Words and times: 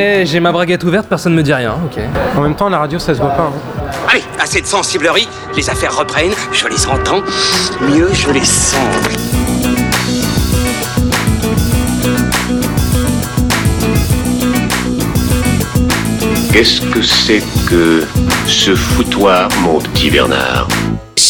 Eh, 0.00 0.24
j'ai 0.26 0.38
ma 0.38 0.52
braguette 0.52 0.84
ouverte, 0.84 1.08
personne 1.08 1.34
me 1.34 1.42
dit 1.42 1.52
rien, 1.52 1.74
ok. 1.84 2.00
En 2.36 2.40
même 2.42 2.54
temps, 2.54 2.68
la 2.68 2.78
radio, 2.78 2.98
ça 3.00 3.14
se 3.14 3.20
voit 3.20 3.30
pas. 3.30 3.50
hein. 3.52 3.90
Allez, 4.08 4.22
assez 4.38 4.60
de 4.60 4.66
sensiblerie, 4.66 5.28
les 5.56 5.68
affaires 5.70 5.96
reprennent, 5.96 6.32
je 6.52 6.66
les 6.68 6.86
entends, 6.86 7.22
mieux 7.80 8.08
je 8.12 8.30
les 8.30 8.44
sens. 8.44 8.78
Qu'est-ce 16.52 16.80
que 16.80 17.02
c'est 17.02 17.42
que 17.68 18.04
ce 18.46 18.74
foutoir, 18.74 19.48
mon 19.62 19.78
petit 19.78 20.10
Bernard? 20.10 20.66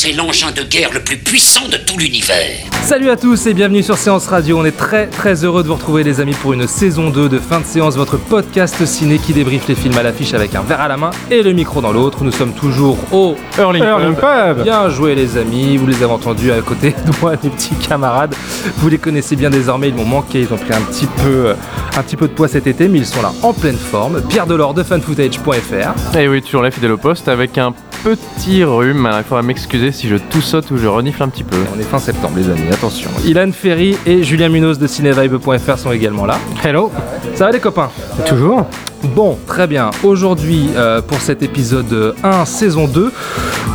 C'est 0.00 0.12
l'engin 0.12 0.52
de 0.52 0.62
guerre 0.62 0.90
le 0.94 1.00
plus 1.00 1.16
puissant 1.16 1.66
de 1.66 1.76
tout 1.76 1.98
l'univers. 1.98 2.36
Salut 2.84 3.10
à 3.10 3.16
tous 3.16 3.48
et 3.48 3.52
bienvenue 3.52 3.82
sur 3.82 3.98
Séance 3.98 4.28
Radio. 4.28 4.56
On 4.56 4.64
est 4.64 4.70
très 4.76 5.08
très 5.08 5.44
heureux 5.44 5.64
de 5.64 5.66
vous 5.66 5.74
retrouver 5.74 6.04
les 6.04 6.20
amis 6.20 6.34
pour 6.34 6.52
une 6.52 6.68
saison 6.68 7.10
2 7.10 7.28
de 7.28 7.40
fin 7.40 7.58
de 7.58 7.64
séance, 7.64 7.96
votre 7.96 8.16
podcast 8.16 8.86
ciné 8.86 9.18
qui 9.18 9.32
débriefe 9.32 9.66
les 9.66 9.74
films 9.74 9.98
à 9.98 10.04
l'affiche 10.04 10.34
avec 10.34 10.54
un 10.54 10.62
verre 10.62 10.82
à 10.82 10.86
la 10.86 10.96
main 10.96 11.10
et 11.32 11.42
le 11.42 11.52
micro 11.52 11.80
dans 11.80 11.90
l'autre. 11.90 12.22
Nous 12.22 12.30
sommes 12.30 12.52
toujours 12.52 12.96
au 13.10 13.34
Early, 13.58 13.80
Pub. 13.80 14.62
Bien 14.62 14.88
joué 14.88 15.16
les 15.16 15.36
amis, 15.36 15.76
vous 15.76 15.88
les 15.88 15.96
avez 15.96 16.12
entendus 16.12 16.52
à 16.52 16.60
côté 16.60 16.90
de 16.92 17.12
moi, 17.20 17.34
des 17.42 17.50
petits 17.50 17.74
camarades. 17.74 18.36
Vous 18.76 18.88
les 18.88 18.98
connaissez 18.98 19.34
bien 19.34 19.50
désormais, 19.50 19.88
ils 19.88 19.96
m'ont 19.96 20.04
manqué, 20.04 20.42
ils 20.42 20.54
ont 20.54 20.58
pris 20.58 20.74
un 20.74 20.82
petit 20.82 21.06
peu, 21.06 21.46
euh, 21.48 21.54
un 21.96 22.04
petit 22.04 22.16
peu 22.16 22.28
de 22.28 22.34
poids 22.34 22.46
cet 22.46 22.68
été, 22.68 22.86
mais 22.86 22.98
ils 22.98 23.06
sont 23.06 23.20
là 23.20 23.32
en 23.42 23.52
pleine 23.52 23.76
forme. 23.76 24.22
Pierre 24.28 24.46
Delors 24.46 24.74
de 24.74 24.84
fanfootage.fr. 24.84 26.16
Et 26.16 26.22
Eh 26.22 26.28
oui, 26.28 26.40
toujours 26.40 26.62
là, 26.62 26.70
fidèle 26.70 26.92
au 26.92 26.98
poste, 26.98 27.26
avec 27.26 27.58
un 27.58 27.74
petit 28.02 28.64
rhume. 28.64 29.06
Alors, 29.06 29.20
il 29.20 29.24
faudra 29.24 29.42
m'excuser 29.42 29.92
si 29.92 30.08
je 30.08 30.16
toussote 30.16 30.70
ou 30.70 30.78
je 30.78 30.86
renifle 30.86 31.22
un 31.22 31.28
petit 31.28 31.44
peu. 31.44 31.56
On 31.74 31.78
est 31.78 31.84
fin 31.84 31.98
septembre 31.98 32.34
les 32.36 32.48
amis, 32.48 32.68
attention. 32.72 33.10
Ilan 33.24 33.50
Ferry 33.52 33.96
et 34.06 34.22
Julien 34.22 34.48
Munoz 34.48 34.78
de 34.78 34.86
cinévibe.fr 34.86 35.78
sont 35.78 35.92
également 35.92 36.26
là. 36.26 36.38
Hello. 36.62 36.90
Ça 37.34 37.46
va 37.46 37.52
les 37.52 37.60
copains? 37.60 37.90
Toujours 38.26 38.66
Bon, 39.14 39.38
très 39.46 39.66
bien. 39.68 39.90
Aujourd'hui, 40.02 40.70
euh, 40.76 41.00
pour 41.00 41.20
cet 41.20 41.42
épisode 41.42 42.14
1, 42.24 42.44
saison 42.44 42.88
2, 42.88 43.12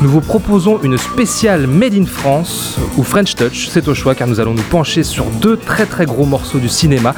nous 0.01 0.09
vous 0.09 0.19
proposons 0.19 0.79
une 0.83 0.97
spéciale 0.97 1.65
Made 1.65 1.93
in 1.93 2.05
France 2.05 2.77
ou 2.97 3.03
French 3.03 3.35
Touch. 3.35 3.69
C'est 3.69 3.87
au 3.87 3.93
choix 3.93 4.15
car 4.15 4.27
nous 4.27 4.41
allons 4.41 4.53
nous 4.53 4.63
pencher 4.63 5.03
sur 5.03 5.25
deux 5.25 5.55
très 5.55 5.85
très 5.85 6.05
gros 6.05 6.25
morceaux 6.25 6.59
du 6.59 6.67
cinéma 6.67 7.15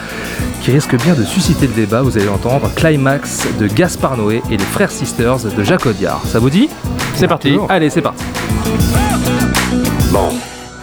qui 0.62 0.72
risquent 0.72 1.02
bien 1.02 1.16
de 1.16 1.24
susciter 1.24 1.66
le 1.66 1.74
débat. 1.74 2.04
Vous 2.04 2.18
allez 2.18 2.30
entendre 2.30 2.70
Climax 2.76 3.48
de 3.60 3.68
Gaspard 3.68 4.18
Noé 4.18 4.44
et 4.52 4.58
les 4.58 4.64
Frères 4.66 4.92
Sisters 4.92 5.40
de 5.40 5.64
Jacques 5.64 5.88
Audiard. 5.88 6.22
Ça 6.28 6.38
vous 6.38 6.52
dit? 6.52 6.70
C'est 7.16 7.28
parti. 7.28 7.58
Allez, 7.70 7.90
c'est 7.90 8.02
parti. 8.02 8.24
Bon, 10.12 10.30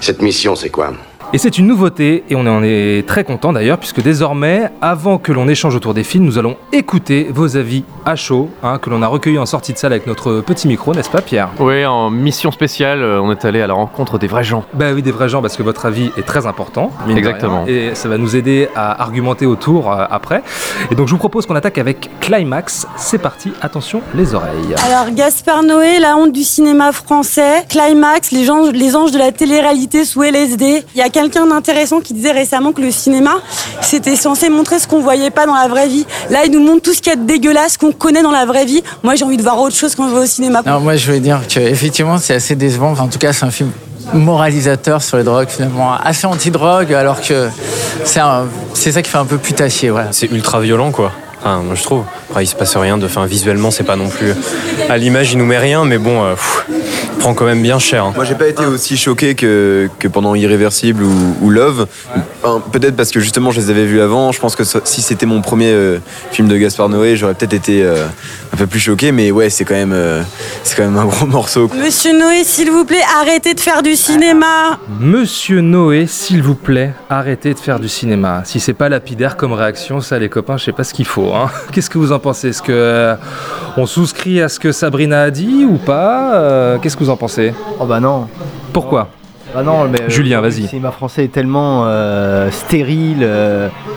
cette 0.00 0.22
mission, 0.22 0.54
c'est 0.56 0.70
quoi? 0.70 0.92
Et 1.34 1.38
c'est 1.38 1.56
une 1.56 1.66
nouveauté, 1.66 2.24
et 2.28 2.36
on 2.36 2.46
en 2.46 2.62
est 2.62 3.08
très 3.08 3.24
content 3.24 3.54
d'ailleurs, 3.54 3.78
puisque 3.78 4.02
désormais, 4.02 4.68
avant 4.82 5.16
que 5.16 5.32
l'on 5.32 5.48
échange 5.48 5.74
autour 5.74 5.94
des 5.94 6.04
films, 6.04 6.26
nous 6.26 6.36
allons 6.36 6.56
écouter 6.72 7.26
vos 7.32 7.56
avis 7.56 7.84
à 8.04 8.16
chaud, 8.16 8.50
hein, 8.62 8.76
que 8.76 8.90
l'on 8.90 9.00
a 9.00 9.06
recueillis 9.06 9.38
en 9.38 9.46
sortie 9.46 9.72
de 9.72 9.78
salle 9.78 9.94
avec 9.94 10.06
notre 10.06 10.40
petit 10.40 10.68
micro, 10.68 10.94
n'est-ce 10.94 11.08
pas 11.08 11.22
Pierre? 11.22 11.48
Oui, 11.58 11.86
en 11.86 12.10
mission 12.10 12.50
spéciale, 12.50 13.02
euh, 13.02 13.18
on 13.18 13.30
est 13.32 13.46
allé 13.46 13.62
à 13.62 13.66
la 13.66 13.72
rencontre 13.72 14.18
des 14.18 14.26
vrais 14.26 14.44
gens. 14.44 14.66
Bah 14.74 14.92
oui, 14.94 15.00
des 15.00 15.10
vrais 15.10 15.30
gens, 15.30 15.40
parce 15.40 15.56
que 15.56 15.62
votre 15.62 15.86
avis 15.86 16.10
est 16.18 16.26
très 16.26 16.46
important. 16.46 16.90
Exactement. 17.08 17.64
rien, 17.64 17.92
Et 17.92 17.94
ça 17.94 18.10
va 18.10 18.18
nous 18.18 18.36
aider 18.36 18.68
à 18.76 19.00
argumenter 19.02 19.46
autour 19.46 19.90
euh, 19.90 20.04
après. 20.10 20.42
Et 20.90 20.94
donc 20.94 21.06
je 21.06 21.12
vous 21.12 21.18
propose 21.18 21.46
qu'on 21.46 21.56
attaque 21.56 21.78
avec 21.78 22.10
Climax. 22.20 22.86
C'est 22.96 23.16
parti, 23.16 23.54
attention 23.62 24.02
les 24.14 24.34
oreilles. 24.34 24.74
Alors 24.84 25.14
Gaspard 25.14 25.62
Noé, 25.62 25.98
la 25.98 26.18
honte 26.18 26.32
du 26.32 26.44
cinéma 26.44 26.92
français, 26.92 27.64
Climax, 27.70 28.32
les, 28.32 28.44
gens, 28.44 28.70
les 28.70 28.94
anges 28.96 29.12
de 29.12 29.18
la 29.18 29.32
télé-réalité 29.32 30.04
sous 30.04 30.22
LSD. 30.22 30.84
Il 30.94 30.98
y 30.98 31.00
a 31.00 31.08
quelqu'un 31.22 31.46
d'intéressant 31.46 32.00
qui 32.00 32.14
disait 32.14 32.32
récemment 32.32 32.72
que 32.72 32.80
le 32.80 32.90
cinéma, 32.90 33.34
c'était 33.80 34.16
censé 34.16 34.48
montrer 34.48 34.78
ce 34.78 34.86
qu'on 34.86 35.00
voyait 35.00 35.30
pas 35.30 35.46
dans 35.46 35.54
la 35.54 35.68
vraie 35.68 35.88
vie. 35.88 36.04
Là, 36.30 36.44
il 36.44 36.52
nous 36.52 36.60
montre 36.60 36.82
tout 36.82 36.92
ce 36.92 37.00
qu'il 37.00 37.12
y 37.12 37.14
a 37.14 37.16
de 37.16 37.26
dégueulasse 37.26 37.76
qu'on 37.76 37.92
connaît 37.92 38.22
dans 38.22 38.30
la 38.30 38.44
vraie 38.44 38.64
vie. 38.64 38.82
Moi, 39.02 39.14
j'ai 39.14 39.24
envie 39.24 39.36
de 39.36 39.42
voir 39.42 39.60
autre 39.60 39.76
chose 39.76 39.94
quand 39.94 40.08
je 40.08 40.14
vais 40.14 40.22
au 40.22 40.26
cinéma. 40.26 40.62
Non, 40.66 40.80
moi 40.80 40.96
je 40.96 41.06
voulais 41.06 41.20
dire 41.20 41.40
que 41.46 41.60
effectivement 41.60 42.18
c'est 42.18 42.34
assez 42.34 42.56
décevant. 42.56 42.90
Enfin, 42.90 43.04
en 43.04 43.08
tout 43.08 43.18
cas, 43.18 43.32
c'est 43.32 43.44
un 43.44 43.50
film 43.50 43.70
moralisateur 44.12 45.00
sur 45.00 45.16
les 45.16 45.24
drogues, 45.24 45.48
finalement 45.48 45.94
assez 45.94 46.26
anti-drogue, 46.26 46.92
alors 46.92 47.20
que 47.20 47.48
c'est 48.04 48.92
ça 48.92 49.02
qui 49.02 49.10
fait 49.10 49.18
un 49.18 49.24
peu 49.24 49.38
putassier. 49.38 49.90
Voilà. 49.90 50.08
c'est 50.10 50.30
ultra 50.30 50.60
violent 50.60 50.90
quoi. 50.90 51.12
Enfin, 51.44 51.62
moi 51.64 51.74
je 51.74 51.82
trouve. 51.82 52.04
Après, 52.30 52.44
il 52.44 52.46
se 52.46 52.54
passe 52.56 52.76
rien 52.76 52.96
de. 52.98 53.06
Enfin, 53.06 53.26
visuellement, 53.26 53.70
c'est 53.70 53.82
pas 53.84 53.96
non 53.96 54.08
plus. 54.08 54.32
À 54.88 54.96
l'image, 54.96 55.32
il 55.32 55.38
nous 55.38 55.44
met 55.46 55.58
rien, 55.58 55.84
mais 55.84 55.98
bon, 55.98 56.24
euh, 56.24 56.32
pff, 56.34 56.66
prend 57.18 57.34
quand 57.34 57.44
même 57.44 57.62
bien 57.62 57.78
cher. 57.78 58.04
hein. 58.04 58.12
Moi, 58.14 58.24
j'ai 58.24 58.34
pas 58.36 58.46
été 58.48 58.64
aussi 58.64 58.96
choqué 58.96 59.34
que, 59.34 59.88
que 59.98 60.08
pendant 60.08 60.34
Irréversible 60.34 61.02
ou, 61.02 61.36
ou 61.42 61.50
Love. 61.50 61.86
Enfin, 62.42 62.62
peut-être 62.72 62.96
parce 62.96 63.10
que 63.10 63.20
justement, 63.20 63.50
je 63.50 63.60
les 63.60 63.70
avais 63.70 63.84
vus 63.86 64.00
avant. 64.00 64.32
Je 64.32 64.40
pense 64.40 64.56
que 64.56 64.62
si 64.84 65.02
c'était 65.02 65.26
mon 65.26 65.40
premier 65.42 65.70
euh, 65.72 65.98
film 66.30 66.48
de 66.48 66.56
Gaspard 66.56 66.88
Noé, 66.88 67.16
j'aurais 67.16 67.34
peut-être 67.34 67.52
été 67.52 67.82
euh, 67.82 68.06
un 68.52 68.56
peu 68.56 68.66
plus 68.66 68.80
choqué. 68.80 69.12
Mais 69.12 69.30
ouais, 69.30 69.50
c'est 69.50 69.64
quand 69.64 69.74
même, 69.74 69.92
euh, 69.92 70.22
c'est 70.64 70.76
quand 70.76 70.84
même 70.84 70.96
un 70.96 71.04
gros 71.06 71.26
morceau. 71.26 71.68
Monsieur 71.74 72.18
Noé, 72.18 72.44
s'il 72.44 72.70
vous 72.70 72.84
plaît, 72.84 73.02
arrêtez 73.20 73.54
de 73.54 73.60
faire 73.60 73.82
du 73.82 73.94
cinéma. 73.96 74.78
Monsieur 75.00 75.60
Noé, 75.60 76.06
s'il 76.06 76.42
vous 76.42 76.54
plaît, 76.54 76.92
arrêtez 77.10 77.52
de 77.52 77.58
faire 77.58 77.78
du 77.78 77.88
cinéma. 77.88 78.42
Si 78.46 78.58
c'est 78.60 78.72
pas 78.74 78.88
lapidaire 78.88 79.36
comme 79.36 79.52
réaction, 79.52 80.00
ça 80.00 80.18
les 80.18 80.28
copains, 80.28 80.56
je 80.56 80.64
sais 80.64 80.72
pas 80.72 80.84
ce 80.84 80.94
qu'il 80.94 81.04
faut. 81.06 81.31
Hein. 81.36 81.50
Qu'est-ce 81.72 81.90
que 81.90 81.98
vous 81.98 82.12
en 82.12 82.18
pensez? 82.18 82.48
Est-ce 82.48 82.62
que 82.62 82.72
euh, 82.72 83.14
on 83.76 83.86
souscrit 83.86 84.40
à 84.40 84.48
ce 84.48 84.58
que 84.60 84.72
Sabrina 84.72 85.22
a 85.22 85.30
dit 85.30 85.64
ou 85.68 85.76
pas? 85.76 86.34
Euh, 86.34 86.78
Qu'est-ce 86.78 86.96
que 86.96 87.04
vous 87.04 87.10
en 87.10 87.16
pensez? 87.16 87.54
Oh 87.80 87.84
bah 87.86 88.00
non. 88.00 88.28
Pourquoi? 88.72 89.08
Bah 89.54 89.62
non, 89.62 89.86
mais 89.86 90.00
euh, 90.00 90.08
Julien, 90.08 90.40
vas-y. 90.40 90.62
Le 90.62 90.68
cinéma 90.68 90.90
français 90.92 91.24
est 91.24 91.32
tellement 91.32 91.82
euh, 91.84 92.50
stérile, 92.50 93.28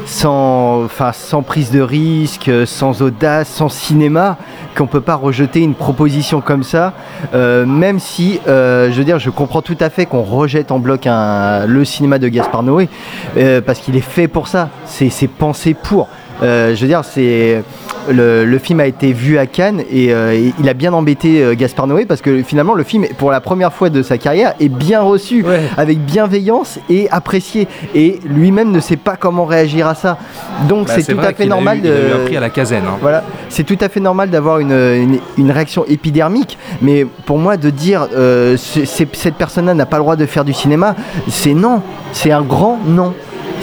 sans, 0.06 0.88
sans 1.14 1.42
prise 1.44 1.72
de 1.72 1.80
risque, 1.80 2.52
sans 2.66 3.02
audace, 3.02 3.48
sans 3.48 3.70
cinéma, 3.70 4.36
qu'on 4.76 4.88
peut 4.88 5.00
pas 5.00 5.16
rejeter 5.16 5.62
une 5.62 5.74
proposition 5.74 6.42
comme 6.42 6.64
ça. 6.64 6.92
euh, 7.34 7.66
même 7.66 8.00
si, 8.00 8.42
euh, 8.50 8.92
je 8.92 8.98
veux 8.98 9.06
dire, 9.06 9.18
je 9.20 9.30
comprends 9.30 9.62
tout 9.62 9.78
à 9.80 9.90
fait 9.90 10.06
qu'on 10.06 10.24
rejette 10.24 10.74
en 10.74 10.80
bloc 10.80 11.08
un, 11.08 11.66
le 11.66 11.86
cinéma 11.86 12.20
de 12.20 12.28
Gaspard 12.28 12.64
Noé, 12.64 12.90
euh, 13.38 13.62
parce 13.62 13.80
qu'il 13.80 13.96
est 13.96 14.02
fait 14.02 14.28
pour 14.28 14.50
ça. 14.50 14.68
C'est 14.86 15.30
pensé 15.30 15.74
pour. 15.74 16.10
Euh, 16.44 16.76
je 16.76 16.82
veux 16.82 16.88
dire, 16.88 17.02
c'est 17.06 17.64
le, 18.12 18.46
le 18.46 18.60
film 18.60 18.80
a 18.82 18.86
été 18.88 19.14
vu 19.14 19.38
à 19.38 19.46
Cannes 19.48 19.82
et, 19.92 20.14
euh, 20.14 20.34
et 20.34 20.54
il 20.60 20.70
a 20.70 20.74
bien 20.74 20.94
embêté 20.94 21.42
euh, 21.42 21.56
Gaspard 21.56 21.88
Noé 21.88 22.06
parce 22.06 22.22
que 22.22 22.44
finalement 22.44 22.74
le 22.76 22.84
film, 22.84 23.06
pour 23.18 23.32
la 23.32 23.42
première 23.42 23.74
fois 23.74 23.90
de 23.90 24.04
sa 24.04 24.18
carrière, 24.18 24.54
est 24.60 24.70
bien 24.70 25.02
reçu, 25.02 25.44
Ouais. 25.44 25.62
avec 25.78 26.00
bienveillance 26.00 26.78
et 26.90 27.10
apprécié. 27.10 27.68
Et 27.96 28.20
lui-même 28.26 28.72
ne 28.72 28.80
sait 28.80 28.98
pas 28.98 29.16
comment 29.16 29.46
réagir 29.46 29.88
à 29.88 29.96
ça. 29.96 30.18
Donc 30.68 30.88
Bah, 30.88 30.94
c'est 30.96 31.12
tout 31.14 31.18
vrai 31.18 31.28
à 31.28 31.34
fait 31.34 31.46
normal 31.46 31.78
eu- 31.78 31.82
il 31.86 31.88
a 31.88 31.90
eu 31.92 32.12
un 32.14 32.18
de. 32.20 32.24
prix 32.26 32.38
à 32.38 32.42
la 32.42 32.50
caserne. 32.50 32.86
hein. 32.88 32.98
Voilà, 33.02 33.24
c'est 33.50 33.64
tout 33.64 33.78
à 33.82 33.90
fait 33.90 34.00
normal 34.00 34.30
d'avoir 34.30 34.60
une, 34.60 34.72
une- 34.72 35.20
une 35.38 35.52
réaction 35.52 35.86
épidermique, 35.88 36.58
mais 36.82 37.06
pour 37.26 37.38
moi 37.38 37.58
de 37.58 37.70
dire 37.70 38.08
euh, 38.14 38.56
cette 38.58 39.36
personne-là 39.36 39.74
n'a 39.74 39.86
pas 39.86 39.98
le 39.98 40.04
droit 40.04 40.16
de 40.16 40.26
faire 40.26 40.46
du 40.46 40.54
cinéma, 40.54 40.96
c'est 41.30 41.54
non, 41.54 41.82
c'est 42.12 42.32
un 42.32 42.42
grand 42.42 42.80
non. 42.86 43.14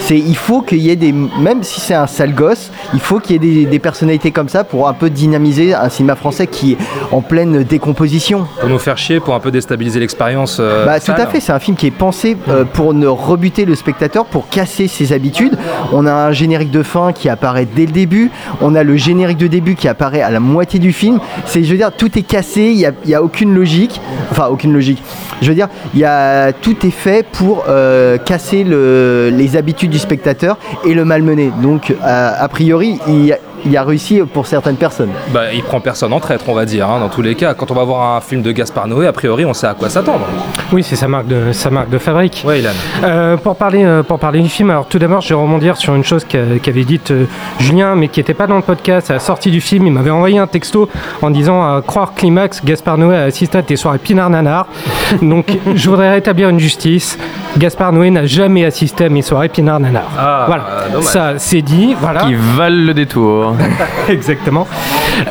C'est, 0.05 0.19
il 0.19 0.35
faut 0.35 0.61
qu'il 0.61 0.79
y 0.79 0.89
ait 0.89 0.97
des, 0.97 1.13
même 1.13 1.63
si 1.63 1.79
c'est 1.79 1.93
un 1.93 2.07
sale 2.07 2.35
gosse, 2.35 2.71
il 2.93 2.99
faut 2.99 3.19
qu'il 3.19 3.33
y 3.33 3.35
ait 3.35 3.39
des, 3.63 3.65
des 3.65 3.79
personnalités 3.79 4.31
comme 4.31 4.49
ça 4.49 4.63
pour 4.63 4.87
un 4.87 4.93
peu 4.93 5.09
dynamiser 5.09 5.73
un 5.73 5.89
cinéma 5.89 6.15
français 6.15 6.47
qui 6.47 6.73
est 6.73 6.77
en 7.11 7.21
pleine 7.21 7.63
décomposition. 7.63 8.45
Pour 8.59 8.69
nous 8.69 8.79
faire 8.79 8.97
chier, 8.97 9.19
pour 9.19 9.33
un 9.35 9.39
peu 9.39 9.51
déstabiliser 9.51 9.99
l'expérience. 9.99 10.57
euh, 10.59 10.85
Bah, 10.85 10.99
tout 10.99 11.11
à 11.11 11.25
fait, 11.27 11.39
c'est 11.39 11.51
un 11.51 11.59
film 11.59 11.75
qui 11.77 11.87
est 11.87 11.91
pensé 11.91 12.37
euh, 12.49 12.63
pour 12.65 12.93
ne 12.93 13.07
rebuter 13.07 13.65
le 13.65 13.75
spectateur, 13.75 14.25
pour 14.25 14.49
casser 14.49 14.87
ses 14.87 15.13
habitudes. 15.13 15.57
On 15.91 16.05
a 16.05 16.13
un 16.13 16.31
générique 16.31 16.71
de 16.71 16.83
fin 16.83 17.11
qui 17.13 17.29
apparaît 17.29 17.65
dès 17.65 17.85
le 17.85 17.91
début, 17.91 18.31
on 18.61 18.75
a 18.75 18.83
le 18.83 18.95
générique 18.95 19.37
de 19.37 19.47
début 19.47 19.75
qui 19.75 19.87
apparaît 19.87 20.21
à 20.21 20.29
la 20.31 20.39
moitié 20.39 20.79
du 20.79 20.93
film. 20.93 21.19
C'est, 21.45 21.63
je 21.63 21.71
veux 21.71 21.77
dire, 21.77 21.91
tout 21.91 22.17
est 22.17 22.21
cassé, 22.23 22.61
il 22.71 22.77
n'y 22.77 22.85
a, 22.85 22.91
il 23.05 23.09
y 23.09 23.15
a 23.15 23.23
aucune 23.23 23.53
logique, 23.55 23.99
enfin 24.31 24.47
aucune 24.49 24.73
logique. 24.73 25.01
Je 25.41 25.49
veux 25.49 25.55
dire, 25.55 25.67
il 25.93 25.99
y 25.99 26.05
a, 26.05 26.51
tout 26.53 26.85
est 26.85 26.91
fait 26.91 27.25
pour 27.31 27.65
euh, 27.67 28.17
casser 28.17 28.63
le- 28.63 29.29
les 29.33 29.55
habitudes 29.57 29.89
du 29.91 29.99
spectateur 29.99 30.57
et 30.85 30.93
le 30.93 31.05
malmener. 31.05 31.51
Donc, 31.61 31.93
a 32.03 32.47
priori, 32.49 32.82
il, 32.83 33.25
y 33.25 33.31
a- 33.31 33.39
il 33.65 33.75
a 33.77 33.83
réussi 33.83 34.21
pour 34.21 34.45
certaines 34.47 34.75
personnes. 34.75 35.09
Bah, 35.33 35.53
il 35.53 35.63
prend 35.63 35.79
personne 35.79 36.13
en 36.13 36.19
traître, 36.19 36.45
on 36.47 36.53
va 36.53 36.65
dire, 36.65 36.89
hein, 36.89 36.99
dans 36.99 37.09
tous 37.09 37.21
les 37.21 37.35
cas. 37.35 37.53
Quand 37.53 37.71
on 37.71 37.73
va 37.75 37.83
voir 37.83 38.15
un 38.15 38.21
film 38.21 38.41
de 38.41 38.51
Gaspard 38.51 38.87
Noé, 38.87 39.07
a 39.07 39.13
priori, 39.13 39.45
on 39.45 39.53
sait 39.53 39.67
à 39.67 39.73
quoi 39.73 39.89
s'attendre. 39.89 40.25
Oui, 40.71 40.83
c'est 40.83 40.95
sa 40.95 41.07
marque 41.07 41.27
de, 41.27 41.51
sa 41.51 41.69
marque 41.69 41.89
de 41.89 41.97
fabrique. 41.97 42.43
Ouais, 42.45 42.59
Ilan. 42.59 42.69
Euh, 43.03 43.37
pour, 43.37 43.55
parler, 43.55 43.83
euh, 43.83 44.03
pour 44.03 44.19
parler 44.19 44.41
du 44.41 44.49
film, 44.49 44.69
alors 44.69 44.85
tout 44.87 44.99
d'abord, 44.99 45.21
je 45.21 45.29
vais 45.29 45.35
rebondir 45.39 45.77
sur 45.77 45.95
une 45.95 46.03
chose 46.03 46.25
qu'a- 46.25 46.59
qu'avait 46.61 46.83
dite 46.83 47.11
euh, 47.11 47.25
Julien, 47.59 47.95
mais 47.95 48.07
qui 48.07 48.19
n'était 48.19 48.33
pas 48.33 48.47
dans 48.47 48.55
le 48.57 48.61
podcast. 48.61 49.09
À 49.09 49.13
la 49.13 49.19
sortie 49.19 49.51
du 49.51 49.61
film, 49.61 49.87
il 49.87 49.93
m'avait 49.93 50.09
envoyé 50.11 50.37
un 50.39 50.47
texto 50.47 50.89
en 51.21 51.29
disant 51.29 51.61
à 51.63 51.81
croire 51.81 52.13
Climax, 52.15 52.63
Gaspard 52.63 52.97
Noé 52.97 53.15
a 53.15 53.23
assisté 53.23 53.57
à 53.57 53.63
tes 53.63 53.75
soirées 53.75 53.97
Pinard 53.99 54.29
Nanar. 54.29 54.67
Donc, 55.21 55.57
je 55.75 55.89
voudrais 55.89 56.11
rétablir 56.11 56.49
une 56.49 56.59
justice. 56.59 57.17
Gaspard 57.57 57.93
Noé 57.93 58.09
n'a 58.09 58.25
jamais 58.25 58.65
assisté 58.65 59.05
à 59.05 59.09
mes 59.09 59.21
soirées 59.21 59.49
Pinard 59.49 59.79
Nanar. 59.79 60.09
Ah, 60.17 60.43
voilà, 60.47 60.63
ça 61.01 61.33
c'est 61.37 61.61
dit. 61.61 61.95
Voilà. 61.99 62.21
Qui 62.21 62.33
valent 62.35 62.85
le 62.87 62.93
détour. 62.93 63.52
Exactement. 64.09 64.67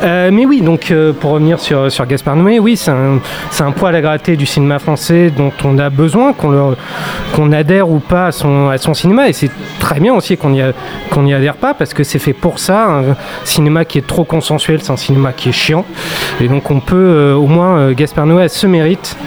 Euh, 0.03 0.29
mais 0.31 0.45
oui, 0.45 0.61
donc 0.61 0.91
euh, 0.91 1.13
pour 1.13 1.31
revenir 1.31 1.59
sur, 1.59 1.89
Gaspard 2.05 2.35
Noé, 2.35 2.59
oui, 2.59 2.77
c'est 2.77 2.91
un, 2.91 3.19
c'est 3.51 3.63
un 3.63 3.71
poil 3.71 3.95
à 3.95 4.01
gratter 4.01 4.35
du 4.35 4.45
cinéma 4.45 4.79
français 4.79 5.31
dont 5.35 5.51
on 5.63 5.77
a 5.77 5.89
besoin, 5.89 6.33
qu'on, 6.33 6.75
qu'on 7.33 7.51
adhère 7.51 7.89
ou 7.89 7.99
pas 7.99 8.27
à 8.27 8.31
son, 8.31 8.69
à 8.69 8.77
son 8.77 8.93
cinéma. 8.93 9.29
Et 9.29 9.33
c'est 9.33 9.51
très 9.79 9.99
bien 9.99 10.13
aussi 10.13 10.37
qu'on 10.37 10.49
n'y, 10.49 10.61
qu'on 11.09 11.23
n'y 11.23 11.33
adhère 11.33 11.55
pas 11.55 11.73
parce 11.73 11.93
que 11.93 12.03
c'est 12.03 12.19
fait 12.19 12.33
pour 12.33 12.59
ça. 12.59 12.87
Un 12.87 13.15
cinéma 13.43 13.85
qui 13.85 13.97
est 13.97 14.07
trop 14.07 14.23
consensuel, 14.23 14.79
c'est 14.81 14.91
un 14.91 14.97
cinéma 14.97 15.33
qui 15.33 15.49
est 15.49 15.53
chiant. 15.53 15.85
Et 16.41 16.47
donc 16.47 16.69
on 16.71 16.79
peut, 16.79 16.95
euh, 16.95 17.35
au 17.35 17.47
moins, 17.47 17.91
Gaspard 17.93 18.25
Noé 18.25 18.43
a 18.43 18.49
ce 18.49 18.67
mérite 18.67 19.17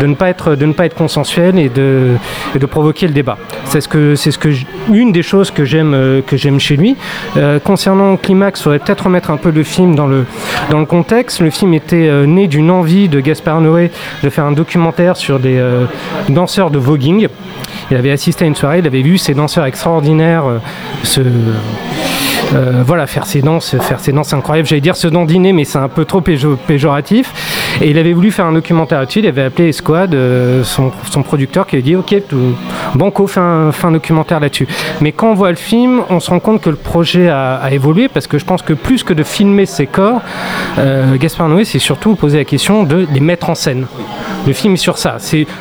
de 0.00 0.06
ne 0.06 0.14
pas 0.14 0.28
être, 0.28 0.54
de 0.54 0.66
ne 0.66 0.72
pas 0.72 0.86
être 0.86 0.94
consensuel 0.94 1.58
et 1.58 1.68
de, 1.68 2.16
et 2.54 2.58
de 2.58 2.66
provoquer 2.66 3.06
le 3.06 3.12
débat. 3.14 3.38
C'est 3.68 3.80
ce 3.80 3.88
que, 3.88 4.14
c'est 4.14 4.30
ce 4.30 4.38
que, 4.38 4.48
une 4.92 5.12
des 5.12 5.22
choses 5.22 5.50
que 5.50 5.64
j'aime, 5.64 5.92
euh, 5.92 6.22
que 6.22 6.36
j'aime 6.36 6.60
chez 6.60 6.76
lui. 6.76 6.96
Euh, 7.36 7.58
concernant 7.58 8.16
Climax, 8.16 8.62
faudrait 8.62 8.78
peut-être 8.78 9.04
remettre 9.04 9.30
un 9.30 9.36
peu 9.36 9.50
le 9.50 9.64
film 9.64 9.94
dans 9.96 10.06
le, 10.06 10.24
dans 10.70 10.78
le 10.78 10.86
contexte. 10.86 11.40
Le 11.40 11.50
film 11.50 11.74
était 11.74 12.08
euh, 12.08 12.26
né 12.26 12.46
d'une 12.46 12.70
envie 12.70 13.08
de 13.08 13.20
Gaspard 13.20 13.60
Noé 13.60 13.90
de 14.22 14.30
faire 14.30 14.44
un 14.44 14.52
documentaire 14.52 15.16
sur 15.16 15.40
des 15.40 15.60
danseurs 16.28 16.70
de 16.70 16.78
voguing. 16.78 17.26
Il 17.90 17.96
avait 17.96 18.10
assisté 18.12 18.44
à 18.44 18.48
une 18.48 18.54
soirée, 18.56 18.78
il 18.78 18.86
avait 18.86 19.02
vu 19.02 19.18
ces 19.18 19.34
danseurs 19.34 19.64
extraordinaires 19.64 20.44
se, 21.02 21.20
voilà, 22.84 23.06
faire 23.06 23.26
ses 23.26 23.42
danses, 23.42 23.76
faire 23.80 24.00
ses 24.00 24.12
danses 24.12 24.32
incroyables. 24.32 24.66
J'allais 24.68 24.80
dire 24.80 24.96
se 24.96 25.08
dandiner, 25.08 25.52
mais 25.52 25.64
c'est 25.64 25.78
un 25.78 25.88
peu 25.88 26.04
trop 26.04 26.20
péjo- 26.20 26.56
péjoratif. 26.66 27.32
Et 27.80 27.90
il 27.90 27.98
avait 27.98 28.12
voulu 28.12 28.30
faire 28.30 28.46
un 28.46 28.52
documentaire 28.52 29.00
là-dessus. 29.00 29.20
Il 29.20 29.26
avait 29.26 29.42
appelé 29.42 29.68
Esquad, 29.68 30.14
euh, 30.14 30.64
son, 30.64 30.90
producteur, 31.22 31.66
qui 31.66 31.76
a 31.76 31.80
dit 31.80 31.96
Ok, 31.96 32.14
Banco 32.94 33.26
fait 33.26 33.40
un, 33.40 33.92
documentaire 33.92 34.40
là-dessus. 34.40 34.66
Mais 35.00 35.12
quand 35.12 35.30
on 35.30 35.34
voit 35.34 35.50
le 35.50 35.56
film, 35.56 36.02
on 36.10 36.20
se 36.20 36.30
rend 36.30 36.40
compte 36.40 36.62
que 36.62 36.70
le 36.70 36.76
projet 36.76 37.28
a, 37.28 37.68
évolué 37.70 38.08
parce 38.08 38.26
que 38.26 38.38
je 38.38 38.44
pense 38.44 38.62
que 38.62 38.72
plus 38.72 39.02
que 39.02 39.12
de 39.12 39.22
filmer 39.22 39.66
ses 39.66 39.86
corps, 39.86 40.20
euh, 40.78 41.16
Gaspard 41.16 41.48
Noé 41.48 41.64
s'est 41.64 41.78
surtout 41.78 42.14
posé 42.14 42.38
la 42.38 42.44
question 42.44 42.84
de 42.84 43.06
les 43.12 43.20
mettre 43.20 43.50
en 43.50 43.54
scène. 43.54 43.86
Le 44.46 44.52
film 44.52 44.74
est 44.74 44.78
sur 44.78 44.96
ça. 44.96 45.16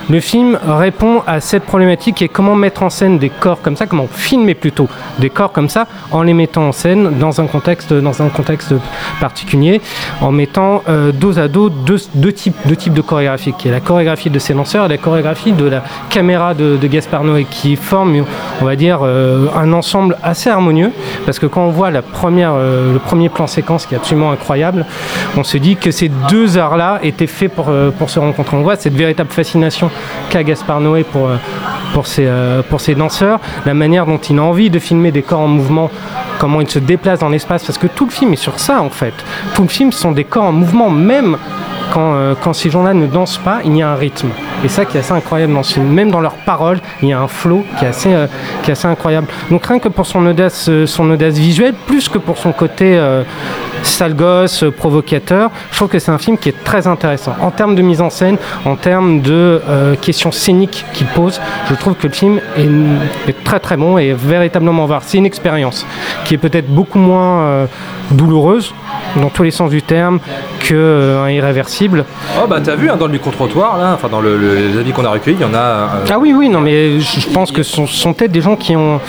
Le 0.10 0.20
film 0.20 0.60
répond 0.68 1.24
à 1.26 1.42
cette 1.42 1.64
problématique 1.64 2.22
et 2.22 2.28
comment 2.28 2.56
mettre 2.56 2.84
en 2.84 2.90
scène 2.90 3.18
des 3.18 3.30
corps 3.30 3.62
comme 3.62 3.76
ça, 3.76 3.88
comment 3.88 4.08
filmer 4.08 4.54
plutôt 4.54 4.88
des 5.20 5.32
corps 5.32 5.52
comme 5.52 5.70
ça 5.70 5.88
en 6.12 6.22
les 6.22 6.34
mettant 6.34 6.68
en 6.68 6.72
scène 6.72 7.18
dans 7.18 7.42
un 7.42 7.48
contexte 7.48 7.94
dans 7.94 8.22
un 8.22 8.30
contexte 8.30 8.74
particulier, 9.20 9.82
en 10.22 10.32
mettant 10.32 10.84
euh, 10.88 11.12
dos 11.12 11.40
à 11.40 11.48
dos 11.48 11.70
deux, 11.70 11.98
deux 12.14 12.34
types 12.34 12.56
deux 12.66 12.76
de 12.76 13.02
chorégraphie, 13.02 13.54
qui 13.58 13.68
est 13.68 13.72
la 13.72 13.80
chorégraphie 13.80 14.30
de 14.30 14.40
ses 14.40 14.54
lanceurs 14.54 14.86
et 14.86 14.90
la 14.90 14.98
chorégraphie 14.98 15.52
de 15.52 15.66
la 15.66 15.84
caméra 16.10 16.54
de, 16.54 16.78
Gaspard 16.88 17.24
Noé, 17.24 17.46
qui 17.50 17.76
forment 17.76 18.26
on 18.62 18.66
va 18.66 18.76
dire 18.76 19.00
euh, 19.04 19.48
un 19.56 19.74
ensemble 19.74 20.18
assez 20.24 20.50
harmonieux, 20.50 20.92
parce 21.26 21.40
que 21.40 21.46
quand 21.46 21.66
on 21.66 21.72
voit 21.72 21.92
la 21.92 22.02
première 22.02 22.54
euh, 22.56 22.94
le 22.94 23.00
premier 23.00 23.30
plan 23.30 23.48
séquence 23.48 23.86
qui 23.86 23.96
est 23.96 23.98
absolument 23.98 24.32
incroyable, 24.32 24.86
on 25.36 25.44
se 25.44 25.58
dit 25.58 25.76
que 25.76 25.92
ces 25.92 26.10
deux 26.30 26.58
arts-là 26.58 27.00
étaient 27.04 27.28
faits 27.28 27.54
pour, 27.54 27.70
euh, 27.70 27.92
pour 27.92 28.10
se 28.10 28.20
rencontrer. 28.20 28.56
On 28.58 28.62
voit 28.62 28.76
cette 28.76 28.94
véritable 28.94 29.32
fascination 29.32 29.90
qu'a 30.30 30.44
Gaspard 30.44 30.82
Noé 30.82 31.04
pour, 31.04 31.30
pour, 31.94 32.08
ses, 32.08 32.30
pour 32.70 32.82
ses 32.82 32.96
danseurs, 32.96 33.40
la 33.66 33.74
manière 33.74 34.06
dont 34.06 34.18
il 34.18 34.38
a 34.38 34.44
envie 34.44 34.70
de 34.70 34.80
filmer 34.80 35.12
des 35.12 35.22
corps 35.22 35.42
en 35.42 35.48
mouvement, 35.48 35.90
comment 36.40 36.62
il 36.62 36.70
se 36.70 36.80
déplace 36.80 37.20
dans 37.20 37.30
l'espace, 37.30 37.64
parce 37.64 37.78
que 37.78 37.88
tout 37.88 38.06
le 38.06 38.12
film 38.12 38.34
est 38.34 38.38
sur 38.38 38.60
ça 38.60 38.82
en 38.82 38.90
fait. 38.90 39.14
Tout 39.56 39.64
le 39.64 39.68
film 39.68 39.92
sont 39.92 40.12
des 40.12 40.24
corps 40.24 40.46
en 40.46 40.52
mouvement, 40.52 40.90
même 40.90 41.38
quand, 41.96 42.14
euh, 42.14 42.36
quand 42.40 42.52
ces 42.52 42.70
gens-là 42.70 42.94
ne 42.94 43.08
dansent 43.08 43.38
pas, 43.38 43.60
il 43.64 43.78
y 43.78 43.82
a 43.82 43.90
un 43.90 43.96
rythme. 43.96 44.28
Et 44.66 44.68
ça 44.68 44.84
qui 44.84 44.98
est 44.98 45.00
assez 45.00 45.14
incroyable 45.14 45.54
dans 45.54 45.64
ce 45.64 45.76
film. 45.76 45.88
Même 45.88 46.12
dans 46.12 46.20
leurs 46.20 46.36
paroles, 46.36 46.82
il 47.02 47.08
y 47.08 47.14
a 47.14 47.22
un 47.22 47.30
flow 47.30 47.64
qui 47.80 47.86
est 47.86 47.88
assez, 47.88 48.14
euh, 48.14 48.28
qui 48.64 48.70
est 48.70 48.74
assez 48.74 48.88
incroyable. 48.88 49.28
Donc 49.50 49.66
rien 49.66 49.80
que 49.80 49.88
pour 49.88 50.06
son 50.06 50.26
audace, 50.26 50.68
euh, 50.68 50.86
son 50.86 51.10
audace 51.10 51.38
visuelle, 51.38 51.74
plus 51.88 52.10
que 52.10 52.18
pour 52.18 52.38
son 52.38 52.52
côté 52.52 53.00
sale 53.84 54.14
gosse, 54.14 54.66
provocateur, 54.78 55.52
je 55.72 55.78
trouve 55.78 55.88
que 55.88 56.00
c'est 56.00 56.12
un 56.12 56.18
film 56.18 56.38
qui 56.38 56.50
est 56.50 56.64
très 56.66 56.86
intéressant. 56.86 57.34
En 57.40 57.52
termes 57.52 57.76
de 57.76 57.82
mise 57.82 58.02
en 58.02 58.10
scène, 58.10 58.38
en 58.66 58.76
termes 58.76 59.22
de 59.22 59.62
questions 60.02 60.32
scéniques 60.32 60.86
qu'il 60.94 61.08
pose, 61.08 61.40
je 61.70 61.76
trouve 61.76 61.94
que 61.94 62.08
le 62.08 62.14
film 62.14 62.40
est, 62.58 63.30
est 63.30 63.44
très 63.44 63.60
très 63.60 63.78
bon 63.78 63.98
et 63.98 64.14
véritablement 64.14 64.86
voir. 64.86 65.02
C'est 65.04 65.18
une 65.18 65.26
expérience 65.26 65.86
qui 66.26 66.34
est 66.34 66.40
peut-être 66.40 66.68
beaucoup 66.68 67.00
moins 67.00 67.68
douloureuse 68.12 68.74
dans 69.16 69.30
tous 69.30 69.44
les 69.44 69.52
sens 69.52 69.70
du 69.70 69.82
terme 69.82 70.20
que 70.60 70.74
euh, 70.76 71.32
irréversible. 71.32 72.06
Oh 72.42 72.48
bah 72.48 72.60
t'as 72.64 72.76
vu 72.76 72.90
hein, 72.90 72.96
dans 72.98 73.06
le 73.08 73.14
micro-trottoir 73.14 73.78
là, 73.78 73.92
enfin 73.94 74.10
dans 74.10 74.20
le- 74.22 74.38
le- 74.38 74.56
les 74.56 74.78
avis 74.80 74.92
qu'on 74.92 75.06
a 75.06 75.10
recueillis, 75.10 75.38
il 75.40 75.44
y 75.44 75.50
en 75.50 75.54
a. 75.54 75.58
euh, 75.58 75.88
Ah 76.12 76.20
oui, 76.20 76.34
oui, 76.36 76.50
non, 76.50 76.60
mais 76.62 77.00
je 77.00 77.30
pense 77.30 77.52
que 77.52 77.64
ce 77.64 77.72
sont, 77.76 77.88
sont 77.88 78.14
peut-être 78.14 78.32
des 78.32 78.42
gens 78.42 78.56
qui 78.56 78.76
ont 78.76 79.00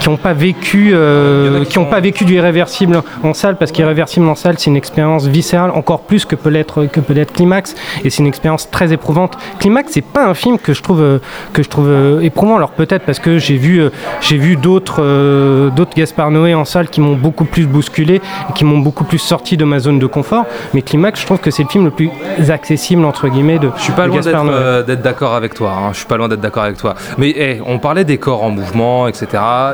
qui 0.00 0.08
ont 0.10 0.16
pas 0.18 0.34
vécu, 0.34 0.90
euh, 0.92 1.64
qui 1.64 1.78
ont 1.78 1.86
pas 1.86 2.00
vécu 2.00 2.24
du 2.26 2.34
irréversible 2.34 3.02
en 3.22 3.32
salle, 3.32 3.56
parce 3.56 3.72
qu'irréversible 3.72 4.28
en 4.28 4.34
salle, 4.34 4.56
c'est 4.58 4.68
une 4.68 4.76
expérience 4.76 5.26
viscérale 5.26 5.70
encore 5.74 6.00
plus 6.00 6.24
que 6.26 6.34
peut 6.36 6.50
l'être 6.50 6.84
que 6.86 7.00
peut 7.00 7.14
l'être 7.14 7.32
Climax, 7.32 7.74
et 8.04 8.10
c'est 8.10 8.18
une 8.18 8.26
expérience 8.26 8.70
très 8.70 8.92
éprouvante. 8.92 9.38
Climax, 9.60 9.92
c'est 9.94 10.04
pas 10.04 10.26
un 10.26 10.34
film 10.34 10.58
que 10.58 10.74
je 10.74 10.82
trouve 10.82 11.20
que 11.52 11.62
je 11.62 11.68
trouve 11.68 11.88
euh, 11.88 12.20
éprouvant. 12.20 12.56
Alors 12.56 12.70
peut-être 12.70 13.04
parce 13.06 13.18
que 13.18 13.38
j'ai 13.38 13.56
vu 13.56 13.82
j'ai 14.20 14.36
vu 14.36 14.56
d'autres 14.56 15.70
d'autres 15.70 15.94
Gaspard 15.96 16.30
Noé 16.30 16.54
en 16.54 16.64
salle 16.64 16.88
qui 16.88 17.00
m'ont 17.00 17.16
beaucoup 17.16 17.44
plus 17.46 17.66
bousculé, 17.66 18.16
et 18.16 18.52
qui 18.54 18.64
m'ont 18.64 18.78
beaucoup 18.78 19.04
plus 19.04 19.18
sorti 19.18 19.53
de 19.56 19.64
ma 19.64 19.78
zone 19.78 19.98
de 19.98 20.06
confort. 20.06 20.44
Mais 20.72 20.82
Climax, 20.82 21.20
je 21.20 21.26
trouve 21.26 21.38
que 21.38 21.50
c'est 21.50 21.62
le 21.62 21.68
film 21.68 21.84
le 21.84 21.90
plus 21.90 22.10
accessible 22.50 23.04
entre 23.04 23.28
guillemets 23.28 23.58
de. 23.58 23.70
Je 23.76 23.82
suis 23.82 23.92
pas 23.92 24.06
loin 24.06 24.20
d'être 24.20 24.44
euh, 24.50 24.82
d'être 24.82 25.02
d'accord 25.02 25.34
avec 25.34 25.54
toi. 25.54 25.72
hein. 25.76 25.90
Je 25.92 25.98
suis 25.98 26.06
pas 26.06 26.16
loin 26.16 26.28
d'être 26.28 26.40
d'accord 26.40 26.64
avec 26.64 26.76
toi. 26.76 26.94
Mais 27.18 27.60
on 27.66 27.78
parlait 27.78 28.04
des 28.04 28.18
corps 28.18 28.42
en 28.42 28.50
mouvement, 28.50 29.06
etc. 29.08 29.26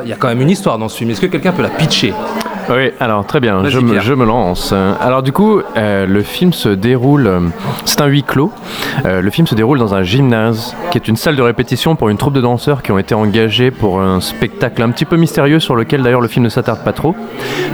Il 0.03 0.09
y 0.09 0.13
a 0.13 0.15
quand 0.17 0.27
même 0.27 0.41
une 0.41 0.49
histoire 0.49 0.77
dans 0.77 0.89
ce 0.89 0.97
film. 0.97 1.09
Est-ce 1.11 1.21
que 1.21 1.27
quelqu'un 1.27 1.51
peut 1.51 1.63
la 1.63 1.69
pitcher? 1.69 2.13
Oui, 2.71 2.91
alors 3.01 3.25
très 3.25 3.41
bien, 3.41 3.67
je 3.67 3.79
me, 3.79 3.91
Pierre. 3.91 4.01
je 4.01 4.13
me 4.13 4.25
lance. 4.25 4.73
Alors 5.01 5.23
du 5.23 5.33
coup, 5.33 5.61
euh, 5.75 6.05
le 6.05 6.21
film 6.23 6.53
se 6.53 6.69
déroule, 6.69 7.27
euh, 7.27 7.39
c'est 7.85 8.01
un 8.01 8.05
huis 8.05 8.23
clos. 8.23 8.51
Euh, 9.05 9.21
le 9.21 9.29
film 9.29 9.45
se 9.45 9.55
déroule 9.55 9.77
dans 9.77 9.93
un 9.93 10.03
gymnase, 10.03 10.75
qui 10.89 10.97
est 10.97 11.07
une 11.07 11.17
salle 11.17 11.35
de 11.35 11.41
répétition 11.41 11.95
pour 11.95 12.09
une 12.09 12.17
troupe 12.17 12.33
de 12.33 12.41
danseurs 12.41 12.81
qui 12.81 12.91
ont 12.91 12.97
été 12.97 13.13
engagés 13.13 13.71
pour 13.71 14.01
un 14.01 14.21
spectacle 14.21 14.81
un 14.81 14.89
petit 14.91 15.05
peu 15.05 15.17
mystérieux 15.17 15.59
sur 15.59 15.75
lequel 15.75 16.01
d'ailleurs 16.01 16.21
le 16.21 16.29
film 16.29 16.45
ne 16.45 16.49
s'attarde 16.49 16.83
pas 16.83 16.93
trop. 16.93 17.13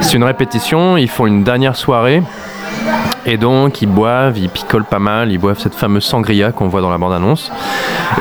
C'est 0.02 0.16
une 0.16 0.24
répétition, 0.24 0.98
ils 0.98 1.10
font 1.10 1.28
une 1.28 1.44
dernière 1.44 1.76
soirée. 1.76 2.24
Et 3.28 3.38
donc 3.38 3.82
ils 3.82 3.88
boivent, 3.88 4.38
ils 4.38 4.50
picolent 4.50 4.86
pas 4.86 5.00
mal, 5.00 5.32
ils 5.32 5.38
boivent 5.38 5.60
cette 5.60 5.76
fameuse 5.76 6.06
sangria 6.06 6.54
qu'on 6.54 6.70
voit 6.70 6.82
dans 6.82 6.90
la 6.90 6.98
bande-annonce. 6.98 7.52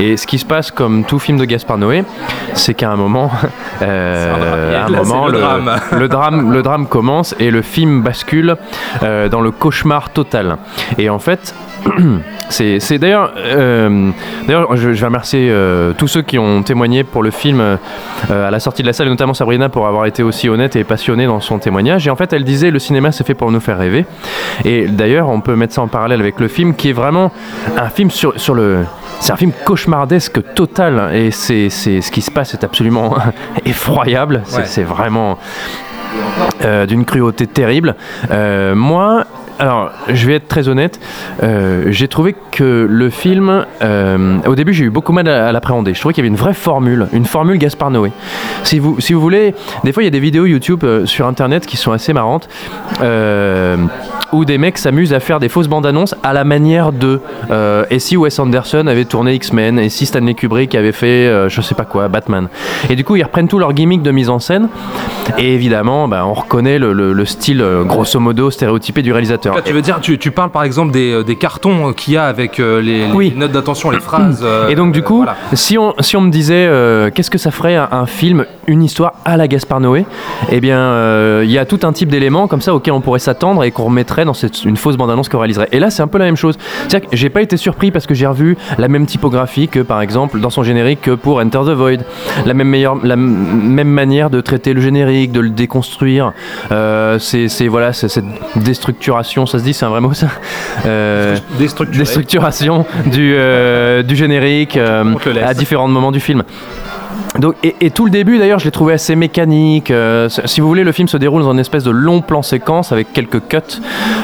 Et 0.00 0.16
ce 0.16 0.26
qui 0.26 0.38
se 0.38 0.44
passe 0.44 0.72
comme 0.72 1.04
tout 1.04 1.20
film 1.20 1.38
de 1.38 1.44
Gaspard 1.44 1.78
Noé, 1.78 2.04
c'est 2.54 2.74
qu'à 2.74 2.90
un 2.90 2.96
moment, 2.96 3.30
euh, 3.82 4.82
à 4.82 4.86
un 4.86 4.88
Là, 4.88 4.98
moment, 4.98 5.26
le 5.28 5.32
le, 5.34 5.40
drame. 5.40 5.76
le 5.92 6.08
drame, 6.08 6.52
le 6.52 6.62
drame 6.62 6.86
commence 6.88 7.34
et 7.38 7.50
le 7.50 7.62
film 7.62 8.02
bascule 8.02 8.56
euh, 9.02 9.28
dans 9.28 9.40
le 9.40 9.52
cauchemar 9.52 10.10
total. 10.10 10.58
Et 10.98 11.08
en 11.08 11.20
fait, 11.20 11.54
c'est 12.48 12.98
d'ailleurs, 12.98 13.32
euh, 13.36 14.10
d'ailleurs, 14.46 14.76
je, 14.76 14.92
je 14.92 15.00
vais 15.00 15.06
remercier 15.06 15.48
euh, 15.50 15.92
tous 15.96 16.08
ceux 16.08 16.22
qui 16.22 16.38
ont 16.38 16.62
témoigné 16.62 17.02
pour 17.04 17.22
le 17.22 17.30
film 17.30 17.60
euh, 17.60 17.76
à 18.30 18.50
la 18.50 18.60
sortie 18.60 18.82
de 18.82 18.86
la 18.86 18.92
salle, 18.92 19.08
et 19.08 19.10
notamment 19.10 19.34
Sabrina 19.34 19.68
pour 19.68 19.86
avoir 19.86 20.06
été 20.06 20.22
aussi 20.22 20.48
honnête 20.48 20.76
et 20.76 20.84
passionnée 20.84 21.26
dans 21.26 21.40
son 21.40 21.58
témoignage. 21.58 22.06
Et 22.06 22.10
en 22.10 22.16
fait, 22.16 22.32
elle 22.32 22.44
disait 22.44 22.70
le 22.70 22.78
cinéma 22.78 23.12
c'est 23.12 23.26
fait 23.26 23.34
pour 23.34 23.50
nous 23.50 23.60
faire 23.60 23.78
rêver. 23.78 24.06
Et 24.64 24.86
d'ailleurs, 24.86 25.28
on 25.28 25.40
peut 25.40 25.56
mettre 25.56 25.74
ça 25.74 25.82
en 25.82 25.88
parallèle 25.88 26.20
avec 26.20 26.38
le 26.40 26.48
film 26.48 26.74
qui 26.74 26.90
est 26.90 26.94
vraiment 26.94 27.32
un 27.76 27.88
film 27.88 28.10
sur, 28.10 28.38
sur 28.40 28.54
le. 28.54 28.84
C'est 29.20 29.32
un 29.32 29.36
film 29.36 29.52
cauchemardesque 29.64 30.40
total 30.54 31.10
et 31.14 31.30
c'est 31.30 31.70
c'est- 31.70 32.00
ce 32.00 32.10
qui 32.12 32.20
se 32.22 32.30
passe 32.30 32.52
est 32.54 32.64
absolument 32.64 33.16
effroyable. 33.64 34.42
C'est 34.44 34.80
Ouais. 34.80 34.84
vraiment 34.84 35.38
d'une 36.86 37.04
cruauté 37.04 37.46
terrible. 37.46 37.94
Moi, 38.74 39.24
alors, 39.58 39.90
je 40.08 40.26
vais 40.26 40.34
être 40.34 40.48
très 40.48 40.68
honnête, 40.68 41.00
euh, 41.42 41.84
j'ai 41.88 42.08
trouvé 42.08 42.34
que 42.52 42.86
le 42.88 43.10
film, 43.10 43.64
euh, 43.82 44.36
au 44.46 44.54
début, 44.54 44.74
j'ai 44.74 44.84
eu 44.84 44.90
beaucoup 44.90 45.12
mal 45.12 45.26
à, 45.28 45.50
l'appréhender. 45.50 45.94
Je 45.94 46.00
trouvais 46.00 46.12
qu'il 46.12 46.22
y 46.22 46.26
avait 46.26 46.32
une 46.34 46.38
vraie 46.40 46.52
formule, 46.54 47.06
une 47.12 47.24
formule 47.24 47.56
Gaspard 47.56 47.90
Noé. 47.90 48.12
Si 48.64 48.78
vous, 48.78 49.00
si 49.00 49.14
vous 49.14 49.20
voulez, 49.20 49.54
des 49.84 49.92
fois, 49.92 50.02
il 50.02 50.06
y 50.06 50.08
a 50.08 50.10
des 50.10 50.20
vidéos 50.20 50.44
YouTube 50.44 50.84
euh, 50.84 51.06
sur 51.06 51.26
Internet 51.26 51.64
qui 51.64 51.76
sont 51.78 51.92
assez 51.92 52.12
marrantes, 52.12 52.48
où 54.32 54.44
des 54.44 54.58
mecs 54.58 54.76
s'amusent 54.78 55.14
à 55.14 55.20
faire 55.20 55.40
des 55.40 55.48
fausses 55.48 55.68
bandes 55.68 55.86
annonces 55.86 56.14
à 56.22 56.32
la 56.32 56.44
manière 56.44 56.92
de. 56.92 57.20
et 57.90 57.98
si 57.98 58.16
Wes 58.16 58.38
Anderson 58.38 58.86
avait 58.88 59.04
tourné 59.04 59.34
X-Men, 59.34 59.78
et 59.78 59.88
si 59.88 60.04
Stanley 60.06 60.34
Kubrick 60.34 60.74
avait 60.74 60.92
fait, 60.92 61.48
je 61.48 61.60
sais 61.60 61.74
pas 61.74 61.84
quoi, 61.84 62.08
Batman. 62.08 62.48
Et 62.90 62.96
du 62.96 63.04
coup, 63.04 63.16
ils 63.16 63.22
reprennent 63.22 63.48
tout 63.48 63.58
leur 63.58 63.72
gimmick 63.72 64.02
de 64.02 64.10
mise 64.10 64.28
en 64.28 64.38
scène, 64.38 64.68
et 65.38 65.54
évidemment, 65.54 66.08
bah, 66.08 66.24
on 66.26 66.34
reconnaît 66.34 66.78
le, 66.78 66.92
le- 66.92 67.12
le 67.12 67.24
style, 67.24 67.64
grosso 67.84 68.18
modo, 68.20 68.50
stéréotypé 68.50 69.02
du 69.02 69.12
réalisateur. 69.12 69.45
Là, 69.54 69.62
tu 69.62 69.72
veux 69.72 69.82
dire, 69.82 70.00
tu, 70.00 70.18
tu 70.18 70.30
parles 70.30 70.50
par 70.50 70.62
exemple 70.64 70.92
des, 70.92 71.12
euh, 71.12 71.22
des 71.24 71.36
cartons 71.36 71.92
qu'il 71.92 72.14
y 72.14 72.16
a 72.16 72.24
avec 72.24 72.58
euh, 72.60 72.80
les, 72.80 73.06
les 73.08 73.12
Oui. 73.12 73.32
notes 73.36 73.52
d'attention, 73.52 73.90
les 73.90 74.00
phrases. 74.00 74.40
euh, 74.44 74.68
Et 74.68 74.74
donc 74.74 74.92
du 74.92 75.00
euh, 75.00 75.02
coup, 75.02 75.16
voilà. 75.18 75.36
si, 75.52 75.76
on, 75.78 75.94
si 76.00 76.16
on 76.16 76.20
me 76.22 76.30
disait 76.30 76.66
euh, 76.68 77.10
qu'est-ce 77.14 77.30
que 77.30 77.38
ça 77.38 77.50
ferait 77.50 77.76
un, 77.76 77.88
un 77.92 78.06
film, 78.06 78.46
une 78.66 78.82
histoire 78.82 79.14
à 79.24 79.36
la 79.36 79.48
Gaspard 79.48 79.80
Noé, 79.80 80.06
eh 80.50 80.60
bien 80.60 80.78
euh, 80.78 81.42
il 81.44 81.50
y 81.50 81.58
a 81.58 81.64
tout 81.66 81.80
un 81.82 81.92
type 81.92 82.08
d'éléments 82.08 82.48
comme 82.48 82.60
ça 82.60 82.74
auxquels 82.74 82.94
on 82.94 83.00
pourrait 83.00 83.18
s'attendre 83.18 83.62
et 83.64 83.70
qu'on 83.70 83.84
remettrait 83.84 84.06
mettrait 84.06 84.24
dans 84.24 84.34
cette, 84.34 84.64
une 84.64 84.76
fausse 84.76 84.96
bande-annonce 84.96 85.28
qu'on 85.28 85.38
réaliserait. 85.38 85.68
Et 85.72 85.80
là, 85.80 85.90
c'est 85.90 86.00
un 86.02 86.06
peu 86.06 86.18
la 86.18 86.26
même 86.26 86.36
chose. 86.36 86.56
C'est-à-dire 86.86 87.10
que 87.10 87.16
j'ai 87.16 87.28
pas 87.28 87.42
été 87.42 87.56
surpris 87.56 87.90
parce 87.90 88.06
que 88.06 88.14
j'ai 88.14 88.26
revu 88.26 88.56
la 88.78 88.86
même 88.86 89.04
typographie 89.06 89.66
que, 89.66 89.80
par 89.80 90.00
exemple, 90.00 90.38
dans 90.38 90.50
son 90.50 90.62
générique 90.62 91.00
que 91.00 91.10
pour 91.10 91.38
Enter 91.40 91.58
the 91.66 91.70
Void. 91.70 91.98
La 92.44 92.54
même, 92.54 92.68
meilleure, 92.68 92.96
la 93.02 93.16
même 93.16 93.88
manière 93.88 94.30
de 94.30 94.40
traiter 94.40 94.74
le 94.74 94.80
générique, 94.80 95.32
de 95.32 95.40
le 95.40 95.50
déconstruire. 95.50 96.32
Euh, 96.70 97.18
c'est 97.18 97.66
voilà, 97.66 97.92
c'est 97.92 98.08
cette 98.08 98.24
déstructuration, 98.54 99.35
ça 99.44 99.58
se 99.58 99.64
dit, 99.64 99.74
c'est 99.74 99.84
un 99.84 99.90
vrai 99.90 100.00
mot 100.00 100.14
ça 100.14 100.28
Euh. 100.86 101.36
Déstructuration 101.58 102.86
du, 103.06 103.34
euh, 103.36 104.02
du 104.02 104.16
générique 104.16 104.76
euh, 104.76 105.04
à 105.44 105.52
différents 105.52 105.88
moments 105.88 106.12
du 106.12 106.20
film. 106.20 106.42
Donc, 107.38 107.54
et, 107.62 107.90
tout 107.90 108.04
le 108.04 108.10
début 108.10 108.38
d'ailleurs 108.38 108.58
je 108.58 108.64
l'ai 108.64 108.70
trouvé 108.70 108.94
assez 108.94 109.14
mécanique. 109.16 109.90
Euh, 109.90 110.28
si 110.28 110.60
vous 110.60 110.68
voulez 110.68 110.84
le 110.84 110.92
film 110.92 111.08
se 111.08 111.16
déroule 111.16 111.42
dans 111.42 111.52
une 111.52 111.58
espèce 111.58 111.84
de 111.84 111.90
long 111.90 112.20
plan 112.20 112.42
séquence 112.42 112.92
avec 112.92 113.12
quelques 113.12 113.46
cuts 113.48 113.80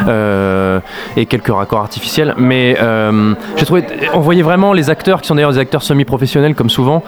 euh, 0.08 0.80
et 1.16 1.26
quelques 1.26 1.48
raccords 1.48 1.80
artificiels. 1.80 2.34
Mais 2.38 2.76
euh, 2.80 3.34
j'ai 3.56 3.64
trouvé, 3.64 3.84
on 4.14 4.20
voyait 4.20 4.42
vraiment 4.42 4.72
les 4.72 4.90
acteurs 4.90 5.20
qui 5.20 5.28
sont 5.28 5.34
d'ailleurs 5.34 5.52
des 5.52 5.58
acteurs 5.58 5.82
semi-professionnels 5.82 6.54
comme 6.54 6.70
souvent, 6.70 7.02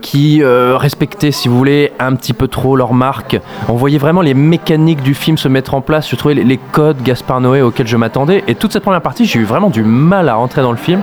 qui 0.00 0.42
respectaient 0.44 1.30
si 1.30 1.48
vous 1.48 1.56
voulez 1.56 1.92
un 1.98 2.14
petit 2.14 2.32
peu 2.32 2.48
trop 2.48 2.76
leur 2.76 2.94
marque. 2.94 3.38
On 3.68 3.74
voyait 3.74 3.98
vraiment 3.98 4.22
les 4.22 4.34
mécaniques 4.34 5.02
du 5.02 5.14
film 5.14 5.36
se 5.36 5.48
mettre 5.48 5.74
en 5.74 5.80
place. 5.80 6.08
Je 6.08 6.16
trouvais 6.16 6.34
les, 6.34 6.44
les 6.44 6.58
codes 6.58 7.02
Gaspard 7.02 7.40
Noé 7.40 7.62
auxquels 7.62 7.86
je 7.86 7.96
m'attendais. 7.96 8.44
Et 8.48 8.54
toute 8.54 8.72
cette 8.72 8.82
première 8.82 9.02
partie 9.02 9.26
j'ai 9.26 9.38
eu 9.38 9.44
vraiment 9.44 9.70
du 9.70 9.82
mal 9.82 10.28
à 10.28 10.34
rentrer 10.34 10.62
dans 10.62 10.72
le 10.72 10.78
film. 10.78 11.00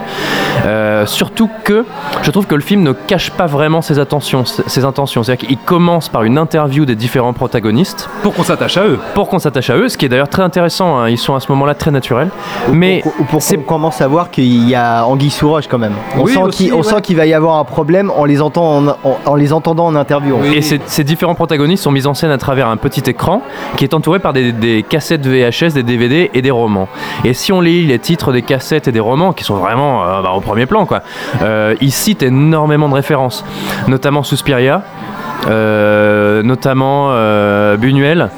Surtout 1.05 1.49
que 1.63 1.85
je 2.21 2.31
trouve 2.31 2.47
que 2.47 2.55
le 2.55 2.61
film 2.61 2.83
ne 2.83 2.91
cache 2.91 3.31
pas 3.31 3.45
vraiment 3.45 3.81
ses 3.81 3.98
attentions, 3.99 4.45
ses 4.45 4.85
intentions. 4.85 5.23
C'est-à-dire 5.23 5.47
qu'il 5.47 5.57
commence 5.57 6.09
par 6.09 6.23
une 6.23 6.37
interview 6.37 6.85
des 6.85 6.95
différents 6.95 7.33
protagonistes. 7.33 8.09
Pour 8.23 8.33
qu'on 8.33 8.43
s'attache 8.43 8.77
à 8.77 8.85
eux. 8.85 8.99
Pour 9.13 9.29
qu'on 9.29 9.39
s'attache 9.39 9.69
à 9.69 9.75
eux, 9.75 9.89
ce 9.89 9.97
qui 9.97 10.05
est 10.05 10.09
d'ailleurs 10.09 10.29
très 10.29 10.43
intéressant. 10.43 10.97
hein. 10.99 11.09
Ils 11.09 11.17
sont 11.17 11.35
à 11.35 11.39
ce 11.39 11.51
moment-là 11.51 11.75
très 11.75 11.91
naturels. 11.91 12.29
Mais 12.71 13.01
Pour, 13.01 13.13
pour 13.27 13.45
qu'on 13.45 13.61
commence 13.63 14.01
à 14.01 14.07
voir 14.07 14.31
qu'il 14.31 14.67
y 14.69 14.75
a 14.75 15.05
Anguille 15.05 15.29
sous 15.29 15.49
roche 15.49 15.67
quand 15.67 15.77
même. 15.77 15.93
On 16.17 16.23
Oui, 16.23 16.33
sent 16.33 16.39
qu'il 17.01 17.15
ouais. 17.15 17.19
va 17.19 17.25
y 17.25 17.33
avoir 17.33 17.57
un 17.57 17.63
problème 17.63 18.11
en 18.15 18.25
les, 18.25 18.41
entend 18.41 18.77
en, 18.77 18.87
en- 18.87 19.17
en 19.25 19.35
les 19.35 19.53
entendant 19.53 19.85
en 19.87 19.95
interview. 19.95 20.37
Et 20.43 20.61
ces, 20.61 20.79
ces 20.85 21.03
différents 21.03 21.35
protagonistes 21.35 21.83
sont 21.83 21.91
mis 21.91 22.07
en 22.07 22.13
scène 22.13 22.31
à 22.31 22.37
travers 22.37 22.67
un 22.67 22.77
petit 22.77 23.09
écran 23.09 23.41
qui 23.77 23.83
est 23.83 23.93
entouré 23.93 24.19
par 24.19 24.33
des, 24.33 24.51
des 24.51 24.83
cassettes 24.87 25.25
VHS, 25.25 25.73
des 25.73 25.83
DVD 25.83 26.29
et 26.33 26.41
des 26.41 26.51
romans. 26.51 26.87
Et 27.25 27.33
si 27.33 27.51
on 27.51 27.61
lit 27.61 27.85
les 27.85 27.99
titres 27.99 28.31
des 28.31 28.41
cassettes 28.41 28.87
et 28.87 28.91
des 28.91 28.99
romans, 28.99 29.33
qui 29.33 29.43
sont 29.43 29.55
vraiment 29.55 30.03
euh, 30.03 30.21
bah, 30.21 30.31
au 30.35 30.39
premier 30.41 30.65
plan, 30.65 30.85
quoi, 30.85 31.01
euh, 31.41 31.75
ils 31.81 31.91
citent 31.91 32.23
énormément 32.23 32.89
de 32.89 32.93
références, 32.93 33.43
notamment 33.89 34.23
Suspiria, 34.23 34.83
euh, 35.49 36.43
notamment 36.43 37.09
euh, 37.11 37.75
Buñuel. 37.77 38.29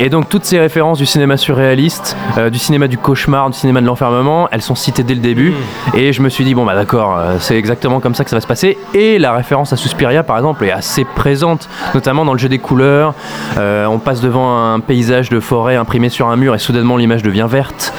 Et 0.00 0.10
donc 0.10 0.28
toutes 0.28 0.44
ces 0.44 0.60
références 0.60 0.98
du 0.98 1.06
cinéma 1.06 1.36
surréaliste, 1.36 2.16
euh, 2.36 2.50
du 2.50 2.58
cinéma 2.58 2.86
du 2.86 2.98
cauchemar, 2.98 3.50
du 3.50 3.58
cinéma 3.58 3.80
de 3.80 3.86
l'enfermement, 3.86 4.48
elles 4.52 4.62
sont 4.62 4.76
citées 4.76 5.02
dès 5.02 5.14
le 5.14 5.20
début. 5.20 5.54
Et 5.92 6.12
je 6.12 6.22
me 6.22 6.28
suis 6.28 6.44
dit, 6.44 6.54
bon 6.54 6.64
bah 6.64 6.76
d'accord, 6.76 7.16
euh, 7.18 7.36
c'est 7.40 7.56
exactement 7.56 7.98
comme 7.98 8.14
ça 8.14 8.22
que 8.22 8.30
ça 8.30 8.36
va 8.36 8.40
se 8.40 8.46
passer. 8.46 8.78
Et 8.94 9.18
la 9.18 9.32
référence 9.32 9.72
à 9.72 9.76
Suspiria, 9.76 10.22
par 10.22 10.36
exemple, 10.36 10.64
est 10.64 10.70
assez 10.70 11.04
présente, 11.04 11.68
notamment 11.94 12.24
dans 12.24 12.32
le 12.32 12.38
jeu 12.38 12.48
des 12.48 12.60
couleurs. 12.60 13.14
Euh, 13.56 13.86
on 13.86 13.98
passe 13.98 14.20
devant 14.20 14.72
un 14.72 14.78
paysage 14.78 15.30
de 15.30 15.40
forêt 15.40 15.74
imprimé 15.74 16.10
sur 16.10 16.28
un 16.28 16.36
mur 16.36 16.54
et 16.54 16.58
soudainement 16.58 16.96
l'image 16.96 17.24
devient 17.24 17.46
verte. 17.48 17.92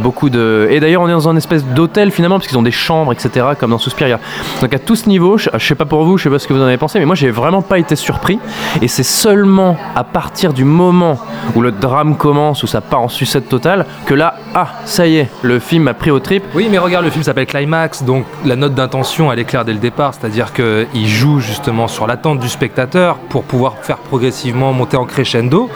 Beaucoup 0.00 0.30
de... 0.30 0.68
Et 0.70 0.78
d'ailleurs 0.78 1.02
on 1.02 1.08
est 1.08 1.12
dans 1.12 1.28
un 1.28 1.36
espèce 1.36 1.64
d'hôtel 1.64 2.12
finalement, 2.12 2.36
parce 2.36 2.46
qu'ils 2.46 2.56
ont 2.56 2.62
des 2.62 2.70
chambres, 2.70 3.12
etc., 3.12 3.46
comme 3.58 3.70
dans 3.70 3.78
Suspiria. 3.78 4.20
Donc 4.60 4.72
à 4.72 4.78
tout 4.78 4.94
ce 4.94 5.08
niveau, 5.08 5.36
je, 5.36 5.50
je 5.52 5.66
sais 5.66 5.74
pas 5.74 5.84
pour 5.84 6.04
vous, 6.04 6.16
je 6.16 6.24
sais 6.24 6.30
pas 6.30 6.38
ce 6.38 6.46
que 6.46 6.52
vous 6.52 6.60
en 6.60 6.66
avez 6.66 6.76
pensé, 6.76 7.00
mais 7.00 7.06
moi 7.06 7.16
j'ai 7.16 7.30
vraiment 7.30 7.60
pas 7.60 7.78
été 7.78 7.96
surpris. 7.96 8.38
Et 8.82 8.88
c'est 8.88 9.02
seulement 9.02 9.76
à 9.96 10.04
partir 10.04 10.52
du 10.52 10.64
moment 10.64 11.13
où 11.54 11.60
le 11.60 11.72
drame 11.72 12.16
commence, 12.16 12.62
où 12.62 12.66
ça 12.66 12.80
part 12.80 13.00
en 13.02 13.08
sucette 13.08 13.48
totale, 13.48 13.86
que 14.06 14.14
là, 14.14 14.34
ah, 14.54 14.68
ça 14.84 15.06
y 15.06 15.16
est, 15.18 15.28
le 15.42 15.58
film 15.58 15.84
m'a 15.84 15.94
pris 15.94 16.10
au 16.10 16.20
trip. 16.20 16.44
Oui, 16.54 16.68
mais 16.70 16.78
regarde, 16.78 17.04
le 17.04 17.10
film 17.10 17.22
s'appelle 17.24 17.46
Climax, 17.46 18.02
donc 18.02 18.24
la 18.44 18.56
note 18.56 18.74
d'intention, 18.74 19.32
elle 19.32 19.38
est 19.38 19.44
claire 19.44 19.64
dès 19.64 19.72
le 19.72 19.78
départ, 19.78 20.14
c'est-à-dire 20.14 20.52
qu'il 20.52 21.06
joue 21.08 21.40
justement 21.40 21.88
sur 21.88 22.06
l'attente 22.06 22.38
du 22.40 22.48
spectateur 22.48 23.16
pour 23.28 23.44
pouvoir 23.44 23.74
faire 23.82 23.98
progressivement 23.98 24.72
monter 24.72 24.96
en 24.96 25.04
crescendo, 25.04 25.68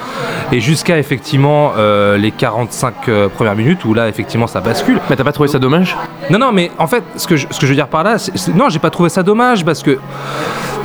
et 0.53 0.61
jusqu'à 0.61 0.99
effectivement 0.99 1.73
euh, 1.77 2.17
les 2.17 2.31
45 2.31 2.95
euh, 3.09 3.29
premières 3.29 3.57
minutes 3.57 3.85
où 3.85 3.95
là, 3.95 4.09
effectivement, 4.09 4.47
ça 4.47 4.61
bascule. 4.61 5.01
Mais 5.11 5.17
t'as 5.17 5.25
pas 5.25 5.33
trouvé 5.33 5.49
ça 5.49 5.59
dommage? 5.59 5.97
Non, 6.31 6.39
non, 6.39 6.53
mais 6.53 6.71
en 6.79 6.87
fait, 6.87 7.03
ce 7.17 7.27
que 7.27 7.37
je, 7.37 7.47
ce 7.51 7.59
que 7.61 7.67
je 7.67 7.71
veux 7.73 7.77
dire 7.77 7.89
par 7.89 8.03
là, 8.05 8.19
c'est- 8.19 8.37
c'est- 8.37 8.55
non, 8.55 8.69
j'ai 8.69 8.79
pas 8.79 8.91
trouvé 8.91 9.09
ça 9.09 9.23
dommage 9.23 9.65
parce 9.65 9.83
que. 9.83 9.99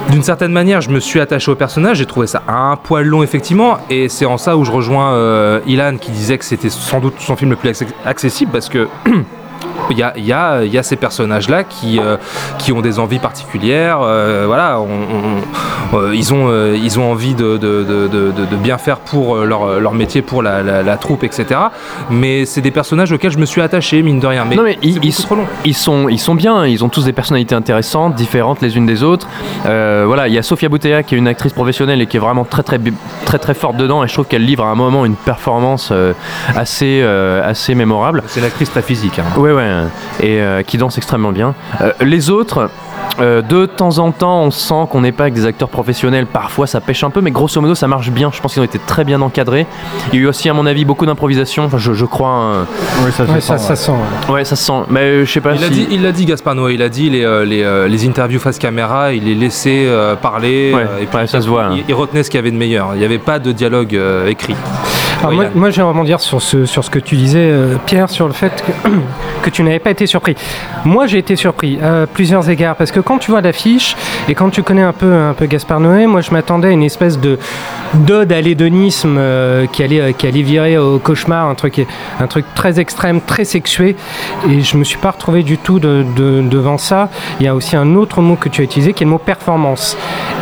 D'une 0.10 0.22
certaine 0.24 0.52
manière, 0.52 0.82
je 0.82 0.90
me 0.92 1.00
suis 1.00 1.20
attaché 1.20 1.50
au 1.50 1.56
personnage, 1.56 1.98
j'ai 1.98 2.06
trouvé 2.06 2.28
ça 2.28 2.44
un 2.48 2.76
poil 2.76 3.06
long 3.08 3.24
effectivement, 3.24 3.78
et 3.90 4.10
c'est 4.10 4.26
en 4.26 4.38
ça 4.38 4.58
où 4.58 4.64
je 4.64 4.72
rejoins 4.72 5.14
euh, 5.14 5.60
Ilan 5.66 5.98
qui 6.00 6.12
disait 6.12 6.38
que 6.38 6.46
c'était 6.46 6.70
sans 6.70 7.00
doute 7.00 7.16
son 7.20 7.36
film 7.36 7.50
le 7.50 7.56
plus 7.56 7.70
acc- 7.70 7.88
accessible 8.06 8.52
parce 8.52 8.70
que 8.70 8.88
il 9.90 9.98
y 9.98 10.04
a, 10.04 10.14
il 10.16 10.26
y 10.26 10.34
a- 10.34 10.64
il 10.64 10.74
y 10.74 10.78
a 10.78 10.84
ces 10.84 10.96
personnages-là 10.96 11.64
qui, 11.64 12.00
euh, 12.00 12.18
qui 12.58 12.72
ont 12.72 12.82
des 12.82 13.00
envies 13.00 13.20
particulières. 13.20 14.00
euh, 14.02 14.44
voilà, 14.48 14.80
on- 14.80 14.86
on- 15.94 15.98
euh, 15.98 16.16
ils, 16.16 16.34
ont, 16.34 16.48
euh, 16.50 16.78
ils 16.82 17.00
ont 17.00 17.12
envie 17.12 17.36
de, 17.36 17.58
de- 17.58 17.84
de- 17.84 18.08
de- 18.08 18.32
de- 18.32 18.46
de 18.46 18.56
bien 18.56 18.78
faire 18.78 18.98
pour 19.00 19.38
leur, 19.38 19.80
leur 19.80 19.94
métier, 19.94 20.22
pour 20.22 20.42
la, 20.42 20.64
la- 20.64 20.82
la 20.84 20.98
troupe, 20.98 21.24
etc. 21.24 21.60
Mais 22.10 22.46
c'est 22.46 22.62
des 22.62 22.72
personnages 22.72 23.12
auxquels 23.12 23.32
je 23.32 23.38
me 23.38 23.46
suis 23.46 23.62
attaché, 23.62 24.02
mine 24.02 24.20
de 24.20 24.28
rien. 24.28 24.46
Mais, 24.46 24.56
non 24.56 24.64
mais 24.64 24.78
ils, 24.82 25.14
sont, 25.14 25.24
trop 25.24 25.36
long. 25.36 25.46
ils 25.66 25.76
sont 25.76 26.10
ils 26.10 26.20
sont 26.20 26.36
bien, 26.36 26.66
ils 26.66 26.84
ont 26.84 26.90
tous 26.90 27.06
des 27.06 27.14
personnalités 27.14 27.56
intéressantes, 27.56 28.16
différentes 28.16 28.62
les 28.62 28.76
unes 28.78 28.86
des 28.86 29.04
autres. 29.04 29.28
Euh, 29.66 30.04
voilà, 30.08 30.28
il 30.28 30.34
y 30.34 30.38
a 30.38 30.44
Sofia 30.44 30.70
Boutea 30.70 31.04
qui 31.04 31.16
est 31.16 31.18
une 31.18 31.28
actrice 31.28 31.54
professionnelle 31.54 32.02
et 32.02 32.06
qui 32.08 32.18
est 32.18 32.20
vraiment 32.20 32.44
très 32.46 32.64
très 32.64 32.78
bi- 32.78 32.94
très 33.26 33.40
très 33.40 33.54
forte 33.54 33.78
dedans 33.78 34.04
et 34.04 34.08
je 34.08 34.14
trouve 34.14 34.26
qu'elle 34.26 34.46
livre 34.46 34.64
à 34.66 34.68
un 34.70 34.76
moment 34.76 35.06
une 35.06 35.16
performance 35.16 35.90
euh, 35.92 36.14
assez 36.56 37.02
euh, 37.04 37.48
assez 37.48 37.76
mémorable. 37.76 38.24
C'est 38.28 38.40
une 38.40 38.46
actrice 38.46 38.72
très 38.72 38.82
physique. 38.82 39.20
hein. 39.20 39.40
Ouais 39.40 39.52
ouais 39.54 39.84
et 40.20 40.42
euh, 40.42 40.64
qui 40.64 40.78
danse 40.78 40.98
extrêmement 40.98 41.32
bien. 41.32 41.56
Euh, 41.82 41.92
les 42.02 42.30
autres 42.30 42.70
euh, 43.20 43.42
de 43.42 43.66
temps 43.66 44.00
en 44.00 44.12
temps, 44.12 44.42
on 44.42 44.52
sent 44.52 44.88
qu'on 44.90 45.02
n'est 45.02 45.12
pas 45.12 45.24
avec 45.24 45.34
des 45.34 45.46
acteurs 45.46 45.70
professionnels. 45.70 46.26
Parfois, 46.26 46.66
ça 46.68 46.82
pêche 46.82 47.04
un 47.04 47.10
peu, 47.10 47.22
mais 47.22 47.32
grosso 47.32 47.62
modo, 47.62 47.76
ça 47.76 47.88
marche 47.88 48.10
bien. 48.10 48.32
Je 48.34 48.42
pense 48.42 48.54
qu'ils 48.54 48.62
ont 48.62 48.66
été 48.66 48.80
très 48.80 49.04
bien 49.04 49.22
encadrés. 49.22 49.68
Il 50.12 50.16
y 50.20 50.22
a 50.22 50.26
eu 50.26 50.28
aussi, 50.28 50.50
à 50.50 50.54
mon 50.54 50.66
avis, 50.66 50.84
beaucoup 50.86 51.06
d'improvisation. 51.06 51.66
Enfin, 51.66 51.78
je, 51.78 51.94
je 51.94 52.06
crois. 52.06 52.30
hein. 52.30 52.66
Oui, 53.06 53.12
ça, 53.12 53.24
Ouais, 53.26 53.40
ça, 53.42 53.58
ça 53.58 53.76
sent. 53.76 53.92
ouais. 54.28 54.34
Ouais, 54.34 54.46
ça 54.46 54.56
se 54.56 54.64
sent. 54.66 54.74
Mais 54.90 55.00
euh, 55.02 55.26
je 55.26 55.32
sais 55.32 55.42
pas 55.42 55.54
Il 55.54 55.62
l'a 55.62 55.68
si. 55.68 55.74
dit, 55.74 55.88
il 55.92 56.02
l'a 56.02 56.12
dit 56.12 56.26
Gaspard 56.26 56.56
Noé, 56.56 56.74
il 56.74 56.82
a 56.82 56.90
dit 56.90 57.10
les, 57.10 57.24
euh, 57.24 57.46
les, 57.46 57.62
euh, 57.64 57.88
les 57.88 58.08
interviews 58.08 58.40
face 58.40 58.58
caméra, 58.58 59.14
il 59.14 59.26
les 59.26 59.36
laissait 59.36 59.86
euh, 59.86 60.16
parler. 60.16 60.72
Ouais, 60.74 60.82
euh, 60.82 61.02
et 61.02 61.06
puis 61.06 61.18
ouais, 61.18 61.28
ça 61.28 61.40
se 61.42 61.48
voit, 61.48 61.66
hein. 61.66 61.76
Il, 61.78 61.84
il 61.88 61.94
retenait 61.94 62.24
ce 62.24 62.30
qu'il 62.32 62.38
y 62.40 62.42
avait 62.42 62.52
de 62.52 62.58
meilleur. 62.58 62.90
Il 62.96 63.00
n'y 63.00 63.06
avait 63.06 63.20
pas 63.20 63.38
de 63.40 63.52
dialogue 63.52 63.96
euh, 63.96 64.28
écrit. 64.28 64.56
Alors 65.20 65.30
Ouais, 65.32 65.36
moi, 65.46 65.46
moi, 65.56 65.70
je 65.70 65.78
vais 65.78 65.84
rebondir 65.84 66.20
sur 66.20 66.42
ce, 66.42 66.66
sur 66.66 66.84
ce 66.84 66.90
que 66.90 67.00
tu 67.00 67.16
disais, 67.16 67.48
euh, 67.50 67.76
Pierre, 67.86 68.10
sur 68.10 68.28
le 68.28 68.34
fait 68.34 68.62
que, 68.84 68.90
que 69.44 69.50
tu 69.50 69.64
n'avais 69.64 69.80
pas 69.80 69.92
été 69.92 70.06
surpris. 70.06 70.36
Moi, 70.84 71.08
j'ai 71.08 71.18
été 71.20 71.36
surpris 71.38 71.80
à 71.82 72.08
plusieurs 72.08 72.50
égards, 72.50 72.76
parce 72.76 72.92
que 72.92 72.93
quand 73.00 73.18
tu 73.20 73.32
vois 73.32 73.42
l'affiche 73.42 73.96
et 74.28 74.36
quand 74.36 74.50
tu 74.50 74.64
connais 74.64 74.82
un 74.84 74.94
peu, 74.94 75.14
un 75.14 75.34
peu 75.34 75.46
Gaspard 75.46 75.80
Noé, 75.80 76.06
moi, 76.08 76.22
je 76.22 76.32
m'attendais 76.32 76.70
à 76.70 76.72
une 76.72 76.84
espèce 76.84 77.20
de 77.20 77.38
d'ode 77.94 78.32
à 78.32 78.42
l'hédonisme 78.42 79.18
euh, 79.20 79.68
qui, 79.68 79.84
allait, 79.84 80.02
euh, 80.02 80.12
qui 80.14 80.26
allait 80.26 80.42
virer 80.42 80.78
au 80.80 80.98
cauchemar, 80.98 81.48
un 81.48 81.54
truc, 81.54 81.86
un 82.20 82.26
truc 82.28 82.46
très 82.56 82.80
extrême, 82.80 83.22
très 83.22 83.46
sexué, 83.46 83.96
et 84.50 84.62
je 84.62 84.78
me 84.78 84.84
suis 84.84 84.98
pas 84.98 85.12
retrouvé 85.12 85.44
du 85.44 85.58
tout 85.60 85.80
de- 85.80 86.04
de- 86.16 86.42
devant 86.42 86.80
ça. 86.80 87.10
Il 87.40 87.46
y 87.46 87.50
a 87.50 87.54
aussi 87.54 87.76
un 87.76 87.96
autre 87.96 88.20
mot 88.22 88.36
que 88.36 88.50
tu 88.50 88.62
as 88.62 88.64
utilisé, 88.64 88.94
qui 88.94 89.04
est 89.04 89.06
le 89.06 89.12
mot 89.12 89.20
performance. 89.20 89.96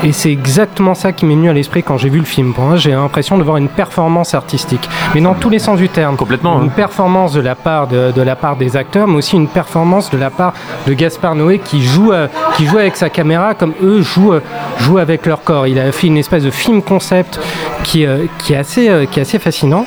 Et 0.03 0.13
c'est 0.13 0.31
exactement 0.31 0.93
ça 0.95 1.11
qui 1.11 1.25
m'est 1.25 1.35
venu 1.35 1.49
à 1.49 1.53
l'esprit 1.53 1.83
quand 1.83 1.97
j'ai 1.97 2.07
vu 2.09 2.19
le 2.19 2.25
film. 2.25 2.53
Pour 2.53 2.63
moi, 2.63 2.77
j'ai 2.77 2.91
l'impression 2.91 3.37
de 3.37 3.43
voir 3.43 3.57
une 3.57 3.67
performance 3.67 4.33
artistique, 4.33 4.89
mais 5.13 5.19
dans 5.21 5.33
tous 5.33 5.49
les 5.49 5.59
sens 5.59 5.77
du 5.77 5.89
terme. 5.89 6.15
Complètement, 6.15 6.61
Une 6.61 6.67
hein. 6.69 6.73
performance 6.73 7.33
de 7.33 7.41
la 7.41 7.55
part 7.55 7.87
de, 7.87 8.11
de 8.15 8.21
la 8.21 8.35
part 8.37 8.55
des 8.55 8.77
acteurs, 8.77 9.07
mais 9.07 9.17
aussi 9.17 9.35
une 9.35 9.47
performance 9.49 10.09
de 10.09 10.17
la 10.17 10.29
part 10.29 10.53
de 10.87 10.93
Gaspard 10.93 11.35
Noé 11.35 11.59
qui 11.59 11.83
joue, 11.83 12.13
euh, 12.13 12.27
qui 12.55 12.65
joue 12.65 12.77
avec 12.77 12.95
sa 12.97 13.09
caméra 13.09 13.53
comme 13.53 13.73
eux 13.81 14.01
jouent, 14.01 14.33
euh, 14.33 14.41
jouent 14.79 14.97
avec 14.97 15.25
leur 15.25 15.43
corps. 15.43 15.67
Il 15.67 15.79
a 15.79 15.91
fait 15.91 16.07
une 16.07 16.17
espèce 16.17 16.43
de 16.43 16.51
film 16.51 16.81
concept 16.81 17.39
qui, 17.83 18.05
euh, 18.05 18.25
qui, 18.39 18.53
est, 18.53 18.57
assez, 18.57 18.89
euh, 18.89 19.05
qui 19.05 19.19
est 19.19 19.21
assez 19.23 19.39
fascinant 19.39 19.85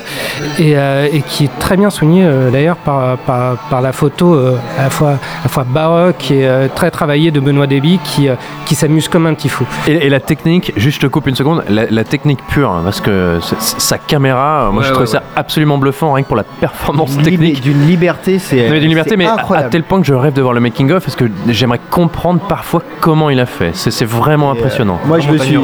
et, 0.59 0.77
euh, 0.77 1.07
et 1.11 1.21
qui 1.21 1.45
est 1.45 1.59
très 1.59 1.77
bien 1.77 1.89
souligné 1.89 2.23
euh, 2.25 2.49
d'ailleurs 2.51 2.77
par, 2.77 3.17
par, 3.19 3.57
par 3.69 3.81
la 3.81 3.91
photo 3.91 4.33
euh, 4.33 4.57
à, 4.77 4.83
la 4.83 4.89
fois, 4.89 5.09
à 5.11 5.43
la 5.43 5.49
fois 5.49 5.63
baroque 5.63 6.31
et 6.31 6.47
euh, 6.47 6.67
très 6.73 6.91
travaillée 6.91 7.31
de 7.31 7.39
Benoît 7.39 7.67
Déby 7.67 7.99
qui, 8.03 8.29
euh, 8.29 8.35
qui 8.65 8.75
s'amuse 8.75 9.07
comme 9.07 9.25
un 9.25 9.33
petit 9.33 9.49
fou. 9.49 9.65
Et, 9.87 10.05
et 10.05 10.09
la 10.09 10.19
technique, 10.19 10.73
juste 10.77 11.01
je 11.01 11.07
te 11.07 11.11
coupe 11.11 11.27
une 11.27 11.35
seconde, 11.35 11.63
la, 11.69 11.85
la 11.89 12.03
technique 12.03 12.39
pure, 12.47 12.71
hein, 12.71 12.81
parce 12.83 13.01
que 13.01 13.39
sa 13.59 13.97
caméra, 13.97 14.69
moi 14.71 14.81
Ouais, 14.81 14.87
je 14.87 14.91
trouve 14.91 15.01
ouais, 15.05 15.11
ça 15.11 15.23
absolument 15.35 15.77
bluffant, 15.77 16.13
rien 16.13 16.23
que 16.23 16.27
pour 16.27 16.37
la 16.37 16.43
performance 16.43 17.17
technique. 17.17 17.61
D'une 17.61 17.87
liberté, 17.87 18.39
c'est. 18.39 18.69
D'une 18.69 18.89
liberté, 18.89 19.11
c'est 19.11 19.17
mais 19.17 19.25
à, 19.25 19.63
tel 19.63 19.83
point 19.83 20.01
que 20.01 20.07
je 20.07 20.13
rêve 20.13 20.33
de 20.33 20.41
voir 20.41 20.53
le 20.53 20.59
making 20.59 20.91
of, 20.91 21.03
parce 21.03 21.15
que 21.15 21.25
j'aimerais 21.47 21.79
comprendre 21.89 22.41
parfois 22.41 22.81
comment 22.99 23.29
il 23.29 23.39
a 23.39 23.45
fait. 23.45 23.71
C'est 23.73 23.91
c'est 23.91 24.05
vraiment 24.05 24.53
Et, 24.53 24.57
euh, 24.57 24.59
impressionnant. 24.59 24.99
Moi, 25.05 25.19
je 25.19 25.29
me 25.31 25.37
suis. 25.37 25.57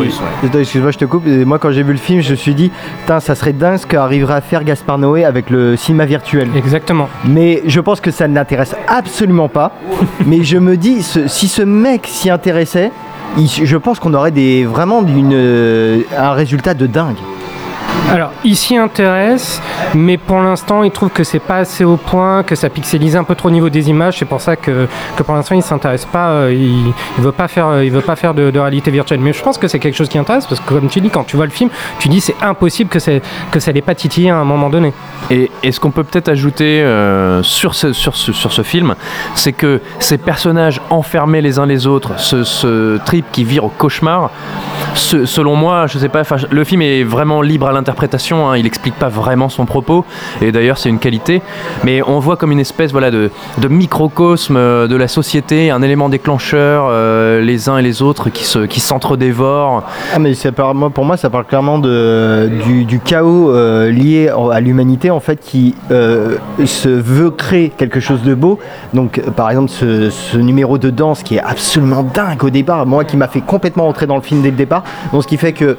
Excuse-moi, 0.54 0.92
je 0.92 0.98
te 0.98 1.06
coupe. 1.06 1.28
Et 1.28 1.46
Moi, 1.46 1.60
quand 1.60 1.72
j'ai 1.72 1.84
vu 1.84 1.92
le 1.92 2.00
film, 2.00 2.21
je 2.22 2.32
me 2.32 2.36
suis 2.36 2.54
dit, 2.56 2.72
ça 3.20 3.36
serait 3.36 3.54
dingue 3.54 3.78
ce 3.78 3.86
qu'arriverait 3.86 4.36
à 4.36 4.42
faire 4.42 4.64
Gaspard 4.64 4.98
Noé 4.98 5.26
avec 5.26 5.50
le 5.50 5.76
cinéma 5.76 6.06
virtuel. 6.06 6.50
Exactement. 6.56 7.10
Mais 7.26 7.62
je 7.66 7.80
pense 7.80 8.02
que 8.02 8.12
ça 8.12 8.28
ne 8.28 8.36
l'intéresse 8.36 8.76
absolument 8.88 9.50
pas. 9.50 9.72
Mais 10.26 10.44
je 10.44 10.58
me 10.58 10.78
dis, 10.78 11.02
ce- 11.04 11.28
si 11.28 11.48
ce 11.48 11.62
mec 11.62 12.08
s'y 12.08 12.30
intéressait, 12.30 12.92
il- 13.38 13.48
je 13.50 13.78
pense 13.78 14.00
qu'on 14.00 14.14
aurait 14.14 14.32
des, 14.32 14.66
vraiment 14.66 15.04
euh, 15.08 16.02
un 16.18 16.32
résultat 16.32 16.74
de 16.74 16.86
dingue. 16.88 17.16
Alors, 18.12 18.32
il 18.44 18.58
s'y 18.58 18.76
intéresse, 18.76 19.62
mais 19.96 20.18
pour 20.18 20.42
l'instant, 20.42 20.84
il 20.84 20.92
trouve 20.92 21.12
que 21.12 21.24
c'est 21.24 21.40
pas 21.40 21.58
assez 21.58 21.86
au 21.86 21.96
point, 21.96 22.44
que 22.44 22.56
ça 22.56 22.70
pixelise 22.70 23.16
un 23.16 23.24
peu 23.24 23.36
trop 23.36 23.48
au 23.48 23.52
niveau 23.52 23.70
des 23.70 23.90
images. 23.90 24.18
C'est 24.20 24.26
pour 24.26 24.42
ça 24.42 24.58
que, 24.58 24.88
que 25.16 25.24
pour 25.24 25.34
l'instant, 25.34 25.56
il 25.56 25.62
s'intéresse 25.64 26.04
pas. 26.04 26.32
euh, 26.32 26.54
Il, 26.54 26.88
il 27.18 27.24
veut 27.24 27.32
pas 27.32 27.48
faire, 27.48 27.68
euh, 27.68 27.86
il 27.86 27.92
veut 27.92 28.02
pas 28.02 28.18
faire 28.18 28.34
de, 28.34 28.52
de 28.52 28.60
réalité 28.60 28.92
virtuelle. 28.92 29.22
Mais 29.22 29.32
je 29.32 29.42
pense 29.42 29.58
que 29.58 29.70
c'est 29.70 29.80
quelque 29.80 29.96
chose 29.96 30.10
qui 30.10 30.18
intéresse 30.18 30.46
parce 30.46 30.60
que, 30.60 30.74
comme 30.74 30.90
tu 30.90 31.00
dis, 31.00 31.10
quand 31.10 31.24
tu 31.24 31.38
vois 31.38 31.46
le 31.46 31.52
film, 31.52 31.70
tu 32.00 32.10
dis 32.10 32.20
c'est 32.20 32.36
impossible 32.42 32.90
que, 32.90 33.00
que 33.50 33.60
ça 33.62 33.72
n'ait 33.72 33.82
pas 33.82 33.96
titillé 33.96 34.30
à 34.30 34.38
un 34.38 34.44
moment 34.44 34.70
donné. 34.70 34.92
Et, 35.30 35.50
et 35.64 35.72
ce 35.72 35.80
qu'on 35.80 35.92
peut 35.92 36.04
peut-être 36.04 36.28
ajouter 36.28 36.82
euh, 36.82 37.42
sur, 37.44 37.76
ce, 37.76 37.94
sur, 37.94 38.18
ce, 38.18 38.34
sur 38.34 38.52
ce 38.52 38.62
film, 38.62 38.96
c'est 39.36 39.54
que 39.54 39.80
ces 40.00 40.18
personnages 40.18 40.82
enfermés 40.90 41.40
les 41.42 41.60
uns 41.60 41.66
les 41.66 41.88
autres, 41.88 42.20
ce, 42.20 42.98
trip 43.06 43.26
qui 43.32 43.46
vire 43.46 43.64
au 43.64 43.70
cauchemar, 43.70 44.32
selon 44.96 45.56
moi, 45.56 45.88
je 45.88 45.98
sais 45.98 46.10
pas, 46.10 46.24
le 46.50 46.64
film 46.66 46.82
est 46.82 47.04
vraiment 47.04 47.42
libre 47.42 47.68
à 47.68 47.72
l'interprétation, 47.72 48.01
hein, 48.50 48.58
il 48.58 48.66
explique 48.66 48.96
pas 48.96 49.10
vraiment 49.10 49.50
son 49.50 49.66
propos, 49.66 50.06
et 50.42 50.52
d'ailleurs 50.52 50.78
c'est 50.78 50.90
une 50.90 51.00
qualité, 51.00 51.42
mais 51.84 52.02
on 52.02 52.20
voit 52.20 52.38
comme 52.38 52.52
une 52.52 52.60
espèce 52.60 52.92
voilà, 52.92 53.12
de, 53.12 53.30
microcosme 53.70 54.58
euh, 54.58 54.88
de 54.88 54.96
la 54.96 55.08
société, 55.08 55.72
un 55.72 55.82
élément 55.82 56.10
déclencheur, 56.10 56.88
euh, 56.90 57.42
les 57.42 57.70
uns 57.70 57.78
et 57.78 57.82
les 57.82 58.02
autres 58.02 58.30
qui 58.30 58.46
se- 58.46 58.66
qui 58.66 58.80
s'entre-dévorent. 58.80 59.84
Ah 60.14 60.20
mais 60.20 60.34
pour 60.94 61.06
moi 61.06 61.18
ça 61.18 61.30
parle 61.30 61.46
clairement 61.46 61.80
de, 61.80 62.50
du, 62.88 63.00
chaos 63.00 63.50
euh, 63.50 63.92
lié 63.92 64.30
à 64.30 64.60
l'humanité 64.60 65.10
en 65.10 65.20
fait 65.20 65.40
qui 65.40 65.76
se 65.90 66.90
veut 66.90 67.32
créer 67.32 67.70
quelque 67.70 68.00
chose 68.00 68.22
de 68.24 68.34
beau. 68.34 68.60
Donc 68.94 69.22
par 69.36 69.50
exemple 69.50 69.70
ce, 69.70 70.38
numéro 70.38 70.78
de 70.78 70.90
danse 70.90 71.24
qui 71.24 71.36
est 71.36 71.42
absolument 71.42 72.04
dingue 72.04 72.44
au 72.44 72.50
départ, 72.50 72.86
moi 72.86 73.04
qui 73.04 73.18
m'a 73.18 73.28
fait 73.28 73.42
complètement 73.42 73.88
entrer 73.88 74.08
dans 74.08 74.16
le 74.16 74.22
film 74.22 74.42
dès 74.42 74.52
le 74.52 74.58
départ. 74.58 74.84
Donc 75.14 75.24
ce 75.24 75.28
qui 75.28 75.38
fait 75.38 75.54
que 75.54 75.78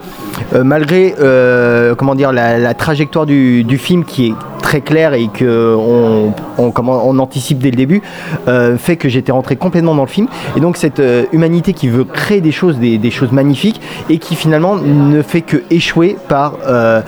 malgré 0.63 1.15
euh, 1.21 1.95
la, 2.15 2.75
trajectoire 2.75 3.27
du, 3.27 3.79
film 3.79 4.05
qui 4.05 4.29
est 4.29 4.35
très 4.63 4.81
claire 4.81 5.15
et 5.15 5.29
que 5.29 5.75
on, 5.77 6.33
on, 6.59 7.19
anticipe 7.19 7.59
dès 7.59 7.71
le 7.71 7.77
début 7.77 8.03
euh, 8.49 8.77
fait 8.77 8.97
que 8.97 9.09
j'étais 9.09 9.33
rentré 9.33 9.57
complètement 9.57 9.95
dans 9.95 10.03
le 10.03 10.09
film. 10.09 10.29
Et 10.57 10.61
donc 10.61 10.77
cette 10.77 11.01
euh, 11.01 11.25
humanité 11.33 11.73
qui 11.73 11.89
veut 11.89 12.05
créer 12.05 12.41
des 12.41 12.53
choses 12.53 12.79
des, 12.79 13.11
choses 13.11 13.33
magnifiques 13.33 13.81
et 14.09 14.19
qui 14.19 14.35
finalement 14.37 14.77
ne 14.77 15.23
fait 15.23 15.43
que 15.43 15.59
échouer 15.71 16.17
par 16.29 16.55
euh, 16.67 17.03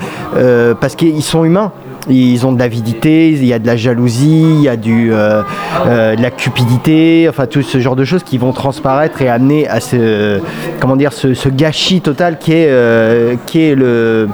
parce 0.79 0.95
qu'ils 0.95 1.23
sont 1.23 1.43
humains 1.45 1.71
ils 2.09 2.45
ont 2.45 2.51
de 2.51 2.59
l'avidité, 2.59 3.29
il 3.31 3.45
y 3.45 3.53
a 3.53 3.59
de 3.59 3.65
la 3.67 3.75
jalousie, 3.77 4.41
il 4.57 4.61
y 4.61 4.69
a 4.69 4.75
du, 4.75 5.11
euh, 5.11 5.41
euh, 5.87 6.15
de 6.15 6.21
la 6.21 6.29
cupidité, 6.31 7.27
enfin 7.29 7.45
tout 7.47 7.61
ce 7.61 7.79
genre 7.79 7.95
de 7.95 8.05
choses 8.05 8.23
qui 8.23 8.37
vont 8.37 8.51
transparaître 8.53 9.21
et 9.21 9.29
amener 9.29 9.67
à 9.67 9.79
ce, 9.79 10.39
comment 10.79 10.95
dire, 10.95 11.13
ce, 11.13 11.33
ce 11.33 11.49
gâchis 11.49 12.01
total 12.01 12.37
qui 12.37 12.51
est, 12.53 12.67
euh, 12.69 13.35
qui 13.45 13.61
est 13.61 13.75
le, 13.75 14.27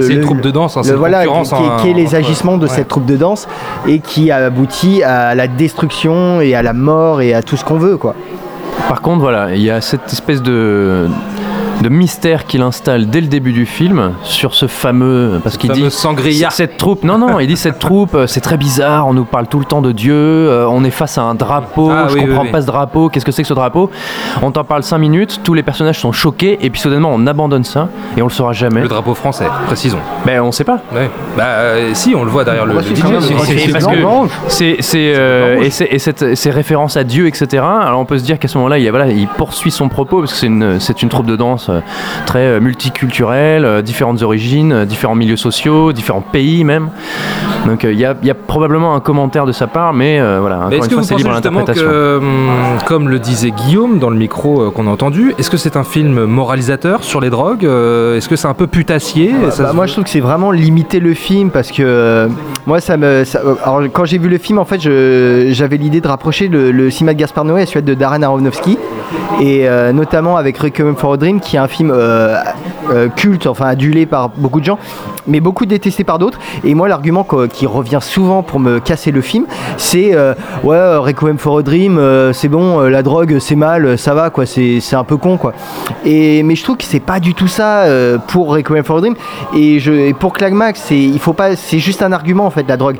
c'est 0.00 0.14
une 0.14 0.20
troupe 0.20 0.40
de 0.40 0.50
danse, 0.50 0.76
hein, 0.76 0.80
c'est 0.82 0.90
le- 0.90 0.94
une 0.96 0.98
voilà, 1.00 1.20
qui, 1.22 1.26
concurrence 1.28 1.48
qui- 1.48 1.54
en- 1.54 1.76
qui 1.78 1.90
est 1.90 1.94
les 1.94 2.14
en- 2.14 2.18
agissements 2.18 2.56
de 2.58 2.66
ouais. 2.66 2.72
cette 2.74 2.88
troupe 2.88 3.06
de 3.06 3.16
danse 3.16 3.46
et 3.86 4.00
qui 4.00 4.30
a 4.30 4.46
abouti 4.46 5.02
à 5.02 5.34
la 5.34 5.46
destruction 5.48 6.40
et 6.40 6.54
à 6.54 6.62
la 6.62 6.72
mort 6.72 7.20
et 7.22 7.32
à 7.34 7.42
tout 7.42 7.56
ce 7.56 7.64
qu'on 7.64 7.78
veut 7.78 7.96
quoi. 7.96 8.14
Par 8.88 9.00
contre, 9.00 9.20
voilà, 9.20 9.54
il 9.54 9.62
y 9.62 9.70
a 9.70 9.80
cette 9.80 10.12
espèce 10.12 10.42
de, 10.42 11.08
de 11.82 11.88
mystère 11.88 12.46
qu'il 12.46 12.62
installe 12.62 13.08
dès 13.10 13.20
le 13.20 13.26
début 13.26 13.52
du 13.52 13.66
film 13.66 14.12
sur 14.22 14.54
ce 14.54 14.66
fameux. 14.66 15.40
Parce 15.42 15.56
qu'il 15.56 15.70
dit. 15.72 15.90
sangria. 15.90 16.50
Cette 16.50 16.78
troupe, 16.78 17.04
non, 17.04 17.18
non, 17.18 17.38
il 17.38 17.46
dit 17.46 17.56
cette 17.56 17.78
troupe, 17.78 18.14
euh, 18.14 18.26
c'est 18.26 18.40
très 18.40 18.56
bizarre, 18.56 19.06
on 19.06 19.14
nous 19.14 19.24
parle 19.24 19.46
tout 19.46 19.58
le 19.58 19.64
temps 19.64 19.82
de 19.82 19.92
Dieu, 19.92 20.14
euh, 20.14 20.66
on 20.68 20.84
est 20.84 20.90
face 20.90 21.18
à 21.18 21.22
un 21.22 21.34
drapeau, 21.34 21.90
Ah, 21.90 22.06
je 22.08 22.14
oui, 22.14 22.20
comprends 22.26 22.42
oui. 22.42 22.50
pas 22.50 22.62
ce 22.62 22.66
drapeau, 22.66 23.08
qu'est-ce 23.08 23.24
que 23.24 23.32
c'est 23.32 23.42
que 23.42 23.48
ce 23.48 23.54
drapeau? 23.54 23.90
On 24.42 24.50
t'en 24.50 24.64
parle 24.64 24.82
5 24.82 24.98
minutes, 24.98 25.40
tous 25.44 25.54
les 25.54 25.62
personnages 25.62 25.98
sont 26.00 26.12
choqués, 26.12 26.58
et 26.62 26.70
puis 26.70 26.80
soudainement 26.80 27.10
on 27.12 27.26
abandonne 27.26 27.64
ça, 27.64 27.88
et 28.16 28.22
on 28.22 28.26
le 28.26 28.32
saura 28.32 28.52
jamais. 28.52 28.80
Le 28.80 28.88
drapeau 28.88 29.14
français, 29.14 29.46
précisons. 29.66 29.98
Ben 30.24 30.40
on 30.40 30.52
sait 30.52 30.64
pas. 30.64 30.80
Ouais. 30.94 31.10
Bah 31.36 31.44
euh, 31.46 31.90
si, 31.94 32.14
on 32.14 32.24
le 32.24 32.30
voit 32.30 32.44
derrière 32.44 32.64
le, 32.66 32.74
Ouais, 32.74 32.82
le 32.82 32.96
c'est 34.48 35.14
euh, 35.16 35.60
et, 35.60 35.70
c'est- 35.70 35.88
et 35.90 35.98
cette- 35.98 36.34
ces 36.36 36.50
références 36.50 36.96
à 36.96 37.04
Dieu 37.04 37.26
etc 37.26 37.62
alors 37.62 38.00
on 38.00 38.04
peut 38.04 38.18
se 38.18 38.24
dire 38.24 38.38
qu'à 38.38 38.48
ce 38.48 38.56
moment-là 38.58 38.78
il, 38.78 38.84
y 38.84 38.88
a- 38.88 38.90
voilà, 38.90 39.08
il 39.08 39.26
poursuit 39.28 39.70
son 39.70 39.88
propos 39.88 40.20
parce 40.20 40.32
que 40.32 40.38
c'est 40.38 40.46
une 40.46 40.80
c'est 40.80 41.02
une 41.02 41.08
troupe 41.08 41.26
de 41.26 41.36
danse 41.36 41.65
euh, 41.70 41.80
très 42.26 42.40
euh, 42.46 42.60
multiculturelle 42.60 43.64
euh, 43.64 43.82
différentes 43.82 44.22
origines 44.22 44.72
euh, 44.72 44.84
différents 44.84 45.14
milieux 45.14 45.36
sociaux 45.36 45.92
différents 45.92 46.20
pays 46.22 46.64
même. 46.64 46.88
Donc 47.66 47.84
euh, 47.84 47.92
il 47.92 47.98
y, 47.98 48.04
a, 48.04 48.14
il 48.22 48.28
y 48.28 48.30
a 48.30 48.34
probablement 48.34 48.94
un 48.94 49.00
commentaire 49.00 49.44
de 49.46 49.52
sa 49.52 49.66
part 49.66 49.92
mais 49.92 50.20
euh, 50.20 50.38
voilà 50.40 50.68
est-ce 50.70 50.88
que 50.88 50.94
fois 50.94 51.02
vous 51.02 51.08
c'est 51.08 51.14
pensez 51.14 51.24
libre 51.24 51.30
à 51.30 51.34
justement 51.36 51.64
que, 51.64 52.18
hum, 52.18 52.48
comme 52.86 53.08
le 53.08 53.18
disait 53.18 53.50
Guillaume 53.50 53.98
dans 53.98 54.10
le 54.10 54.16
micro 54.16 54.60
euh, 54.62 54.70
qu'on 54.70 54.86
a 54.86 54.90
entendu, 54.90 55.34
est-ce 55.38 55.50
que 55.50 55.56
c'est 55.56 55.76
un 55.76 55.84
film 55.84 56.24
moralisateur 56.24 57.02
sur 57.04 57.20
les 57.20 57.30
drogues 57.30 57.64
Euh, 57.64 58.16
Est-ce 58.16 58.28
que 58.28 58.36
c'est 58.36 58.48
un 58.48 58.54
peu 58.54 58.66
putassier 58.66 59.32
Ça 59.50 59.64
Bah, 59.64 59.70
se- 59.70 59.74
moi 59.74 59.86
je 59.86 59.92
trouve 59.92 60.04
que 60.04 60.10
c'est 60.10 60.20
vraiment 60.20 60.50
limiter 60.52 61.00
le 61.00 61.14
film 61.14 61.50
parce 61.50 61.70
que 61.72 61.82
euh, 61.82 62.28
moi 62.66 62.80
ça 62.80 62.96
me 62.96 63.24
ça- 63.24 63.40
alors 63.64 63.82
quand 63.92 64.04
j'ai 64.04 64.18
vu 64.18 64.28
le 64.28 64.38
film 64.38 64.58
en 64.58 64.64
fait 64.64 64.80
j'avais 64.80 65.76
l'idée 65.76 66.00
de 66.00 66.08
rapprocher 66.08 66.48
le, 66.48 66.70
le 66.70 66.90
cinéma 66.90 67.14
de 67.14 67.18
Gaspar 67.18 67.44
Noé 67.44 67.62
à 67.62 67.66
celui 67.66 67.82
de 67.82 67.94
Darren 67.94 68.22
Aronofsky 68.22 68.78
et 69.40 69.68
euh, 69.68 69.92
notamment 69.92 70.36
avec 70.36 70.56
Requiem 70.58 70.96
for 70.96 71.14
a 71.14 71.16
Dream 71.16 71.40
qui 71.40 71.55
un 71.56 71.68
film 71.68 71.90
euh, 71.90 72.36
euh, 72.90 73.08
culte 73.08 73.46
enfin 73.46 73.66
adulé 73.66 74.06
par 74.06 74.28
beaucoup 74.28 74.60
de 74.60 74.64
gens 74.64 74.78
mais 75.26 75.40
beaucoup 75.40 75.66
détesté 75.66 76.04
par 76.04 76.18
d'autres. 76.18 76.38
Et 76.64 76.74
moi 76.74 76.88
l'argument 76.88 77.26
qui 77.52 77.66
revient 77.66 77.98
souvent 78.00 78.42
pour 78.42 78.60
me 78.60 78.78
casser 78.80 79.10
le 79.10 79.20
film 79.20 79.44
c'est 79.76 80.14
euh, 80.14 80.34
ouais 80.62 80.76
euh, 80.76 81.00
Requiem 81.00 81.38
for 81.38 81.58
a 81.58 81.62
Dream 81.62 81.98
euh, 81.98 82.32
c'est 82.32 82.48
bon 82.48 82.80
la 82.80 83.02
drogue 83.02 83.38
c'est 83.40 83.56
mal 83.56 83.98
ça 83.98 84.14
va 84.14 84.30
quoi 84.30 84.46
c'est 84.46 84.80
c'est 84.80 84.96
un 84.96 85.04
peu 85.04 85.16
con 85.16 85.36
quoi. 85.36 85.52
Et 86.04 86.42
mais 86.42 86.54
je 86.56 86.62
trouve 86.64 86.76
que 86.76 86.84
c'est 86.84 87.00
pas 87.00 87.20
du 87.20 87.34
tout 87.34 87.48
ça 87.48 87.82
euh, 87.82 88.18
pour 88.18 88.54
Requiem 88.54 88.84
for 88.84 88.98
a 88.98 89.00
Dream. 89.00 89.14
Et, 89.54 89.80
je, 89.80 89.92
et 89.92 90.14
pour 90.14 90.32
Climax 90.32 90.82
c'est 90.86 90.98
il 90.98 91.18
faut 91.18 91.32
pas 91.32 91.56
c'est 91.56 91.78
juste 91.78 92.02
un 92.02 92.12
argument 92.12 92.46
en 92.46 92.50
fait 92.50 92.66
la 92.68 92.76
drogue. 92.76 92.96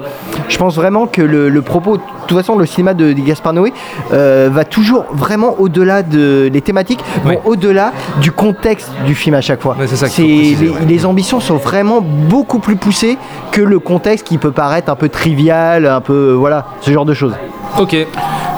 Je 0.48 0.56
pense 0.58 0.76
vraiment 0.76 1.06
que 1.06 1.22
le, 1.22 1.48
le 1.48 1.62
propos 1.62 1.96
de 1.96 2.02
toute 2.26 2.36
façon 2.36 2.56
le 2.56 2.66
cinéma 2.66 2.94
de, 2.94 3.12
de 3.12 3.20
Gaspar 3.20 3.52
Noé 3.52 3.72
va 4.10 4.64
toujours 4.64 5.04
vraiment 5.12 5.56
au-delà 5.58 6.02
de 6.02 6.50
les 6.52 6.60
thématiques 6.60 7.00
au-delà 7.44 7.92
du 8.20 8.32
contexte 8.32 8.90
du 9.06 9.14
film 9.14 9.34
à 9.34 9.40
chaque 9.40 9.62
fois. 9.62 9.76
Ouais, 9.78 9.86
c'est 9.86 9.96
ça 9.96 10.06
les, 10.18 10.56
les 10.86 11.06
ambitions 11.06 11.40
sont 11.40 11.56
vraiment 11.56 12.00
beaucoup 12.16 12.58
plus 12.58 12.76
poussées 12.76 13.18
que 13.52 13.60
le 13.60 13.78
contexte 13.78 14.26
qui 14.26 14.38
peut 14.38 14.52
paraître 14.52 14.90
un 14.90 14.96
peu 14.96 15.08
trivial 15.08 15.86
un 15.86 16.00
peu 16.00 16.32
voilà 16.32 16.66
ce 16.80 16.90
genre 16.90 17.04
de 17.04 17.14
choses 17.14 17.34
Ok. 17.78 17.96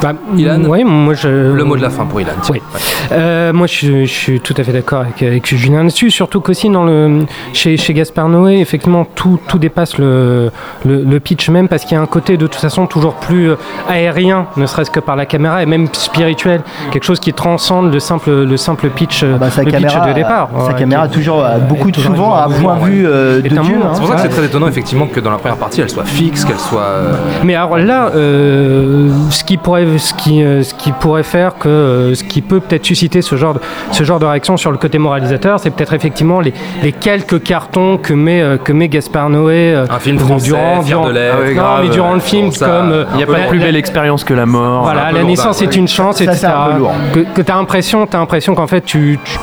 Bah, 0.00 0.12
Ilan 0.36 0.62
ouais, 0.64 0.84
moi 0.84 1.14
je. 1.14 1.28
Le 1.28 1.64
mot 1.64 1.76
de 1.76 1.82
la 1.82 1.90
fin 1.90 2.04
pour 2.04 2.20
Ilan. 2.20 2.30
Oui. 2.50 2.62
Euh, 3.10 3.52
moi, 3.52 3.66
je, 3.66 4.04
je 4.04 4.12
suis 4.12 4.40
tout 4.40 4.54
à 4.56 4.62
fait 4.62 4.72
d'accord 4.72 5.00
avec, 5.00 5.20
avec 5.22 5.46
Julien 5.46 5.78
là-dessus. 5.82 6.10
Surtout 6.10 6.40
qu'aussi, 6.40 6.68
dans 6.70 6.84
le, 6.84 7.24
chez, 7.52 7.76
chez 7.76 7.94
Gaspard 7.94 8.28
Noé, 8.28 8.60
effectivement, 8.60 9.04
tout, 9.16 9.40
tout 9.48 9.58
dépasse 9.58 9.98
le, 9.98 10.50
le, 10.84 11.02
le 11.02 11.20
pitch 11.20 11.48
même 11.48 11.66
parce 11.68 11.82
qu'il 11.84 11.92
y 11.96 11.98
a 11.98 12.00
un 12.02 12.06
côté 12.06 12.36
de 12.36 12.46
toute 12.46 12.60
façon 12.60 12.86
toujours 12.86 13.14
plus 13.14 13.50
euh, 13.50 13.56
aérien, 13.88 14.46
ne 14.56 14.66
serait-ce 14.66 14.90
que 14.90 15.00
par 15.00 15.16
la 15.16 15.26
caméra 15.26 15.62
et 15.62 15.66
même 15.66 15.88
spirituel. 15.92 16.60
Quelque 16.92 17.04
chose 17.04 17.18
qui 17.18 17.32
transcende 17.32 17.92
le 17.92 17.98
simple, 17.98 18.30
le 18.30 18.56
simple 18.56 18.90
pitch, 18.90 19.24
Ah 19.24 19.38
bah, 19.38 19.50
sa 19.50 19.62
le 19.64 19.70
pitch 19.72 19.80
caméra 19.82 20.06
de 20.08 20.12
départ. 20.14 20.48
sa 20.60 20.66
Ouais, 20.68 20.78
caméra 20.78 21.08
qui- 21.08 21.14
toujours 21.14 21.42
euh, 21.44 21.58
beaucoup 21.58 21.90
toujours 21.90 22.14
souvent 22.14 22.34
à 22.34 22.48
point 22.48 22.78
euh, 22.88 23.40
de 23.40 23.46
est 23.48 23.58
un 23.58 23.62
Dieu 23.62 23.74
monde. 23.74 23.84
hein. 23.86 23.90
C'est 23.94 24.00
pour 24.00 24.08
ça 24.10 24.14
que 24.16 24.20
c'est 24.22 24.28
très 24.28 24.44
étonnant 24.44 24.68
effectivement 24.68 25.06
que 25.06 25.18
dans 25.18 25.30
la 25.32 25.38
première 25.38 25.56
partie 25.58 25.80
elle 25.80 25.90
soit 25.90 26.04
fixe, 26.04 26.44
qu'elle 26.44 26.58
soit. 26.58 26.82
euh, 26.82 27.14
Mais 27.42 27.54
alors 27.56 27.78
là, 27.78 28.10
euh, 28.14 29.07
ce, 29.30 29.44
qui 29.44 29.56
pourrait, 29.56 29.86
ce, 29.98 30.14
qui, 30.14 30.42
euh, 30.42 30.62
ce 30.62 30.74
qui 30.74 30.92
pourrait 30.92 31.22
faire 31.22 31.58
que 31.58 31.68
euh, 31.68 32.14
ce 32.14 32.24
qui 32.24 32.42
peut 32.42 32.60
peut-être 32.60 32.84
susciter 32.84 33.22
ce 33.22 33.36
genre 33.36 33.54
de, 33.54 33.60
ce 33.92 34.04
genre 34.04 34.18
de 34.18 34.26
réaction 34.26 34.56
sur 34.56 34.70
le 34.70 34.78
côté 34.78 34.98
moralisateur, 34.98 35.60
c'est 35.60 35.70
peut-être 35.70 35.92
effectivement 35.92 36.40
les, 36.40 36.52
les 36.82 36.92
quelques 36.92 37.42
cartons 37.42 37.98
que 37.98 38.12
met, 38.12 38.40
euh, 38.40 38.56
que 38.56 38.72
met 38.72 38.88
Gaspard 38.88 39.30
Noé 39.30 39.74
Un 39.88 39.98
film 39.98 40.18
français, 40.18 40.48
durant, 40.48 41.08
de. 41.08 41.18
Ah 41.18 41.46
non, 41.46 41.54
grave, 41.54 41.80
mais 41.84 41.90
durant 41.90 42.14
le 42.14 42.20
film, 42.20 42.52
ça, 42.52 42.66
comme 42.66 43.06
il 43.12 43.16
n'y 43.16 43.22
a 43.22 43.26
pas 43.26 43.40
de 43.40 43.48
plus 43.48 43.58
belle 43.58 43.76
expérience 43.76 44.24
que 44.24 44.34
la 44.34 44.46
mort 44.46 44.82
voilà, 44.84 45.12
la 45.12 45.24
naissance 45.24 45.62
est 45.62 45.76
une 45.76 45.88
chance, 45.88 46.16
Ça, 46.16 46.24
c'est 46.24 46.30
etc. 46.30 46.52
un 46.54 46.72
peu 46.72 46.78
lourd. 46.78 46.94
Que, 47.12 47.20
que 47.20 47.42
tu 47.42 47.52
as 47.52 47.54
l'impression, 47.54 48.06
t'as 48.06 48.18
l'impression 48.18 48.54
qu'en 48.54 48.66
fait, 48.66 48.82
tu, 48.82 49.18
tu, 49.24 49.38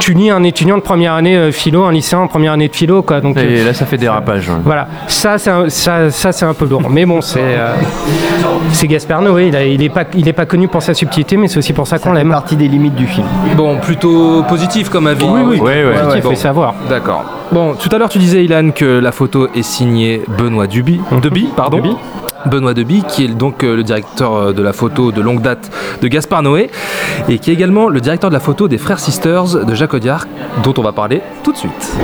tu 0.00 0.12
lis 0.14 0.30
un 0.30 0.42
étudiant 0.44 0.76
de 0.76 0.82
première 0.82 1.12
année 1.14 1.36
euh, 1.36 1.50
philo, 1.52 1.84
un 1.84 1.92
lycéen 1.92 2.20
en 2.20 2.28
première 2.28 2.52
année 2.52 2.68
de 2.68 2.74
philo, 2.76 3.02
quoi. 3.02 3.20
Donc, 3.20 3.36
euh, 3.36 3.60
et 3.60 3.64
là 3.64 3.74
ça 3.74 3.84
fait 3.86 3.96
dérapage 3.98 4.50
voilà, 4.64 4.88
ça 5.06 5.38
c'est 5.38 5.50
un, 5.50 5.68
ça, 5.68 6.10
ça, 6.10 6.32
c'est 6.32 6.44
un 6.44 6.54
peu 6.54 6.66
lourd. 6.66 6.88
Mais 6.90 7.04
bon, 7.06 7.20
c'est 7.20 7.40
euh, 7.42 7.74
c'est 8.72 8.86
Gaspard 8.86 9.22
Noé. 9.22 9.48
Il, 9.48 9.56
a- 9.56 9.64
il 9.64 9.82
est 9.82 9.88
pas 9.88 10.04
il 10.14 10.28
est 10.28 10.32
pas 10.32 10.46
connu 10.46 10.68
pour 10.68 10.82
sa 10.82 10.94
subtilité, 10.94 11.36
mais 11.36 11.48
c'est 11.48 11.58
aussi 11.58 11.72
pour 11.72 11.86
ça 11.86 11.98
qu'on 11.98 12.12
C'est 12.12 12.18
l'aime. 12.18 12.30
partie 12.30 12.56
des 12.56 12.68
limites 12.68 12.94
du 12.94 13.06
film 13.06 13.26
Bon, 13.56 13.76
plutôt 13.78 14.42
positif 14.48 14.88
comme 14.88 15.06
avis. 15.06 15.24
Oui, 15.24 15.40
oui, 15.44 15.60
Ouais, 15.60 15.84
ouais. 15.84 15.94
positif, 15.98 16.22
Bon. 16.24 16.30
fait 16.30 16.36
savoir. 16.36 16.74
D'accord. 16.88 17.24
Bon, 17.50 17.74
tout 17.74 17.88
à 17.94 17.98
l'heure 17.98 18.08
tu 18.10 18.18
disais 18.18 18.44
Ilan 18.44 18.70
que 18.74 18.84
la 18.84 19.10
photo 19.12 19.48
est 19.54 19.62
signée 19.62 20.22
Benoît 20.38 20.66
Duby, 20.66 21.00
Deby, 21.22 21.48
pardon. 21.56 21.78
Deby. 21.78 21.96
Benoît 22.46 22.74
Deby, 22.74 23.02
qui 23.08 23.24
est 23.24 23.28
donc 23.28 23.64
euh, 23.64 23.76
le 23.76 23.82
directeur 23.82 24.34
euh, 24.34 24.52
de 24.52 24.62
la 24.62 24.72
photo 24.72 25.12
de 25.12 25.20
longue 25.20 25.42
date 25.42 25.70
de 26.00 26.08
Gaspard 26.08 26.42
Noé, 26.42 26.70
et 27.28 27.38
qui 27.38 27.50
est 27.50 27.54
également 27.54 27.88
le 27.88 28.00
directeur 28.00 28.30
de 28.30 28.34
la 28.34 28.40
photo 28.40 28.68
des 28.68 28.78
Frères 28.78 29.00
Sisters 29.00 29.64
de 29.64 29.74
Jacques 29.74 29.94
Audiard, 29.94 30.26
dont 30.62 30.74
on 30.76 30.82
va 30.82 30.92
parler 30.92 31.22
tout 31.42 31.52
de 31.52 31.56
suite. 31.56 31.96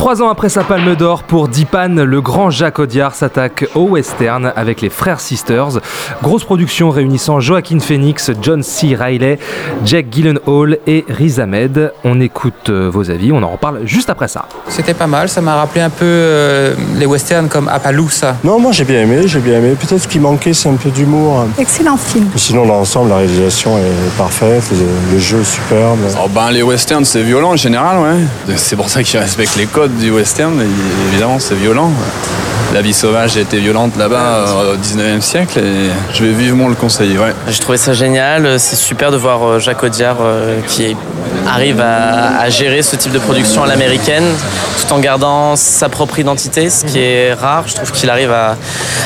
Trois 0.00 0.22
ans 0.22 0.30
après 0.30 0.48
sa 0.48 0.64
palme 0.64 0.96
d'or 0.96 1.24
pour 1.24 1.46
Dipan, 1.46 1.90
le 1.90 2.22
grand 2.22 2.48
Jacques 2.48 2.78
Audiard 2.78 3.14
s'attaque 3.14 3.66
au 3.74 3.82
western 3.82 4.50
avec 4.56 4.80
les 4.80 4.88
Frères 4.88 5.20
Sisters. 5.20 5.78
Grosse 6.22 6.42
production 6.42 6.88
réunissant 6.88 7.38
Joaquin 7.38 7.80
Phoenix, 7.80 8.30
John 8.40 8.62
C. 8.62 8.96
Riley, 8.98 9.38
Jack 9.84 10.06
Gyllenhaal 10.10 10.78
et 10.86 11.04
Riz 11.06 11.38
Ahmed. 11.38 11.92
On 12.02 12.18
écoute 12.18 12.70
euh, 12.70 12.88
vos 12.90 13.10
avis, 13.10 13.30
on 13.30 13.42
en 13.42 13.50
reparle 13.50 13.80
juste 13.84 14.08
après 14.08 14.28
ça. 14.28 14.46
C'était 14.68 14.94
pas 14.94 15.06
mal, 15.06 15.28
ça 15.28 15.42
m'a 15.42 15.56
rappelé 15.56 15.82
un 15.82 15.90
peu 15.90 16.06
euh, 16.06 16.74
les 16.96 17.04
westerns 17.04 17.50
comme 17.50 17.68
Appaloosa. 17.68 18.36
Non, 18.42 18.58
moi 18.58 18.72
j'ai 18.72 18.84
bien 18.84 19.02
aimé, 19.02 19.24
j'ai 19.26 19.40
bien 19.40 19.58
aimé. 19.58 19.76
Peut-être 19.78 20.00
ce 20.00 20.08
qui 20.08 20.18
manquait, 20.18 20.54
c'est 20.54 20.70
un 20.70 20.76
peu 20.76 20.88
d'humour. 20.88 21.44
Excellent 21.58 21.98
film. 21.98 22.30
Sinon, 22.36 22.64
dans 22.64 22.76
l'ensemble, 22.76 23.10
la 23.10 23.18
réalisation 23.18 23.76
est 23.76 24.16
parfaite, 24.16 24.64
le, 24.72 25.12
le 25.12 25.18
jeu 25.18 25.40
est 25.40 25.44
superbe. 25.44 25.98
Oh 26.24 26.28
ben, 26.34 26.50
les 26.52 26.62
westerns, 26.62 27.04
c'est 27.04 27.22
violent 27.22 27.50
en 27.50 27.56
général, 27.56 27.98
ouais. 27.98 28.56
C'est 28.56 28.76
pour 28.76 28.88
ça 28.88 29.02
qu'ils 29.02 29.20
respectent 29.20 29.56
les 29.56 29.66
codes 29.66 29.89
du 29.98 30.10
western, 30.10 30.60
évidemment, 31.10 31.38
c'est 31.38 31.54
violent. 31.54 31.90
La 32.72 32.82
vie 32.82 32.94
sauvage 32.94 33.36
a 33.36 33.40
été 33.40 33.58
violente 33.58 33.96
là-bas 33.96 34.46
euh, 34.46 34.74
au 34.74 34.76
19e 34.76 35.20
siècle 35.20 35.58
et 35.58 35.90
je 36.14 36.24
vais 36.24 36.30
vivement 36.32 36.68
le 36.68 36.76
conseiller. 36.76 37.18
Ouais. 37.18 37.34
J'ai 37.48 37.58
trouvé 37.58 37.76
ça 37.78 37.92
génial. 37.94 38.60
C'est 38.60 38.76
super 38.76 39.10
de 39.10 39.16
voir 39.16 39.42
euh, 39.44 39.58
Jacques 39.58 39.82
Audiard 39.82 40.18
euh, 40.20 40.60
qui 40.68 40.96
arrive 41.48 41.80
à, 41.80 42.38
à 42.38 42.48
gérer 42.48 42.82
ce 42.82 42.94
type 42.94 43.10
de 43.10 43.18
production 43.18 43.64
à 43.64 43.66
l'américaine 43.66 44.22
tout 44.86 44.92
en 44.94 45.00
gardant 45.00 45.56
sa 45.56 45.88
propre 45.88 46.20
identité, 46.20 46.70
ce 46.70 46.84
qui 46.84 47.00
est 47.00 47.32
rare. 47.34 47.64
Je 47.66 47.74
trouve 47.74 47.90
qu'il 47.90 48.08
arrive 48.08 48.30
à, 48.30 48.56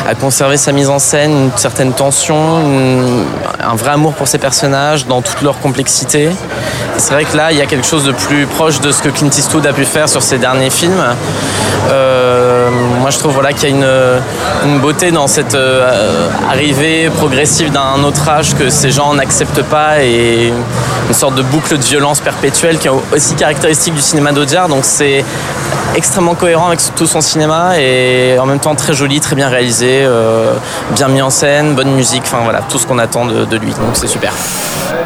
à 0.07 0.15
conserver 0.15 0.59
sa 0.59 0.73
mise 0.73 0.91
en 0.91 0.99
scène, 0.99 1.31
une 1.33 1.51
certaine 1.57 1.93
tension, 1.95 2.61
une- 2.61 3.25
un 3.67 3.77
vrai 3.77 3.93
amour 3.93 4.13
pour 4.13 4.29
ses 4.29 4.37
personnages 4.39 5.07
dans 5.07 5.23
toute 5.23 5.41
leur 5.41 5.59
complexité. 5.61 6.29
C'est 6.97 7.13
vrai 7.13 7.25
que 7.25 7.37
là, 7.37 7.53
il 7.53 7.59
y 7.59 7.63
a 7.63 7.67
quelque 7.67 7.87
chose 7.87 8.05
de 8.05 8.13
plus 8.13 8.47
proche 8.47 8.81
de 8.81 8.93
ce 8.93 9.03
que 9.03 9.09
Clint 9.09 9.29
Eastwood 9.29 9.67
a 9.67 9.73
pu 9.73 9.85
faire 9.85 10.09
sur 10.09 10.23
ses 10.23 10.39
derniers 10.39 10.71
films. 10.71 11.03
Euh, 11.91 12.71
moi, 13.01 13.11
je 13.11 13.19
trouve 13.19 13.33
voilà, 13.33 13.53
qu'il 13.53 13.69
y 13.69 13.73
a 13.73 13.77
une, 13.77 14.71
une 14.71 14.79
beauté 14.79 15.11
dans 15.11 15.27
cette 15.27 15.55
euh, 15.55 16.29
arrivée 16.49 17.11
progressive 17.11 17.73
d'un 17.73 18.03
autre 18.05 18.29
âge 18.29 18.55
que 18.55 18.71
ces 18.71 18.91
gens 18.91 19.13
n'acceptent 19.15 19.63
pas 19.63 20.03
et 20.03 20.53
une 21.09 21.15
sorte 21.15 21.35
de 21.35 21.43
boucle 21.43 21.77
de 21.77 21.85
violence 21.85 22.21
perpétuelle 22.21 22.79
qui 22.79 22.89
est 22.89 22.93
aussi 23.13 23.35
caractéristique 23.35 23.95
du 23.95 24.01
cinéma 24.01 24.33
d'Audiard. 24.33 24.69
Donc 24.69 24.85
c'est 24.85 25.25
extrêmement 25.97 26.35
cohérent 26.35 26.69
avec 26.69 26.81
tout 26.97 27.07
son 27.07 27.21
cinéma 27.21 27.79
et 27.79 28.39
en 28.39 28.47
même 28.47 28.59
temps 28.59 28.75
très 28.75 28.95
joli, 28.95 29.21
très 29.21 29.37
bien 29.37 29.49
réalisé, 29.49 30.03
euh, 30.05 30.55
bien 30.95 31.09
mis 31.09 31.23
en 31.23 31.31
scène, 31.31 31.75
bonne 31.75 31.93
musique, 31.95 32.23
enfin 32.25 32.41
voilà, 32.43 32.61
tout 32.63 32.79
ce 32.79 32.87
qu'on 32.87 32.99
attend 32.99 33.27
de, 33.27 33.57
lui. 33.57 33.71
Donc 33.71 33.95
c'est 33.95 34.07
super. 34.07 34.33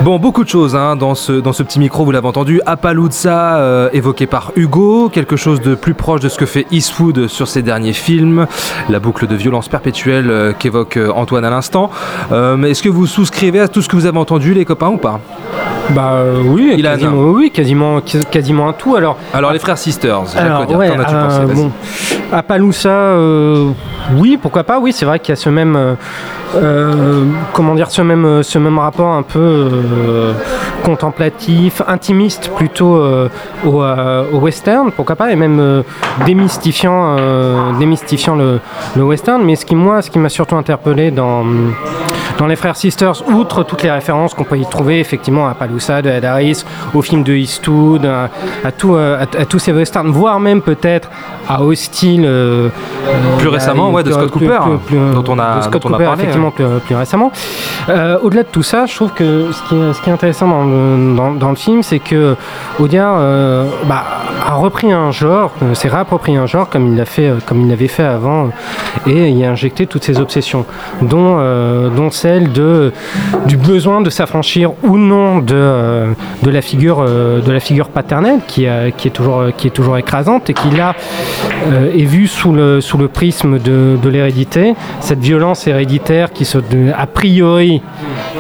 Bon, 0.03 0.19
beaucoup 0.19 0.45
de 0.45 0.49
choses 0.49 0.77
hein, 0.77 0.97
dans, 0.97 1.15
ce, 1.15 1.33
petit 1.41 1.79
micro, 1.79 2.05
vous 2.05 2.13
l'avez 2.13 2.27
entendu. 2.27 2.61
Appaloosa, 2.67 3.57
euh, 3.57 3.91
évoqué 3.93 4.27
par 4.27 4.53
Hugo, 4.57 5.09
quelque 5.09 5.37
chose 5.37 5.61
de 5.61 5.75
plus 5.75 5.95
proche 5.95 6.21
de 6.21 6.29
ce 6.29 6.39
que 6.39 6.47
fait 6.47 6.67
Eastwood 6.71 7.27
sur 7.27 7.49
ses 7.49 7.63
derniers 7.63 7.93
films, 7.93 8.47
la 8.89 9.01
boucle 9.01 9.27
de 9.27 9.35
violence 9.35 9.69
perpétuelle 9.69 10.31
euh, 10.31 10.53
qu'évoque 10.53 10.97
euh, 10.97 11.11
Antoine 11.11 11.45
à 11.45 11.51
l'instant. 11.51 11.91
Est-ce 12.31 12.83
que 12.83 12.89
vous 12.89 13.07
souscrivez 13.07 13.61
à 13.61 13.69
tout 13.69 13.83
ce 13.83 13.89
que 13.89 13.97
vous 13.97 14.07
avez 14.07 14.19
entendu, 14.19 14.55
les 14.55 14.65
copains, 14.65 14.89
ou 14.89 14.99
pas? 14.99 15.21
Bah 15.91 16.11
euh, 16.15 16.43
oui, 16.45 16.75
Ilan. 16.77 16.91
quasiment, 16.93 17.23
oui, 17.23 17.51
quasiment, 17.51 18.01
quasiment 18.31 18.69
un 18.69 18.73
tout. 18.75 18.95
Alors, 18.97 19.17
Alors, 19.33 19.53
les 19.53 19.59
frères 19.59 19.79
Sisters, 19.79 20.23
Alors, 20.37 20.63
Audiard, 20.63 20.79
ouais, 20.81 20.89
as-tu 20.91 21.15
euh, 21.15 21.25
pensé 21.25 21.45
Vas-y. 21.45 21.55
bon, 21.57 21.73
Appaloosa, 22.31 22.91
euh, 22.91 23.71
oui, 24.17 24.39
pourquoi 24.41 24.65
pas, 24.65 24.79
oui, 24.81 24.93
c'est 24.93 25.07
vrai 25.07 25.19
qu'il 25.19 25.31
y 25.31 25.33
a 25.33 25.37
ce 25.37 25.49
même, 25.49 25.77
euh, 25.77 25.95
euh, 26.57 27.25
comment 27.55 27.75
dire, 27.75 27.91
ce 27.91 28.03
même, 28.03 28.43
ce 28.43 28.59
même 28.59 28.79
rapport 28.79 29.09
un 29.13 29.23
peu 29.23 29.39
euh, 29.39 30.33
contemplatif, 30.85 31.81
intimiste 31.89 32.51
plutôt 32.55 32.97
euh, 32.97 33.29
au, 33.65 33.83
euh, 33.83 34.25
au 34.33 34.39
western, 34.41 34.91
pourquoi 34.93 35.17
pas, 35.17 35.33
et 35.33 35.37
même 35.37 35.59
euh, 35.59 35.83
démystifiant, 36.27 37.17
euh, 37.19 37.73
démystifiant 37.79 38.37
le, 38.37 38.61
le 38.95 39.03
western. 39.05 39.43
Mais 39.43 39.57
ce 39.57 39.65
qui, 39.65 39.75
moi, 39.75 40.03
ce 40.03 40.11
qui 40.11 40.19
m'a 40.19 40.29
surtout 40.29 40.57
interpellé 40.57 41.11
dans 41.11 41.45
dans 42.39 42.47
les 42.47 42.57
frères 42.57 42.77
Sisters, 42.77 43.29
outre 43.29 43.65
toutes 43.65 43.83
les 43.83 43.91
références 43.91 44.33
qu'on 44.33 44.45
peut 44.45 44.59
y 44.59 44.65
trouver 44.67 45.01
effectivement 45.01 45.49
à 45.49 45.55
Paloussa 45.55 46.03
de 46.03 46.09
Ed 46.09 46.25
Harris, 46.25 46.65
au 46.95 47.03
film 47.03 47.23
de 47.25 47.33
Eastwood, 47.35 48.07
à, 48.07 48.31
à 48.65 48.71
tout, 48.73 48.95
euh, 48.95 49.19
à, 49.19 49.23
à 49.23 49.45
tous 49.45 49.59
ces 49.59 49.73
westerns, 49.73 50.11
voire 50.11 50.39
même 50.39 50.63
peut-être 50.63 51.11
à 51.49 51.63
Hostile. 51.63 52.25
euh, 52.25 52.69
Plus 53.39 53.49
euh, 53.49 53.51
récemment, 53.51 53.91
ouais, 53.91 54.03
de 54.05 54.13
Scott 54.13 54.31
plus- 54.31 54.47
Cooper, 54.47 54.59
plus- 54.87 54.97
plus- 54.99 55.15
dont 55.15 55.25
on 55.29 55.39
a- 55.39 55.57
de 55.57 55.63
Scott 55.63 55.83
dont 55.83 55.89
on 55.89 55.93
a 55.95 55.97
Cooper, 55.97 56.05
parlé, 56.05 56.23
effectivement, 56.23 56.51
plus, 56.53 56.65
plus 56.87 56.95
récemment. 56.95 57.33
Euh, 57.89 58.19
Au-delà 58.23 58.43
de 58.45 58.49
tout 58.49 58.63
ça, 58.63 58.87
je 58.87 58.95
trouve 58.95 59.11
que 59.13 59.51
ce 59.53 59.63
qui 59.69 59.75
est, 59.75 59.93
ce 59.95 60.01
qui 60.03 60.11
est 60.11 60.13
intéressant 60.13 60.47
dans 60.49 60.65
le, 60.65 61.15
dans, 61.17 61.33
dans 61.33 61.51
le 61.51 61.57
film, 61.57 61.83
c'est 61.83 61.99
que 61.99 62.37
Audiard 62.79 63.17
euh, 63.19 63.67
bah, 63.89 64.05
a 64.47 64.55
repris 64.55 64.93
un 64.93 65.11
genre, 65.11 65.51
euh, 65.63 65.75
s'est 65.75 65.89
réapproprié 65.89 66.37
un 66.39 66.47
genre 66.47 66.69
comme 66.69 66.87
il 66.89 66.97
l'a 66.97 67.05
fait, 67.05 67.29
euh, 67.29 67.39
comme 67.47 67.63
il 67.63 67.69
l'avait 67.69 67.89
fait 67.89 68.05
avant, 68.05 68.45
euh, 68.47 69.11
et 69.11 69.31
y 69.31 69.45
a 69.45 69.51
injecté 69.51 69.87
toutes 69.87 70.05
ses 70.05 70.21
obsessions, 70.21 70.65
dont, 71.03 71.39
euh, 71.41 71.89
dont 71.89 72.11
celle 72.11 72.28
de, 72.37 72.93
du 73.47 73.57
besoin 73.57 74.01
de 74.01 74.11
s'affranchir 74.11 74.73
ou 74.83 74.99
non 74.99 75.39
de, 75.39 75.55
euh, 75.55 76.13
de 76.43 76.51
la 76.51 76.63
figure, 76.63 77.05
euh, 77.07 77.41
de 77.41 77.53
la 77.53 77.61
figure 77.61 77.89
paternelle 77.89 78.41
qui, 78.47 78.67
euh, 78.67 78.91
qui 78.97 79.09
est 79.09 79.11
toujours, 79.11 79.45
qui 79.57 79.69
est 79.69 79.71
toujours 79.71 79.97
écrasante 79.99 80.51
et 80.51 80.55
qui 80.55 80.71
là 80.71 80.95
est 81.95 82.05
vue 82.05 82.27
sous 82.27 82.53
le, 82.53 82.81
sous 82.81 82.99
le 82.99 83.09
prisme 83.09 83.59
de, 83.59 83.99
de 84.01 84.09
l'hérédité, 84.09 84.75
cette 85.01 85.19
violence 85.19 85.67
héréditaire 85.67 86.33
qui 86.33 86.45
se, 86.45 86.59
a 86.97 87.07
priori, 87.07 87.83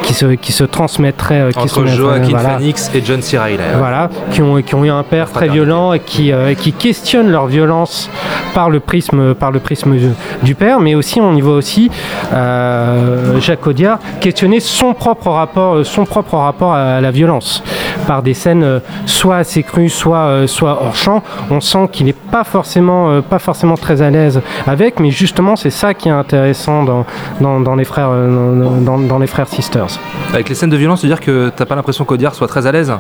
qui 0.02 0.14
se, 0.14 0.26
qui 0.26 0.52
se 0.52 0.64
transmettrait, 0.64 1.48
qui 1.52 1.58
Entre 1.58 1.86
Joaquin 1.86 2.28
voilà. 2.28 2.58
Phoenix 2.58 2.90
et 2.94 3.02
John 3.04 3.20
C. 3.22 3.38
Reilly. 3.38 3.58
Voilà, 3.76 4.08
qui 4.30 4.42
ont, 4.42 4.62
qui 4.62 4.74
ont 4.74 4.84
eu 4.84 4.90
un 4.90 5.02
père 5.02 5.30
très 5.30 5.48
violent 5.48 5.92
et 5.92 6.00
qui, 6.00 6.32
qui 6.58 6.72
questionnent 6.72 7.30
leur 7.30 7.46
violence 7.46 8.10
par 8.54 8.70
le 8.70 8.80
prisme, 8.80 9.34
par 9.34 9.50
le 9.50 9.58
prisme 9.58 9.96
du, 9.96 10.10
du 10.42 10.54
père, 10.54 10.80
mais 10.80 10.94
aussi 10.94 11.20
on 11.20 11.34
y 11.34 11.40
voit 11.40 11.54
aussi 11.54 11.90
euh, 12.32 13.40
Jacques 13.40 13.60
Questionner 14.20 14.60
son 14.60 14.94
propre 14.94 15.28
rapport, 15.30 15.76
euh, 15.76 15.84
son 15.84 16.04
propre 16.04 16.36
rapport 16.36 16.74
à 16.74 17.00
la 17.00 17.10
violence 17.10 17.62
par 18.08 18.22
des 18.22 18.32
scènes 18.32 18.64
euh, 18.64 18.80
soit 19.04 19.36
assez 19.36 19.62
crues, 19.62 19.90
soit, 19.90 20.16
euh, 20.28 20.46
soit 20.46 20.78
hors 20.82 20.96
champ. 20.96 21.22
On 21.50 21.60
sent 21.60 21.88
qu'il 21.92 22.06
n'est 22.06 22.14
pas 22.14 22.42
forcément, 22.42 23.10
euh, 23.10 23.20
pas 23.20 23.38
forcément 23.38 23.76
très 23.76 24.00
à 24.00 24.08
l'aise 24.08 24.40
avec, 24.66 24.98
mais 24.98 25.10
justement 25.10 25.56
c'est 25.56 25.68
ça 25.70 25.92
qui 25.92 26.08
est 26.08 26.12
intéressant 26.12 26.84
dans, 26.84 27.04
dans, 27.42 27.60
dans 27.60 27.74
les 27.76 27.84
frères, 27.84 28.08
dans, 28.10 28.98
dans 28.98 29.18
les 29.18 29.26
frères 29.26 29.46
Sisters. 29.46 29.86
Avec 30.32 30.48
les 30.48 30.54
scènes 30.54 30.70
de 30.70 30.76
violence, 30.78 31.00
tu 31.02 31.06
veux 31.06 31.12
dire 31.14 31.20
que 31.20 31.50
t'as 31.54 31.66
pas 31.66 31.74
l'impression 31.76 32.04
qu'Audiard 32.06 32.34
soit 32.34 32.48
très 32.48 32.66
à 32.66 32.72
l'aise 32.72 32.92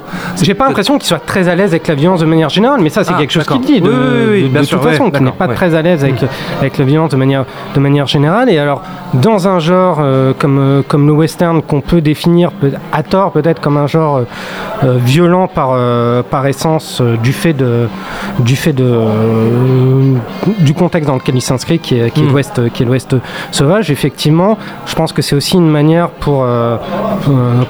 J'ai 0.42 0.54
pas 0.54 0.66
l'impression 0.66 0.98
qu'il 0.98 1.06
soit 1.08 1.24
très 1.24 1.48
à 1.48 1.54
l'aise 1.54 1.70
avec 1.70 1.88
la 1.88 1.94
violence 1.94 2.20
de 2.20 2.26
manière 2.26 2.50
générale, 2.50 2.80
mais 2.82 2.90
ça 2.90 3.02
c'est 3.02 3.12
Ah, 3.14 3.18
quelque 3.18 3.32
chose 3.32 3.46
qu'il 3.46 3.60
dit 3.62 3.80
de, 3.80 3.88
Oui, 3.88 3.94
oui, 3.96 4.26
oui, 4.30 4.42
de- 4.44 4.48
bien 4.48 4.60
de 4.60 4.66
sûr, 4.66 4.78
toute 4.78 4.90
façon, 4.90 5.10
qu'il 5.10 5.24
n'est 5.24 5.32
pas 5.32 5.46
ouais. 5.46 5.54
très 5.54 5.74
à 5.74 5.80
l'aise 5.80 6.04
avec, 6.04 6.22
avec 6.60 6.76
la 6.76 6.84
violence 6.84 7.10
de 7.10 7.16
manière, 7.16 7.44
de 7.74 7.80
manière 7.80 8.06
générale. 8.06 8.50
Et 8.50 8.58
alors, 8.58 8.82
dans 9.14 9.48
un 9.48 9.58
genre 9.58 9.98
euh, 10.00 10.32
comme, 10.38 10.58
euh, 10.58 10.82
comme 10.86 11.06
le 11.06 11.12
western, 11.14 11.62
qu'on 11.62 11.80
peut 11.80 12.02
définir 12.02 12.50
à 12.92 13.02
tort 13.02 13.32
peut-être 13.32 13.60
comme 13.60 13.78
un 13.78 13.86
genre 13.86 14.22
euh, 14.84 14.97
violent 14.98 15.48
par, 15.48 15.70
euh, 15.72 16.22
par 16.22 16.46
essence 16.46 17.00
euh, 17.00 17.16
du 17.16 17.32
fait, 17.32 17.52
de, 17.52 17.88
du, 18.40 18.56
fait 18.56 18.72
de, 18.72 18.84
euh, 18.84 20.14
du 20.58 20.74
contexte 20.74 21.08
dans 21.08 21.16
lequel 21.16 21.36
il 21.36 21.40
s'inscrit, 21.40 21.78
qui 21.78 21.98
est, 21.98 22.10
qui 22.10 22.22
est 22.22 22.26
l'ouest 22.26 22.70
qui 22.72 22.82
est 22.82 22.86
l'ouest 22.86 23.16
sauvage, 23.50 23.90
effectivement, 23.90 24.58
je 24.86 24.94
pense 24.94 25.12
que 25.12 25.22
c'est 25.22 25.36
aussi 25.36 25.56
une 25.56 25.70
manière 25.70 26.10
pour, 26.10 26.46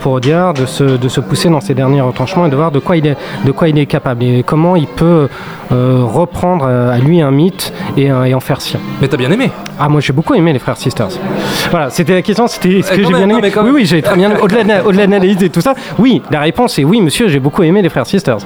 pour, 0.00 0.12
Audiard 0.12 0.54
de 0.54 0.66
se, 0.66 0.84
de 0.84 1.08
se 1.08 1.20
pousser 1.20 1.50
dans 1.50 1.60
ses 1.60 1.74
derniers 1.74 2.00
retranchements 2.00 2.46
et 2.46 2.50
de 2.50 2.56
voir 2.56 2.70
de 2.70 2.78
quoi 2.78 2.96
il 2.96 3.06
est, 3.06 3.16
de 3.44 3.52
quoi 3.52 3.68
il 3.68 3.78
est 3.78 3.86
capable 3.86 4.24
et 4.24 4.42
comment 4.42 4.74
il 4.76 4.86
peut 4.86 5.28
reprendre 5.70 6.64
à 6.66 6.98
lui 6.98 7.20
un 7.20 7.30
mythe 7.30 7.72
et, 7.96 8.06
et 8.06 8.34
en 8.34 8.40
faire 8.40 8.60
sien. 8.60 8.80
Mais 9.00 9.08
t'as 9.08 9.16
bien 9.16 9.30
aimé 9.30 9.50
Ah, 9.80 9.88
moi 9.88 10.00
j'ai 10.00 10.12
beaucoup 10.12 10.34
aimé 10.34 10.52
les 10.52 10.58
frères 10.58 10.76
Sisters. 10.76 11.08
Voilà, 11.70 11.90
c'était 11.90 12.14
la 12.14 12.22
question, 12.22 12.46
c'était 12.48 12.78
est-ce 12.80 12.90
Eh, 12.92 12.96
que 12.96 13.02
j'ai 13.04 13.10
même, 13.10 13.18
bien 13.18 13.26
non, 13.26 13.32
aimé 13.34 13.40
mais 13.42 13.50
quand 13.50 13.62
Oui, 13.64 13.70
oui, 13.72 13.86
j'ai 13.86 14.02
très 14.02 14.16
bien 14.16 14.30
Au-delà 14.42 14.64
de, 14.64 14.68
la- 14.68 14.84
au-delà 14.86 15.06
de 15.06 15.12
l'analyse 15.12 15.42
et 15.42 15.50
tout 15.50 15.60
ça, 15.60 15.74
oui, 15.98 16.20
la 16.30 16.40
réponse 16.40 16.78
est 16.78 16.84
oui, 16.84 17.00
monsieur, 17.00 17.28
j'ai 17.28 17.38
beaucoup 17.40 17.62
aimé 17.62 17.80
les 17.82 17.88
frères 17.88 18.06
Sisters. 18.06 18.38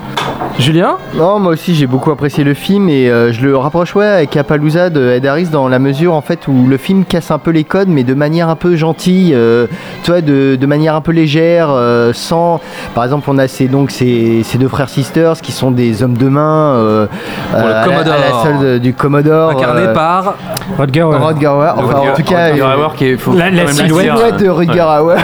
Julien? 0.58 0.96
Non, 1.14 1.38
moi 1.38 1.52
aussi 1.52 1.74
j'ai 1.74 1.86
beaucoup 1.86 2.10
apprécié 2.10 2.44
le 2.44 2.52
film 2.52 2.88
et 2.90 3.08
euh, 3.08 3.32
je 3.32 3.40
le 3.46 3.56
rapproche 3.56 3.94
ouais, 3.94 4.04
avec 4.06 4.36
Appaloosa 4.36 4.90
de 4.90 5.08
Ed 5.12 5.24
Harris 5.24 5.46
dans 5.46 5.66
la 5.68 5.78
mesure 5.78 6.12
en 6.12 6.20
fait 6.20 6.46
où 6.46 6.66
le 6.68 6.76
film 6.76 7.04
casse 7.06 7.30
un 7.30 7.38
peu 7.38 7.50
les 7.50 7.64
codes 7.64 7.88
mais 7.88 8.04
de 8.04 8.12
manière 8.12 8.50
un 8.50 8.56
peu 8.56 8.76
gentille, 8.76 9.32
euh, 9.34 9.66
tu 10.02 10.10
vois, 10.10 10.20
de, 10.20 10.56
de 10.56 10.66
manière 10.66 10.94
un 10.94 11.00
peu 11.00 11.12
légère, 11.12 11.68
euh, 11.70 12.12
sans. 12.12 12.60
Par 12.94 13.04
exemple, 13.04 13.24
on 13.30 13.38
a 13.38 13.48
ces, 13.48 13.66
donc 13.68 13.90
ces, 13.90 14.42
ces 14.44 14.58
deux 14.58 14.68
frères 14.68 14.90
sisters 14.90 15.40
qui 15.40 15.52
sont 15.52 15.70
des 15.70 16.02
hommes 16.02 16.18
de 16.18 16.28
main 16.28 16.74
euh, 16.74 17.06
Pour 17.50 17.60
le 17.60 17.64
à 17.64 17.68
la- 17.68 17.80
à 17.80 17.86
la 17.86 17.92
Commodore. 17.96 18.42
solde 18.42 18.80
du 18.82 18.92
Commodore. 18.92 19.50
Incarné 19.52 19.80
euh, 19.82 19.94
par 19.94 20.34
Rodger 20.77 21.03
Hauer. 21.03 21.16
Rodger 21.18 21.46
Hauer. 21.48 21.72
Enfin, 21.77 21.98
en 22.11 22.14
tout 22.14 22.22
cas, 22.22 22.48
euh, 22.51 22.77
Hauer 22.77 22.94
qui 22.96 23.07
est, 23.07 23.16
faut 23.16 23.35
La- 23.35 23.51
la 23.51 23.66
silhouette. 23.68 24.05
dire. 24.05 24.16
silhouette 24.16 24.37
de 24.42 24.48
Rutger 24.48 24.85
Hauer. 25.01 25.16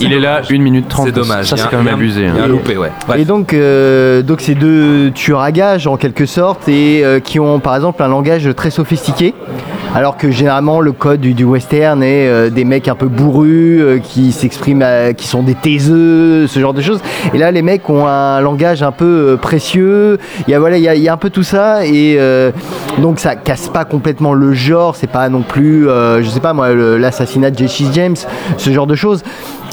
Il 0.00 0.12
est 0.12 0.20
là 0.20 0.40
1 0.50 0.58
minute 0.58 0.88
30. 0.88 1.06
C'est 1.06 1.12
dommage. 1.12 1.46
Ça, 1.46 1.56
il 1.56 1.62
c'est 1.62 1.68
quand 1.70 1.78
même 1.78 1.86
il 1.88 1.92
abusé. 1.94 2.20
Il 2.22 2.36
y 2.36 2.40
a 2.40 2.44
hein. 2.44 2.48
loupé, 2.48 2.76
ouais. 2.76 2.90
Bref. 3.06 3.20
Et 3.20 3.24
donc, 3.24 3.52
euh, 3.54 4.22
donc 4.22 4.40
c'est 4.40 4.54
deux 4.54 5.10
tueurs 5.12 5.40
à 5.40 5.52
gages 5.52 5.86
en 5.86 5.96
quelque 5.96 6.26
sorte 6.26 6.68
et 6.68 7.04
euh, 7.04 7.20
qui 7.20 7.40
ont 7.40 7.60
par 7.60 7.74
exemple 7.76 8.02
un 8.02 8.08
langage 8.08 8.48
très 8.56 8.70
sophistiqué. 8.70 9.34
alors 9.94 10.16
que 10.16 10.30
généralement 10.30 10.80
le 10.80 10.92
code 10.92 11.20
du, 11.20 11.34
du 11.34 11.44
western 11.44 12.02
est 12.02 12.26
euh, 12.28 12.48
des 12.50 12.64
mecs 12.64 12.88
un 12.88 12.94
peu 12.94 13.08
bourrus 13.08 13.80
euh, 13.82 13.98
qui 14.02 14.32
s'expriment, 14.32 14.82
euh, 14.82 15.12
qui 15.12 15.26
sont 15.26 15.42
des 15.42 15.54
taiseux, 15.54 16.46
ce 16.46 16.58
genre 16.60 16.72
de 16.74 16.80
choses. 16.80 17.00
Et 17.34 17.38
là, 17.38 17.50
les 17.50 17.60
mecs 17.62 17.88
ont 17.90 18.06
un 18.06 18.40
langage 18.40 18.82
un 18.82 18.92
peu 18.92 19.04
euh, 19.32 19.36
précieux. 19.36 20.18
Il 20.46 20.50
y 20.50 20.54
a 20.54 20.58
voilà, 20.58 20.78
il 20.78 20.82
y 20.82 20.88
a, 20.88 20.94
il 20.94 21.02
y 21.02 21.08
a 21.08 21.12
un 21.12 21.16
peu 21.18 21.28
tout 21.30 21.42
ça 21.42 21.84
et 21.86 22.16
euh, 22.18 22.50
donc 22.98 23.18
ça 23.18 23.36
casse 23.36 23.68
pas 23.68 23.84
complètement 23.84 24.32
le 24.34 24.52
genre. 24.54 24.81
C'est 24.94 25.10
pas 25.10 25.28
non 25.28 25.42
plus, 25.42 25.88
euh, 25.88 26.22
je 26.22 26.28
sais 26.28 26.40
pas 26.40 26.52
moi, 26.52 26.74
l'assassinat 26.74 27.50
de 27.50 27.58
Jesse 27.58 27.92
James, 27.92 28.16
ce 28.56 28.70
genre 28.70 28.86
de 28.86 28.96
choses. 28.96 29.22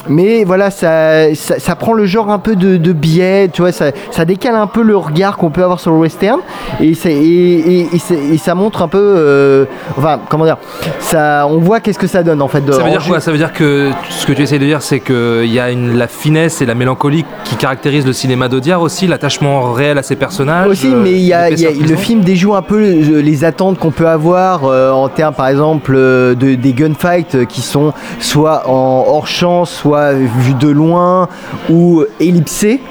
Mais 0.10 0.44
voilà, 0.44 0.72
ça, 0.72 1.34
ça, 1.36 1.60
ça 1.60 1.76
prend 1.76 1.94
le 1.94 2.06
genre 2.06 2.30
un 2.32 2.40
peu 2.40 2.56
de, 2.56 2.78
de 2.78 2.94
biais, 2.94 3.48
tu 3.54 3.62
vois, 3.62 3.72
ça, 3.72 3.92
ça 4.12 4.26
décale 4.26 4.56
un 4.56 4.68
peu 4.68 4.82
le 4.82 4.98
regard 4.98 5.38
qu'on 5.38 5.52
peut 5.52 5.64
avoir 5.64 5.80
sur 5.80 5.92
le 5.92 5.98
western 5.98 6.40
et, 6.82 6.94
ça 6.96 8.56
montre 8.56 8.82
un 8.82 8.88
peu, 8.88 8.98
euh, 9.00 9.66
enfin, 9.98 10.20
comment 10.30 10.46
dire, 10.46 10.58
ça, 11.00 11.46
on 11.50 11.58
voit 11.60 11.80
qu'est-ce 11.80 12.00
que 12.00 12.08
ça 12.08 12.24
donne 12.24 12.42
en 12.42 12.48
fait. 12.48 12.62
de- 12.66 12.72
Ça 12.72 12.84
veut 12.84 12.90
dire 12.90 13.06
quoi? 13.06 13.20
Ça 13.20 13.32
veut 13.32 13.38
dire 13.38 13.54
que 13.54 13.92
ce 14.10 14.26
que 14.26 14.34
tu 14.34 14.42
essayes 14.42 14.60
de 14.60 14.66
dire, 14.66 14.82
c'est 14.82 15.00
qu'il 15.00 15.46
y 15.52 15.60
a 15.60 15.70
une, 15.72 15.98
la 15.98 16.08
finesse 16.08 16.62
et 16.62 16.66
la 16.66 16.76
mélancolie 16.76 17.26
qui 17.44 17.56
caractérisent 17.56 18.06
le 18.06 18.14
cinéma 18.14 18.48
d'Audiard 18.48 18.82
aussi, 18.82 19.08
l'attachement 19.08 19.72
réel 19.74 19.98
à 19.98 20.04
ses 20.04 20.16
personnages. 20.16 20.68
Aussi, 20.68 20.88
euh, 20.88 21.02
mais 21.04 21.12
y 21.20 21.34
a, 21.34 21.50
y 21.52 21.66
le 21.80 21.96
film 21.96 22.22
déjoue 22.22 22.56
un 22.56 22.62
peu 22.62 22.80
les 22.80 23.44
attentes 23.44 23.78
qu'on 23.78 23.92
peut 23.92 24.08
avoir 24.08 24.66
euh, 24.66 24.92
en 24.92 25.08
termes, 25.10 25.34
par 25.34 25.48
exemple, 25.48 25.94
de, 25.96 26.56
des 26.56 26.74
gunfights 26.74 27.46
qui 27.48 27.62
sont 27.62 27.94
soit 28.20 28.64
en 28.68 29.06
hors 29.08 29.28
champ, 29.28 29.66
soit 29.66 29.99
vus 30.14 30.54
de 30.54 30.70
loin 30.70 31.28
ou 31.70 32.04
ellipsés. 32.20 32.82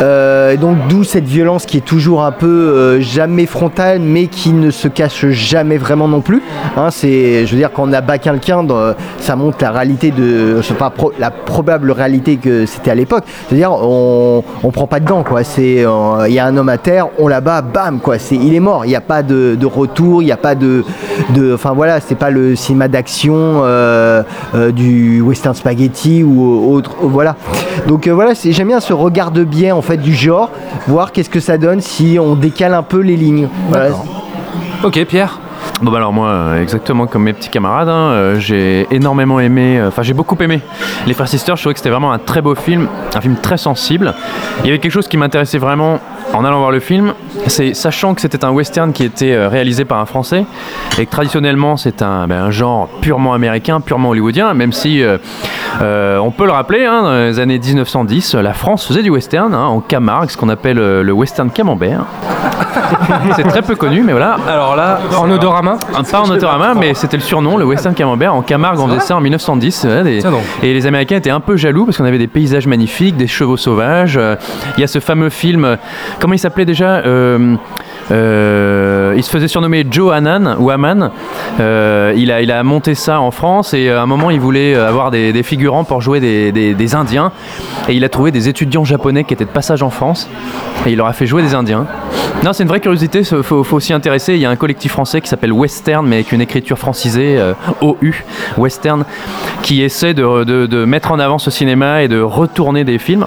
Euh, 0.00 0.56
donc 0.56 0.76
d'où 0.88 1.04
cette 1.04 1.24
violence 1.24 1.66
qui 1.66 1.76
est 1.76 1.84
toujours 1.84 2.24
un 2.24 2.32
peu 2.32 2.46
euh, 2.46 3.00
jamais 3.00 3.46
frontale, 3.46 4.00
mais 4.00 4.26
qui 4.26 4.52
ne 4.52 4.70
se 4.70 4.88
cache 4.88 5.26
jamais 5.26 5.76
vraiment 5.76 6.08
non 6.08 6.20
plus. 6.20 6.42
Hein, 6.76 6.90
c'est, 6.90 7.46
je 7.46 7.52
veux 7.52 7.58
dire, 7.58 7.72
quand 7.72 7.88
on 7.88 7.92
abat 7.92 8.18
quelqu'un, 8.18 8.64
ça 9.18 9.36
montre 9.36 9.58
la 9.60 9.70
réalité 9.70 10.10
de, 10.10 10.60
la 11.18 11.30
probable 11.30 11.90
réalité 11.90 12.36
que 12.36 12.66
c'était 12.66 12.90
à 12.90 12.94
l'époque. 12.94 13.24
C'est-à-dire, 13.48 13.72
on, 13.72 14.44
on 14.62 14.70
prend 14.70 14.86
pas 14.86 15.00
de 15.00 15.06
gants, 15.06 15.24
quoi. 15.24 15.44
C'est, 15.44 15.84
euh, 15.84 16.26
il 16.28 16.34
y 16.34 16.38
a 16.38 16.46
un 16.46 16.56
homme 16.56 16.68
à 16.68 16.78
terre, 16.78 17.08
on 17.18 17.28
l'abat, 17.28 17.62
bam, 17.62 18.00
quoi. 18.00 18.18
C'est, 18.18 18.36
il 18.36 18.54
est 18.54 18.60
mort. 18.60 18.84
Il 18.84 18.88
n'y 18.88 18.96
a 18.96 19.00
pas 19.00 19.22
de, 19.22 19.58
retour, 19.66 20.22
il 20.22 20.26
n'y 20.26 20.32
a 20.32 20.36
pas 20.36 20.54
de, 20.54 20.84
de, 21.30 21.54
enfin 21.54 21.72
voilà, 21.72 22.00
c'est 22.00 22.14
pas 22.14 22.30
le 22.30 22.56
cinéma 22.56 22.88
d'action 22.88 23.34
euh, 23.36 24.22
euh, 24.54 24.70
du 24.70 25.20
western 25.20 25.54
spaghetti 25.54 26.21
ou 26.22 26.72
autre, 26.72 26.96
voilà. 27.00 27.36
Donc 27.86 28.06
euh, 28.06 28.12
voilà, 28.12 28.32
j'aime 28.34 28.68
bien 28.68 28.80
ce 28.80 28.92
regard 28.92 29.30
de 29.30 29.44
biais 29.44 29.72
en 29.72 29.82
fait 29.82 29.96
du 29.96 30.14
genre, 30.14 30.50
voir 30.86 31.12
qu'est-ce 31.12 31.30
que 31.30 31.40
ça 31.40 31.58
donne 31.58 31.80
si 31.80 32.18
on 32.20 32.34
décale 32.34 32.74
un 32.74 32.82
peu 32.82 33.00
les 33.00 33.16
lignes. 33.16 33.48
Ok, 34.84 35.04
Pierre? 35.04 35.41
Bon 35.82 35.90
bah 35.90 35.96
alors 35.96 36.12
moi, 36.12 36.28
euh, 36.28 36.62
exactement 36.62 37.08
comme 37.08 37.24
mes 37.24 37.32
petits 37.32 37.48
camarades, 37.48 37.88
hein, 37.88 38.12
euh, 38.12 38.38
j'ai 38.38 38.86
énormément 38.92 39.40
aimé, 39.40 39.80
euh, 39.80 39.88
enfin 39.88 40.02
j'ai 40.02 40.12
beaucoup 40.12 40.36
aimé 40.40 40.60
Les 41.08 41.14
Frères 41.14 41.26
Sisters, 41.26 41.56
je 41.56 41.62
trouvais 41.62 41.74
que 41.74 41.80
c'était 41.80 41.90
vraiment 41.90 42.12
un 42.12 42.20
très 42.20 42.40
beau 42.40 42.54
film, 42.54 42.86
un 43.12 43.20
film 43.20 43.34
très 43.34 43.56
sensible. 43.56 44.14
Il 44.60 44.66
y 44.66 44.68
avait 44.68 44.78
quelque 44.78 44.92
chose 44.92 45.08
qui 45.08 45.16
m'intéressait 45.16 45.58
vraiment 45.58 45.98
en 46.34 46.44
allant 46.44 46.60
voir 46.60 46.70
le 46.70 46.78
film, 46.78 47.14
c'est 47.48 47.74
sachant 47.74 48.14
que 48.14 48.20
c'était 48.20 48.44
un 48.44 48.50
western 48.50 48.92
qui 48.92 49.02
était 49.02 49.44
réalisé 49.48 49.84
par 49.84 49.98
un 49.98 50.06
Français, 50.06 50.44
et 51.00 51.04
que 51.04 51.10
traditionnellement 51.10 51.76
c'est 51.76 52.00
un, 52.00 52.28
ben, 52.28 52.52
genre 52.52 52.88
purement 53.00 53.34
américain, 53.34 53.80
purement 53.80 54.10
hollywoodien, 54.10 54.54
même 54.54 54.72
si 54.72 55.02
on 55.80 56.30
peut 56.30 56.46
le 56.46 56.52
rappeler, 56.52 56.86
hein, 56.86 57.02
dans 57.02 57.26
les 57.26 57.40
années 57.40 57.58
1910, 57.58 58.36
la 58.36 58.52
France 58.52 58.86
faisait 58.86 59.02
du 59.02 59.10
western 59.10 59.52
hein, 59.52 59.64
en 59.64 59.80
Camargue, 59.80 60.30
ce 60.30 60.36
qu'on 60.36 60.48
appelle 60.48 60.76
le 60.76 61.12
western 61.12 61.50
camembert. 61.50 62.06
c'est 63.36 63.42
très 63.44 63.62
peu 63.62 63.74
connu, 63.74 64.02
mais 64.02 64.12
voilà. 64.12 64.36
Alors 64.48 64.76
là, 64.76 64.98
En 65.18 65.30
odorama 65.30 65.76
Un- 65.96 66.02
Pas 66.02 66.20
en 66.20 66.30
Autorama, 66.30 66.74
mais 66.78 66.94
c'était 66.94 67.16
le 67.16 67.22
surnom, 67.22 67.56
le 67.56 67.64
Western 67.64 67.94
Camembert. 67.94 68.34
En 68.34 68.42
Camargue, 68.42 68.78
on 68.80 68.88
faisait 68.88 69.00
ça 69.00 69.16
en 69.16 69.20
1910. 69.20 69.84
ouais, 69.84 70.02
des- 70.02 70.18
Tiens 70.18 70.30
donc. 70.30 70.42
et 70.62 70.72
les 70.74 70.86
Américains 70.86 71.16
étaient 71.16 71.30
un 71.30 71.40
peu 71.40 71.56
jaloux 71.56 71.84
parce 71.84 71.96
qu'on 71.98 72.04
avait 72.04 72.18
des 72.18 72.26
paysages 72.26 72.66
magnifiques, 72.66 73.16
des 73.16 73.26
chevaux 73.26 73.56
sauvages. 73.56 74.16
Euh, 74.16 74.36
Il 74.76 74.80
y 74.80 74.84
a 74.84 74.86
ce 74.86 74.98
fameux 75.00 75.30
film, 75.30 75.64
euh, 75.64 75.76
comment 76.20 76.34
il 76.34 76.38
s'appelait 76.38 76.64
déjà 76.64 77.02
Euh, 77.04 77.56
euh, 78.10 79.14
il 79.16 79.22
se 79.22 79.30
faisait 79.30 79.48
surnommer 79.48 79.86
Joe 79.90 80.12
Hanan 80.12 80.56
ou 80.58 80.70
Haman. 80.70 81.10
Euh, 81.60 82.12
il, 82.16 82.30
a, 82.32 82.40
il 82.42 82.50
a 82.50 82.62
monté 82.62 82.94
ça 82.94 83.20
en 83.20 83.30
France 83.30 83.74
et 83.74 83.88
euh, 83.88 84.00
à 84.00 84.02
un 84.02 84.06
moment 84.06 84.30
il 84.30 84.40
voulait 84.40 84.74
euh, 84.74 84.88
avoir 84.88 85.10
des, 85.10 85.32
des 85.32 85.42
figurants 85.42 85.84
pour 85.84 86.00
jouer 86.00 86.20
des, 86.20 86.52
des- 86.52 86.74
des 86.74 86.94
Indiens 86.94 87.32
et 87.88 87.94
il 87.94 88.04
a 88.04 88.08
trouvé 88.08 88.30
des 88.30 88.48
étudiants 88.48 88.84
japonais 88.84 89.24
qui 89.24 89.34
étaient 89.34 89.44
de 89.44 89.50
passage 89.50 89.82
en 89.82 89.90
France 89.90 90.28
et 90.86 90.90
il 90.90 90.96
leur 90.96 91.06
a 91.06 91.12
fait 91.12 91.26
jouer 91.26 91.42
des 91.42 91.54
Indiens. 91.54 91.86
Non, 92.44 92.52
c'est 92.52 92.64
une 92.64 92.68
vraie 92.68 92.80
curiosité, 92.80 93.20
il 93.20 93.42
faut, 93.42 93.62
faut 93.62 93.78
s'y 93.78 93.92
intéresser. 93.92 94.34
Il 94.34 94.40
y 94.40 94.46
a 94.46 94.50
un 94.50 94.56
collectif 94.56 94.92
français 94.92 95.20
qui 95.20 95.28
s'appelle 95.28 95.52
Western, 95.52 96.04
mais 96.06 96.16
avec 96.16 96.32
une 96.32 96.40
écriture 96.40 96.76
francisée, 96.76 97.36
euh, 97.38 97.52
OU, 97.82 98.12
Western, 98.58 99.04
qui 99.62 99.82
essaie 99.82 100.12
de, 100.12 100.42
de- 100.44 100.66
de 100.66 100.84
mettre 100.84 101.12
en 101.12 101.20
avant 101.20 101.38
ce 101.38 101.50
cinéma 101.52 102.02
et 102.02 102.08
de 102.08 102.20
retourner 102.20 102.82
des 102.82 102.98
films 102.98 103.26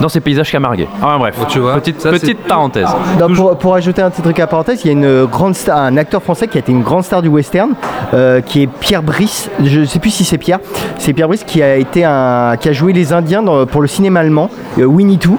dans 0.00 0.08
ces 0.08 0.20
paysages 0.20 0.50
camarguais. 0.50 0.88
Enfin 1.00 1.16
bref, 1.18 1.36
tu 1.48 1.60
vois, 1.60 1.74
petite, 1.74 2.00
ça, 2.00 2.10
c'est- 2.12 2.18
petite 2.18 2.38
parenthèse. 2.40 2.88
Non, 3.20 3.32
pour, 3.32 3.56
pour 3.56 3.74
ajouter 3.74 4.02
un 4.02 4.10
petit 4.10 4.22
truc 4.22 4.40
à 4.40 4.48
parenthèse, 4.48 4.80
il 4.84 4.88
y 4.88 4.90
a 4.90 4.92
une 4.94 5.26
grande 5.26 5.54
star, 5.54 5.78
un 5.78 5.96
acteur 5.96 6.22
français 6.22 6.48
qui 6.48 6.58
a 6.58 6.60
été 6.60 6.72
une 6.72 6.82
grande 6.82 7.04
star 7.04 7.22
du 7.22 7.28
western, 7.28 7.70
euh, 8.14 8.40
qui 8.40 8.62
est 8.62 8.66
Pierre 8.66 9.02
Brice. 9.04 9.48
Je 9.62 9.80
ne 9.80 9.84
sais 9.84 10.00
plus 10.00 10.10
si 10.10 10.24
c'est 10.24 10.38
Pierre. 10.38 10.58
C'est 10.98 11.12
Pierre 11.12 11.28
Brice 11.28 11.44
qui 11.44 11.62
a 11.62 11.76
été 11.76 12.04
un, 12.04 12.56
qui 12.58 12.68
a 12.68 12.72
joué 12.72 12.92
les 12.92 13.12
Indiens 13.12 13.42
dans- 13.42 13.64
pour 13.64 13.80
le 13.80 13.86
cinéma 13.86 14.20
allemand, 14.20 14.50
euh, 14.78 14.84
Winnie 14.84 15.18
Two. 15.18 15.38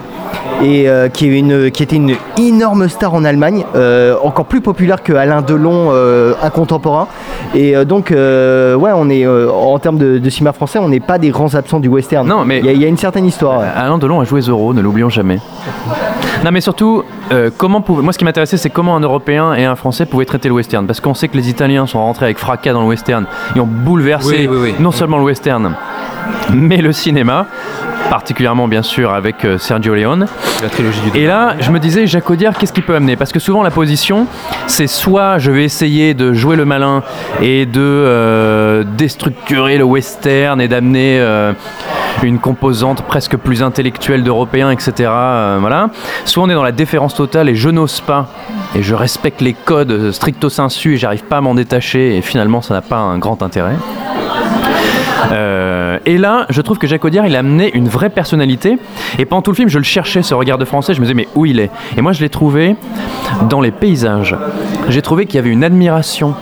Et 0.62 0.88
euh, 0.88 1.08
qui, 1.08 1.26
est 1.28 1.38
une, 1.38 1.70
qui 1.70 1.82
était 1.84 1.96
une 1.96 2.16
énorme 2.36 2.88
star 2.88 3.14
en 3.14 3.24
Allemagne, 3.24 3.64
euh, 3.76 4.16
encore 4.22 4.46
plus 4.46 4.60
populaire 4.60 5.02
que 5.04 5.12
Alain 5.12 5.40
Delon, 5.40 5.90
euh, 5.92 6.34
un 6.42 6.50
contemporain. 6.50 7.06
Et 7.54 7.76
euh, 7.76 7.84
donc, 7.84 8.10
euh, 8.10 8.74
ouais, 8.74 8.90
on 8.94 9.08
est 9.08 9.24
euh, 9.24 9.50
en 9.52 9.78
termes 9.78 9.98
de, 9.98 10.18
de 10.18 10.30
cinéma 10.30 10.52
français, 10.52 10.80
on 10.80 10.88
n'est 10.88 10.98
pas 10.98 11.18
des 11.18 11.30
grands 11.30 11.54
absents 11.54 11.78
du 11.78 11.88
western. 11.88 12.26
Non, 12.26 12.44
mais- 12.44 12.58
il 12.58 12.64
y, 12.66 12.68
a- 12.68 12.72
il 12.72 12.82
y 12.82 12.84
a 12.84 12.88
une 12.88 12.96
certaine 12.96 13.24
histoire. 13.26 13.60
ouais. 13.60 13.66
Alain 13.76 13.98
Delon 13.98 14.20
a 14.20 14.24
joué 14.24 14.40
Zorro, 14.40 14.74
ne 14.74 14.80
l'oublions 14.80 15.08
jamais. 15.10 15.38
Non, 16.44 16.50
mais 16.52 16.60
surtout, 16.60 17.04
euh, 17.32 17.50
comment 17.56 17.80
pouvait- 17.80 18.02
moi 18.02 18.12
ce 18.12 18.18
qui 18.18 18.24
m'intéressait, 18.24 18.56
c'est 18.56 18.70
comment 18.70 18.96
un 18.96 19.00
Européen 19.00 19.54
et 19.54 19.64
un 19.64 19.76
Français 19.76 20.06
pouvaient 20.06 20.24
traiter 20.24 20.48
le 20.48 20.54
western. 20.54 20.86
Parce 20.86 21.00
qu'on 21.00 21.14
sait 21.14 21.28
que 21.28 21.36
les 21.36 21.48
Italiens 21.50 21.86
sont 21.86 22.00
rentrés 22.00 22.24
avec 22.26 22.38
fracas 22.38 22.72
dans 22.72 22.82
le 22.82 22.88
western. 22.88 23.26
Ils 23.54 23.60
ont 23.60 23.66
bouleversé 23.68 24.48
Oui, 24.48 24.48
oui, 24.50 24.58
oui. 24.62 24.74
non 24.80 24.90
seulement 24.90 25.18
le 25.18 25.24
western, 25.24 25.72
mais 26.52 26.78
le 26.78 26.92
cinéma. 26.92 27.46
Particulièrement, 28.10 28.68
bien 28.68 28.82
sûr, 28.82 29.12
avec 29.12 29.44
euh, 29.44 29.58
Sergio 29.58 29.94
Leone. 29.94 30.26
La 30.62 30.68
trilogie 30.70 31.00
du 31.00 31.18
Et 31.18 31.26
là, 31.26 31.56
je 31.60 31.70
me 31.70 31.78
disais, 31.78 32.06
Jacques 32.06 32.30
Audiard, 32.30 32.56
qu'est-ce 32.56 32.72
qu'il 32.72 32.82
peut 32.82 32.94
amener? 32.94 33.16
Parce 33.16 33.32
que 33.32 33.38
souvent, 33.38 33.62
la 33.62 33.70
position, 33.70 34.26
c'est 34.66 34.86
soit 34.86 35.36
je 35.38 35.50
vais 35.50 35.64
essayer 35.64 36.14
de 36.14 36.32
jouer 36.32 36.56
le 36.56 36.64
malin 36.64 37.02
et 37.42 37.66
de 37.66 37.80
euh, 37.80 38.84
déstructurer 38.96 39.76
le 39.76 39.84
western 39.84 40.58
et 40.60 40.68
d'amener 40.68 41.18
euh, 41.20 41.52
une 42.22 42.38
composante 42.38 43.02
presque 43.02 43.36
plus 43.36 43.62
intellectuelle 43.62 44.22
d'européen, 44.24 44.70
etc. 44.70 44.92
euh, 44.98 45.58
voilà. 45.60 45.90
Soit 46.24 46.42
on 46.42 46.48
est 46.48 46.54
dans 46.54 46.62
la 46.62 46.72
déférence 46.72 47.14
totale 47.14 47.48
et 47.48 47.54
je 47.54 47.68
n'ose 47.68 48.00
pas 48.00 48.28
et 48.74 48.82
je 48.82 48.94
respecte 48.94 49.40
les 49.40 49.52
codes 49.52 50.12
stricto 50.12 50.48
sensu 50.48 50.94
et 50.94 50.96
j'arrive 50.96 51.24
pas 51.24 51.38
à 51.38 51.40
m'en 51.40 51.54
détacher 51.54 52.16
et 52.16 52.22
finalement, 52.22 52.62
ça 52.62 52.74
n'a 52.74 52.82
pas 52.82 52.96
un 52.96 53.18
grand 53.18 53.42
intérêt. 53.42 53.76
Euh, 55.32 55.98
et 56.06 56.18
là, 56.18 56.46
je 56.50 56.60
trouve 56.60 56.78
que 56.78 56.86
Jacques 56.86 57.04
Audiard, 57.04 57.26
il 57.26 57.34
a 57.36 57.40
amené 57.40 57.70
une 57.74 57.88
vraie 57.88 58.10
personnalité. 58.10 58.78
Et 59.18 59.24
pendant 59.24 59.42
tout 59.42 59.50
le 59.50 59.56
film, 59.56 59.68
je 59.68 59.78
le 59.78 59.84
cherchais, 59.84 60.22
ce 60.22 60.34
regard 60.34 60.58
de 60.58 60.64
français. 60.64 60.94
Je 60.94 61.00
me 61.00 61.04
disais, 61.04 61.14
mais 61.14 61.28
où 61.34 61.46
il 61.46 61.60
est? 61.60 61.70
Et 61.96 62.00
moi, 62.02 62.12
je 62.12 62.20
l'ai 62.20 62.28
trouvé 62.28 62.76
dans 63.48 63.60
les 63.60 63.70
paysages. 63.70 64.36
J'ai 64.88 65.02
trouvé 65.02 65.26
qu'il 65.26 65.36
y 65.36 65.38
avait 65.38 65.50
une 65.50 65.64
admiration 65.64 66.34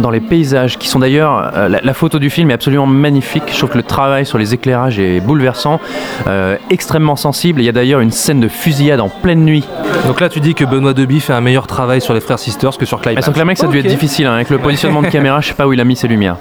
dans 0.00 0.10
les 0.10 0.20
paysages, 0.20 0.78
qui 0.78 0.88
sont 0.88 0.98
d'ailleurs. 0.98 1.52
euh, 1.54 1.68
la, 1.68 1.80
la 1.82 1.94
photo 1.94 2.18
du 2.18 2.28
film 2.30 2.50
est 2.50 2.54
absolument 2.54 2.86
magnifique. 2.86 3.44
Je 3.50 3.56
trouve 3.56 3.70
que 3.70 3.78
le 3.78 3.82
travail 3.82 4.26
sur 4.26 4.38
les 4.38 4.52
éclairages 4.52 4.98
est 4.98 5.20
bouleversant, 5.20 5.80
euh, 6.26 6.56
extrêmement 6.70 7.16
sensible. 7.16 7.60
Il 7.60 7.64
y 7.64 7.68
a 7.68 7.72
d'ailleurs 7.72 8.00
une 8.00 8.10
scène 8.10 8.40
de 8.40 8.48
fusillade 8.48 9.00
en 9.00 9.08
pleine 9.08 9.44
nuit. 9.44 9.64
Donc 10.06 10.20
là, 10.20 10.28
tu 10.28 10.40
dis 10.40 10.54
que 10.54 10.64
Benoît 10.64 10.92
Deby 10.92 11.20
fait 11.20 11.32
un 11.32 11.40
meilleur 11.40 11.66
travail 11.66 12.00
sur 12.00 12.14
les 12.14 12.20
frères 12.20 12.38
Sisters 12.38 12.76
que 12.76 12.84
sur 12.84 13.00
Clive. 13.00 13.16
Mais 13.16 13.38
la 13.38 13.44
mec, 13.44 13.58
ça 13.58 13.66
a 13.66 13.68
dû 13.68 13.78
être 13.78 13.86
difficile, 13.86 14.26
hein, 14.26 14.34
avec 14.34 14.50
le 14.50 14.58
positionnement 14.58 15.02
de 15.02 15.08
caméra, 15.08 15.40
je 15.40 15.48
sais 15.48 15.54
pas 15.54 15.66
où 15.66 15.72
il 15.72 15.80
a 15.80 15.84
mis 15.84 15.96
ses 15.96 16.08
lumières. 16.08 16.36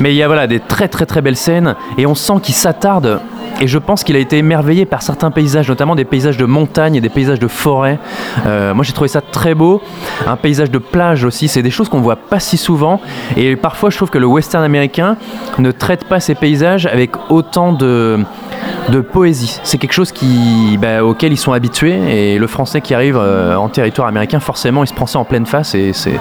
Mais 0.00 0.12
il 0.12 0.16
y 0.16 0.22
a 0.22 0.26
voilà, 0.26 0.46
des 0.46 0.60
très 0.60 0.88
très 0.88 1.06
très 1.06 1.22
belles 1.22 1.36
scènes 1.36 1.74
et 1.98 2.06
on 2.06 2.14
sent 2.14 2.34
qu'il 2.42 2.54
s'attarde. 2.54 3.20
Et 3.60 3.66
je 3.66 3.78
pense 3.78 4.04
qu'il 4.04 4.16
a 4.16 4.18
été 4.18 4.36
émerveillé 4.36 4.84
par 4.84 5.00
certains 5.00 5.30
paysages, 5.30 5.68
notamment 5.68 5.94
des 5.94 6.04
paysages 6.04 6.36
de 6.36 6.44
montagne 6.44 6.96
et 6.96 7.00
des 7.00 7.08
paysages 7.08 7.38
de 7.38 7.48
forêt. 7.48 7.98
Euh, 8.46 8.74
moi 8.74 8.84
j'ai 8.84 8.92
trouvé 8.92 9.08
ça 9.08 9.22
très 9.22 9.54
beau. 9.54 9.80
Un 10.26 10.36
paysage 10.36 10.70
de 10.70 10.78
plage 10.78 11.24
aussi, 11.24 11.48
c'est 11.48 11.62
des 11.62 11.70
choses 11.70 11.88
qu'on 11.88 12.00
voit 12.00 12.16
pas 12.16 12.38
si 12.38 12.58
souvent. 12.58 13.00
Et 13.36 13.56
parfois 13.56 13.88
je 13.88 13.96
trouve 13.96 14.10
que 14.10 14.18
le 14.18 14.26
western 14.26 14.62
américain 14.62 15.16
ne 15.58 15.70
traite 15.70 16.04
pas 16.04 16.20
ces 16.20 16.34
paysages 16.34 16.84
avec 16.84 17.12
autant 17.30 17.72
de 17.72 18.20
de 18.90 19.00
poésie. 19.00 19.58
C'est 19.64 19.78
quelque 19.78 19.92
chose 19.92 20.12
qui, 20.12 20.78
bah, 20.80 21.02
auquel 21.04 21.32
ils 21.32 21.36
sont 21.36 21.52
habitués 21.52 21.98
et 22.34 22.38
le 22.38 22.46
français 22.46 22.80
qui 22.80 22.94
arrive 22.94 23.16
euh, 23.18 23.56
en 23.56 23.68
territoire 23.68 24.06
américain, 24.08 24.38
forcément, 24.40 24.84
il 24.84 24.86
se 24.86 24.94
prend 24.94 25.06
ça 25.06 25.18
en 25.18 25.24
pleine 25.24 25.46
face 25.46 25.74
et 25.74 25.92
c'est. 25.92 26.12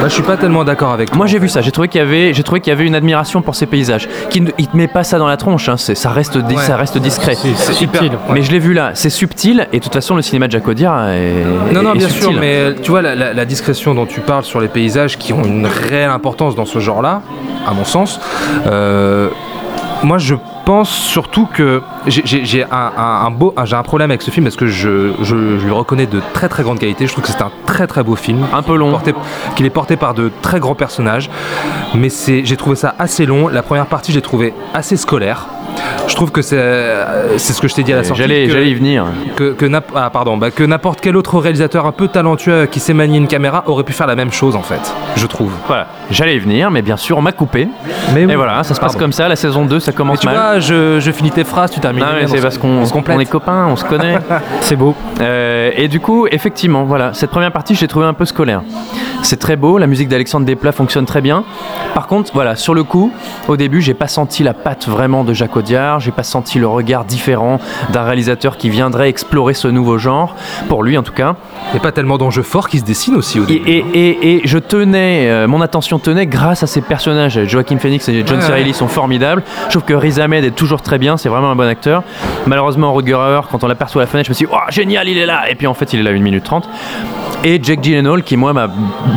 Bah, 0.00 0.04
je 0.08 0.08
suis 0.14 0.22
pas 0.22 0.36
tellement 0.36 0.64
d'accord 0.64 0.90
avec 0.92 1.08
toi. 1.08 1.16
Moi, 1.16 1.26
j'ai 1.26 1.38
vu 1.38 1.48
ça. 1.48 1.60
J'ai 1.62 1.70
trouvé 1.70 1.88
qu'il 1.88 2.00
y 2.00 2.04
avait, 2.04 2.34
j'ai 2.34 2.42
trouvé 2.42 2.60
qu'il 2.60 2.70
y 2.70 2.74
avait 2.76 2.86
une 2.86 2.94
admiration 2.94 3.40
pour 3.42 3.54
ces 3.54 3.66
paysages. 3.66 4.08
Qui, 4.28 4.42
ne- 4.42 4.50
il 4.58 4.66
te 4.68 4.76
met 4.76 4.88
pas 4.88 5.04
ça 5.04 5.18
dans 5.18 5.26
la 5.26 5.36
tronche. 5.36 5.68
hein, 5.68 5.76
c'est- 5.76 5.94
ça 5.94 6.10
reste, 6.10 6.36
dis- 6.38 6.54
Ouais. 6.56 6.62
ça 6.62 6.76
reste 6.76 6.98
discret. 6.98 7.34
C'est- 7.34 7.72
subtil, 7.72 8.10
ouais. 8.12 8.18
Mais 8.34 8.42
je 8.42 8.52
l'ai 8.52 8.58
vu 8.58 8.74
là. 8.74 8.90
C'est 8.94 9.10
subtil 9.10 9.66
et 9.72 9.78
de 9.78 9.82
toute 9.84 9.94
façon, 9.94 10.14
le 10.16 10.22
cinéma 10.22 10.46
de 10.46 10.52
Jacques 10.52 10.68
Audiard 10.68 11.08
est. 11.10 11.44
Non, 11.72 11.82
non, 11.82 11.94
est 11.94 11.98
bien 11.98 12.08
subtil. 12.08 12.22
sûr, 12.32 12.40
mais 12.40 12.74
tu 12.82 12.90
vois, 12.90 13.00
la, 13.02 13.14
la- 13.14 13.32
la 13.32 13.44
discrétion 13.44 13.94
dont 13.94 14.06
tu 14.06 14.20
parles 14.20 14.44
sur 14.44 14.60
les 14.60 14.68
paysages 14.68 15.16
qui 15.16 15.32
ont 15.32 15.42
une 15.44 15.66
réelle 15.66 16.10
importance 16.10 16.54
dans 16.54 16.66
ce 16.66 16.78
genre-là, 16.80 17.22
à 17.66 17.72
mon 17.72 17.84
sens, 17.84 18.20
euh, 18.66 19.28
moi 20.02 20.18
je 20.18 20.34
pense 20.64 20.90
surtout 20.90 21.46
que 21.52 21.82
j'ai- 22.06 22.64
un, 22.64 22.90
un- 22.96 23.26
un 23.26 23.30
beau, 23.30 23.54
j'ai 23.64 23.76
un 23.76 23.82
problème 23.82 24.10
avec 24.10 24.22
ce 24.22 24.30
film 24.30 24.44
parce 24.44 24.56
que 24.56 24.66
je, 24.66 25.12
je- 25.22 25.58
je 25.58 25.64
lui 25.64 25.70
reconnais 25.72 26.06
de 26.06 26.20
très 26.32 26.48
très 26.48 26.62
grande 26.62 26.78
qualité. 26.78 27.06
Je 27.06 27.12
trouve 27.12 27.24
que 27.24 27.30
c'est 27.30 27.42
un 27.42 27.50
très 27.66 27.86
très 27.86 28.02
beau 28.02 28.16
film. 28.16 28.46
Un 28.52 28.62
peu 28.62 28.76
long. 28.76 28.98
Qu'il 29.56 29.66
est 29.66 29.70
porté 29.70 29.96
par 29.96 30.14
de 30.14 30.30
très 30.42 30.60
grands 30.60 30.74
personnages. 30.74 31.30
Mais 31.94 32.08
j'ai 32.44 32.56
trouvé 32.56 32.76
ça 32.76 32.94
assez 32.98 33.26
long. 33.26 33.48
La 33.48 33.62
première 33.62 33.86
partie, 33.86 34.12
j'ai 34.12 34.22
trouvé 34.22 34.54
assez 34.74 34.96
scolaire. 34.96 35.46
Je 36.08 36.14
trouve 36.16 36.32
que 36.32 36.42
c'est 36.42 36.58
euh, 36.58 37.38
c'est 37.38 37.52
ce 37.52 37.60
que 37.60 37.68
je 37.68 37.74
t'ai 37.74 37.82
dit 37.84 37.92
à 37.92 37.96
la 37.96 38.04
sortie. 38.04 38.20
J'allais, 38.22 38.44
y 38.44 38.74
venir. 38.74 39.04
que, 39.36 39.52
que 39.52 39.70
ah, 39.94 40.10
pardon, 40.10 40.36
bah, 40.36 40.50
que 40.50 40.64
n'importe 40.64 41.00
quel 41.00 41.16
autre 41.16 41.38
réalisateur 41.38 41.86
un 41.86 41.92
peu 41.92 42.08
talentueux 42.08 42.66
qui 42.66 42.80
sait 42.80 42.92
manier 42.92 43.18
une 43.18 43.28
caméra 43.28 43.62
aurait 43.66 43.84
pu 43.84 43.92
faire 43.92 44.08
la 44.08 44.16
même 44.16 44.32
chose 44.32 44.56
en 44.56 44.62
fait, 44.62 44.80
je 45.16 45.26
trouve. 45.26 45.52
Voilà, 45.68 45.86
j'allais 46.10 46.34
y 46.34 46.38
venir, 46.40 46.70
mais 46.72 46.82
bien 46.82 46.96
sûr, 46.96 47.16
on 47.16 47.22
m'a 47.22 47.30
coupé. 47.32 47.68
Mais 48.12 48.22
et 48.22 48.26
oui. 48.26 48.34
voilà, 48.34 48.64
ça 48.64 48.74
se 48.74 48.80
passe 48.80 48.92
Pardon. 48.92 48.98
comme 48.98 49.12
ça. 49.12 49.28
La 49.28 49.36
saison 49.36 49.64
2, 49.64 49.78
ça 49.78 49.92
commence 49.92 50.24
mal. 50.24 50.34
Je, 50.58 50.98
je 51.00 51.10
finis 51.12 51.30
tes 51.30 51.44
phrases, 51.44 51.70
tu 51.70 51.80
termines. 51.80 52.02
Non, 52.04 52.10
mais 52.14 52.26
c'est 52.26 52.38
on 52.38 52.42
parce 52.42 52.58
qu'on 52.58 52.68
on 52.68 52.84
se 52.86 52.92
complète. 52.92 53.16
on 53.16 53.20
est 53.20 53.26
copains, 53.26 53.66
on 53.70 53.76
se 53.76 53.84
connaît. 53.84 54.18
C'est 54.62 54.76
beau. 54.76 54.94
Euh, 55.20 55.70
et 55.76 55.88
du 55.88 56.00
coup, 56.00 56.26
effectivement, 56.30 56.84
voilà, 56.84 57.12
cette 57.14 57.30
première 57.30 57.52
partie, 57.52 57.74
j'ai 57.74 57.86
trouvé 57.88 58.06
un 58.06 58.14
peu 58.14 58.24
scolaire. 58.24 58.62
C'est 59.22 59.38
très 59.38 59.56
beau, 59.56 59.76
la 59.78 59.86
musique 59.86 60.08
d'Alexandre 60.08 60.46
Desplat 60.46 60.72
fonctionne 60.72 61.04
très 61.04 61.20
bien. 61.20 61.44
Par 61.94 62.06
contre, 62.06 62.32
voilà, 62.32 62.56
sur 62.56 62.72
le 62.74 62.84
coup, 62.84 63.12
au 63.48 63.56
début, 63.56 63.82
j'ai 63.82 63.92
pas 63.94 64.08
senti 64.08 64.42
la 64.42 64.54
patte 64.54 64.88
vraiment 64.88 65.24
de 65.24 65.34
Jacques 65.34 65.56
Audiard, 65.56 66.00
j'ai 66.00 66.10
pas 66.10 66.22
senti 66.22 66.58
le 66.58 66.66
regard 66.66 67.04
différent 67.04 67.60
d'un 67.92 68.02
réalisateur 68.02 68.56
qui 68.56 68.70
viendrait 68.70 69.08
explorer 69.10 69.52
ce 69.54 69.68
nouveau 69.68 69.98
genre, 69.98 70.34
pour 70.68 70.82
lui 70.82 70.96
en 70.96 71.02
tout 71.02 71.12
cas. 71.12 71.36
Il 71.68 71.72
n'y 71.74 71.78
a 71.80 71.82
pas 71.82 71.92
tellement 71.92 72.16
d'enjeux 72.16 72.42
forts 72.42 72.68
qui 72.68 72.78
se 72.78 72.84
dessinent 72.84 73.16
aussi 73.16 73.38
au 73.40 73.44
Et, 73.44 73.46
début. 73.46 73.68
et- 73.70 73.84
et- 73.94 74.36
et 74.36 74.40
je 74.44 74.58
tenais, 74.58 75.28
euh, 75.28 75.46
mon 75.46 75.60
attention 75.60 75.98
tenait 75.98 76.26
grâce 76.26 76.62
à 76.62 76.66
ces 76.66 76.80
personnages. 76.80 77.44
Joaquin 77.46 77.78
Phoenix 77.78 78.08
et 78.08 78.22
John 78.26 78.38
Ouais, 78.38 78.44
C. 78.46 78.52
Reilly 78.52 78.68
ouais. 78.68 78.72
sont 78.72 78.88
formidables. 78.88 79.42
Je 79.66 79.70
trouve 79.70 79.84
que 79.84 79.92
Riz 79.94 80.18
Ahmed 80.20 80.39
est 80.44 80.50
toujours 80.50 80.82
très 80.82 80.98
bien, 80.98 81.16
c'est 81.16 81.28
vraiment 81.28 81.50
un 81.50 81.56
bon 81.56 81.66
acteur. 81.68 82.02
Malheureusement, 82.46 82.92
Rutger 82.92 83.14
Hauer, 83.14 83.40
quand 83.50 83.62
on 83.64 83.66
l'aperçoit 83.68 84.02
à 84.02 84.04
la 84.04 84.10
fenêtre, 84.10 84.26
je 84.26 84.30
me 84.30 84.34
suis 84.34 84.46
dit, 84.46 84.52
oh 84.54 84.58
génial, 84.70 85.08
il 85.08 85.18
est 85.18 85.26
là 85.26 85.50
Et 85.50 85.54
puis 85.54 85.66
en 85.66 85.74
fait, 85.74 85.92
il 85.92 86.00
est 86.00 86.02
là 86.02 86.10
1 86.10 86.20
minute 86.22 86.44
30. 86.44 86.68
Et 87.42 87.58
Jake 87.62 87.80
Gyllenhaal, 87.82 88.22
qui 88.22 88.36
moi 88.36 88.52
m'a 88.52 88.68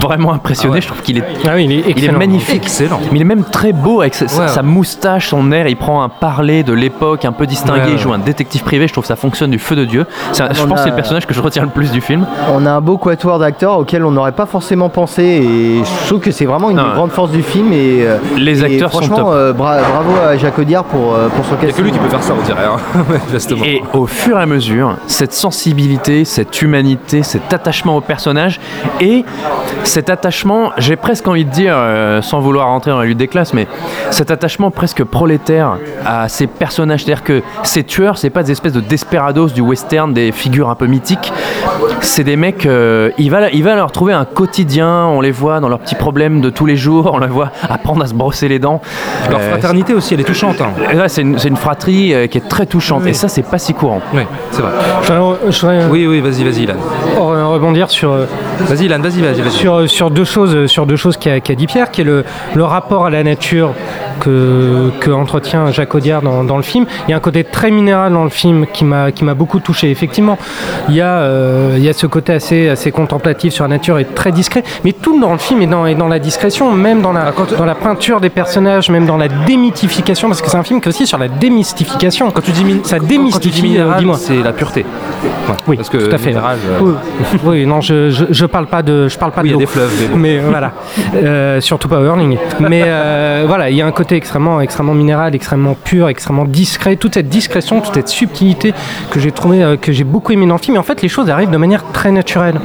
vraiment 0.02 0.32
impressionné, 0.32 0.80
je 0.80 0.88
trouve 0.88 1.02
qu'il 1.02 1.18
est, 1.18 1.24
Ah 1.46 1.52
oui, 1.56 1.66
il 1.66 1.72
est 1.72 1.76
il 1.80 1.88
est 1.88 1.92
excellent. 1.92 2.18
magnifique. 2.20 2.56
Excellent. 2.64 3.00
Mais 3.12 3.18
il 3.20 3.22
est 3.22 3.26
même 3.26 3.44
très 3.44 3.74
beau 3.74 4.00
avec 4.00 4.14
sa, 4.16 4.26
Ouais, 4.26 4.48
sa 4.48 4.62
ouais. 4.62 4.68
moustache, 4.68 5.28
son 5.28 5.52
air, 5.52 5.68
il 5.68 5.76
prend 5.76 6.04
un 6.04 6.08
parler 6.10 6.64
de 6.64 6.72
l'époque 6.72 7.26
un 7.26 7.34
peu 7.34 7.46
distingué, 7.46 7.82
Ouais, 7.82 7.92
il 7.94 7.98
joue 7.98 8.14
un 8.14 8.20
détective 8.20 8.64
privé, 8.64 8.88
je 8.88 8.94
trouve 8.94 9.04
que 9.04 9.10
ça 9.10 9.18
fonctionne 9.18 9.52
du 9.52 9.60
feu 9.60 9.76
de 9.76 9.84
Dieu. 9.84 10.06
Un- 10.40 10.54
je 10.54 10.62
pense 10.64 10.72
que 10.72 10.78
c'est 10.78 10.84
a- 10.84 10.90
le 10.92 10.96
personnage 10.96 11.26
que 11.28 11.34
je 11.34 11.42
retiens 11.42 11.64
le 11.64 11.70
plus 11.70 11.92
du 11.92 12.00
film. 12.00 12.26
On 12.54 12.66
a 12.66 12.72
un 12.72 12.80
beau 12.82 12.98
quatuor 12.98 13.40
d'acteurs 13.40 13.78
auquel 13.80 14.06
on 14.06 14.12
n'aurait 14.12 14.32
pas 14.32 14.46
forcément 14.46 14.88
pensé 14.88 15.24
et 15.24 15.84
je 15.84 16.08
trouve 16.08 16.22
que 16.22 16.32
c'est 16.32 16.46
vraiment 16.46 16.70
une 16.70 16.78
Non, 16.78 16.94
grandes 16.94 17.12
forces 17.12 17.32
du 17.32 17.44
film 17.44 17.74
et 17.74 18.04
euh, 18.06 18.18
Les 18.38 18.62
et 18.62 18.66
acteurs 18.66 18.92
sont 18.92 19.00
franchement 19.00 19.18
top. 19.18 19.28
euh, 19.34 19.52
bra- 19.54 19.80
bravo 19.82 20.12
à 20.26 20.38
Jacques 20.38 20.60
Audiard 20.60 20.86
pour, 20.86 21.13
euh, 21.14 21.30
pour 21.30 21.46
son 21.46 21.56
Il 21.62 21.66
n'y 21.68 21.72
a 21.74 21.76
que 21.76 21.82
lui 21.82 21.92
qui 21.92 22.00
peut 22.00 22.10
faire 22.10 22.24
ça, 22.24 22.34
on 22.38 22.44
dirait. 22.44 22.66
hein. 22.66 22.78
Et 23.66 23.82
au 23.94 24.06
fur 24.08 24.38
et 24.38 24.42
à 24.42 24.46
mesure, 24.46 24.98
cette 25.08 25.34
sensibilité, 25.34 26.26
cette 26.26 26.62
humanité, 26.62 27.24
cet 27.24 27.54
attachement 27.54 27.98
au 27.98 28.02
personnage 28.02 28.60
et 29.00 29.24
cet 29.84 30.10
attachement, 30.10 30.72
j'ai 30.78 30.96
presque 30.96 31.28
envie 31.28 31.46
de 31.46 31.50
dire, 31.52 31.74
euh, 31.76 32.22
sans 32.22 32.40
vouloir 32.40 32.68
rentrer 32.68 32.92
dans 32.92 33.00
la 33.00 33.06
lutte 33.06 33.18
des 33.18 33.28
classes, 33.28 33.54
mais 33.54 33.68
cet 34.12 34.32
attachement 34.32 34.72
presque 34.72 35.04
prolétaire 35.04 35.78
à 36.06 36.28
ces 36.30 36.48
personnages. 36.48 37.04
C'est-à-dire 37.04 37.24
que 37.24 37.42
ces 37.64 37.84
tueurs, 37.84 38.18
c'est 38.18 38.30
pas 38.30 38.44
des 38.44 38.52
espèces 38.52 38.74
de 38.74 38.80
desperados 38.82 39.50
du 39.50 39.62
western, 39.62 40.14
des 40.14 40.32
figures 40.32 40.70
un 40.70 40.76
peu 40.76 40.88
mythiques. 40.88 41.32
C'est 42.02 42.24
des 42.24 42.36
mecs, 42.36 42.66
euh, 42.66 43.12
il, 43.18 43.30
va, 43.32 43.50
il 43.50 43.64
va 43.64 43.76
leur 43.76 43.92
trouver 43.92 44.14
un 44.14 44.26
quotidien, 44.26 45.06
on 45.06 45.22
les 45.22 45.32
voit 45.32 45.60
dans 45.60 45.70
leurs 45.70 45.80
petits 45.80 45.96
problèmes 45.96 46.42
de 46.42 46.50
tous 46.50 46.66
les 46.66 46.76
jours, 46.76 47.12
on 47.14 47.20
les 47.20 47.28
voit 47.28 47.52
apprendre 47.70 48.04
à 48.04 48.08
se 48.08 48.14
brosser 48.14 48.48
les 48.48 48.60
dents. 48.60 48.82
Leur 49.30 49.40
Euh, 49.40 49.50
fraternité 49.52 49.94
aussi, 49.94 50.14
elle 50.14 50.20
est 50.22 50.24
touchante. 50.26 50.62
hein. 50.62 50.72
Là, 51.04 51.10
c'est 51.10 51.22
une, 51.22 51.56
fratrie 51.58 52.14
euh, 52.14 52.28
qui 52.28 52.38
est 52.40 52.48
très 52.50 52.66
touchante. 52.66 53.06
Et 53.06 53.14
ça, 53.14 53.28
c'est 53.28 53.44
pas 53.44 53.58
si 53.60 53.74
courant. 53.74 54.02
Oui, 54.14 54.22
c'est 54.52 54.62
vrai. 54.62 54.72
Je 55.04 55.12
voudrais- 55.14 55.52
je 55.52 55.60
voudrais, 55.62 55.76
euh, 55.84 55.88
Oui, 55.92 56.08
oui, 56.08 56.20
vas-y, 56.22 56.44
vas-y, 56.44 56.64
Ilan. 56.64 56.74
re- 57.18 57.44
rebondir 57.54 57.90
sur, 57.90 58.12
euh, 58.12 58.26
Vas-y, 58.62 58.86
Ilan, 58.86 59.00
vas-y, 59.00 59.22
vas-y, 59.22 59.52
sur, 59.52 59.90
sur 59.90 60.10
deux 60.12 60.24
choses, 60.26 60.56
euh, 60.56 60.68
sur 60.68 60.86
deux 60.86 60.96
choses 60.96 61.18
qu'a 61.18 61.40
qu'a 61.40 61.56
dit 61.56 61.68
Pierre, 61.68 61.92
qui 61.92 62.02
est 62.02 62.04
le, 62.06 62.24
le 62.56 62.64
rapport 62.64 63.06
à 63.06 63.10
la 63.10 63.24
nature 63.24 63.74
que, 64.20 64.92
que 65.00 65.12
entretient 65.12 65.72
Jacques 65.72 65.94
Audiard 65.96 66.22
dans, 66.22 66.44
dans 66.44 66.58
le 66.58 66.64
film. 66.64 66.86
Il 67.08 67.12
y 67.12 67.14
a 67.14 67.18
un 67.18 67.20
côté 67.20 67.44
très 67.44 67.72
minéral 67.72 68.14
dans 68.14 68.24
le 68.24 68.30
film 68.30 68.66
qui 68.72 68.86
m'a 68.86 69.34
beaucoup 69.34 69.60
touché. 69.60 69.90
Effectivement, 69.92 70.38
il 70.90 70.96
y 70.96 71.02
a 71.02 71.08
euh, 71.18 71.74
il 71.78 71.84
y 71.84 71.90
a 71.90 71.94
ce 71.94 72.08
côté 72.08 72.34
assez 72.34 72.70
assez 72.70 72.92
contemplatif 72.92 73.54
sur 73.54 73.64
la 73.66 73.70
nature 73.70 73.98
et 74.00 74.06
très 74.06 74.32
discret, 74.32 74.64
mais 74.86 74.94
tout 74.94 75.20
dans 75.20 75.32
le 75.34 75.40
film 75.40 75.62
est 75.62 75.68
dans 75.68 75.86
est 75.86 75.96
dans 75.96 76.08
la 76.08 76.20
discrétion, 76.20 76.72
même 76.72 77.02
dans 77.02 77.12
la 77.14 77.34
dans 77.58 77.66
la 77.66 77.76
peinture 77.76 78.22
des 78.22 78.30
personnages, 78.30 78.90
même 78.90 79.06
dans 79.06 79.18
la 79.18 79.28
démythification, 79.28 80.28
parce 80.30 80.42
que 80.42 80.50
c'est 80.50 80.58
un 80.58 80.64
film 80.64 80.80
qui 80.80 80.90
est 80.90 80.92
aussi 80.94 81.08
sur 81.08 81.18
la 81.18 81.28
démystification. 81.28 82.30
Quand 82.32 82.42
tu 82.42 82.52
dis, 82.52 82.64
min- 82.64 82.84
ça 82.84 83.00
démystifie, 83.00 83.78
euh, 83.80 83.98
dis-moi. 83.98 84.18
c'est 84.18 84.42
la 84.42 84.54
pureté. 84.54 84.86
Ouais, 85.50 85.56
Oui, 85.68 85.76
parce 85.78 85.90
que 85.90 85.98
tout 85.98 86.16
à 86.16 86.18
fait. 86.20 86.36
euh, 86.36 86.94
Oui, 87.44 87.66
non, 87.66 87.82
je, 87.82 88.10
je, 88.12 88.26
je 88.30 88.46
parle 88.46 88.68
pas 88.68 88.84
de, 88.84 89.08
je 89.08 89.18
parle 89.18 89.32
pas 89.32 89.42
Oui, 89.42 89.50
il 89.50 89.52
y 89.52 89.54
de 89.54 89.58
a 89.58 89.60
des 89.60 89.66
fleuves, 89.66 89.92
mais 90.00 90.08
bon. 90.08 90.18
Mais 90.18 90.38
euh, 90.40 90.48
voilà, 90.50 90.72
Euh, 91.16 91.62
surtout 91.62 91.88
pas 91.88 92.00
Hurling. 92.00 92.38
Mais 92.60 92.84
euh, 92.86 93.46
voilà, 93.48 93.70
il 93.72 93.76
y 93.76 93.82
a 93.82 93.88
un 93.88 93.92
côté 93.92 94.16
extrêmement, 94.16 94.62
extrêmement 94.62 94.94
minéral, 94.94 95.34
extrêmement 95.34 95.74
pur, 95.76 96.08
extrêmement 96.10 96.46
discret. 96.46 96.96
Toute 96.96 97.16
cette 97.16 97.30
discrétion, 97.30 97.82
toute 97.82 97.96
cette 97.96 98.10
subtilité 98.10 98.74
que 99.10 99.20
j'ai 99.20 99.32
trouvé, 99.32 99.78
que 99.82 99.92
j'ai 99.92 100.04
beaucoup 100.04 100.32
aimé 100.32 100.46
dans 100.46 100.56
le 100.56 100.60
film. 100.62 100.76
Et 100.76 100.80
en 100.80 100.84
fait, 100.84 101.02
les 101.02 101.10
choses 101.10 101.30
arrivent 101.30 101.50
de 101.50 101.58
manière 101.58 101.84
très 101.92 102.12
naturelle, 102.12 102.60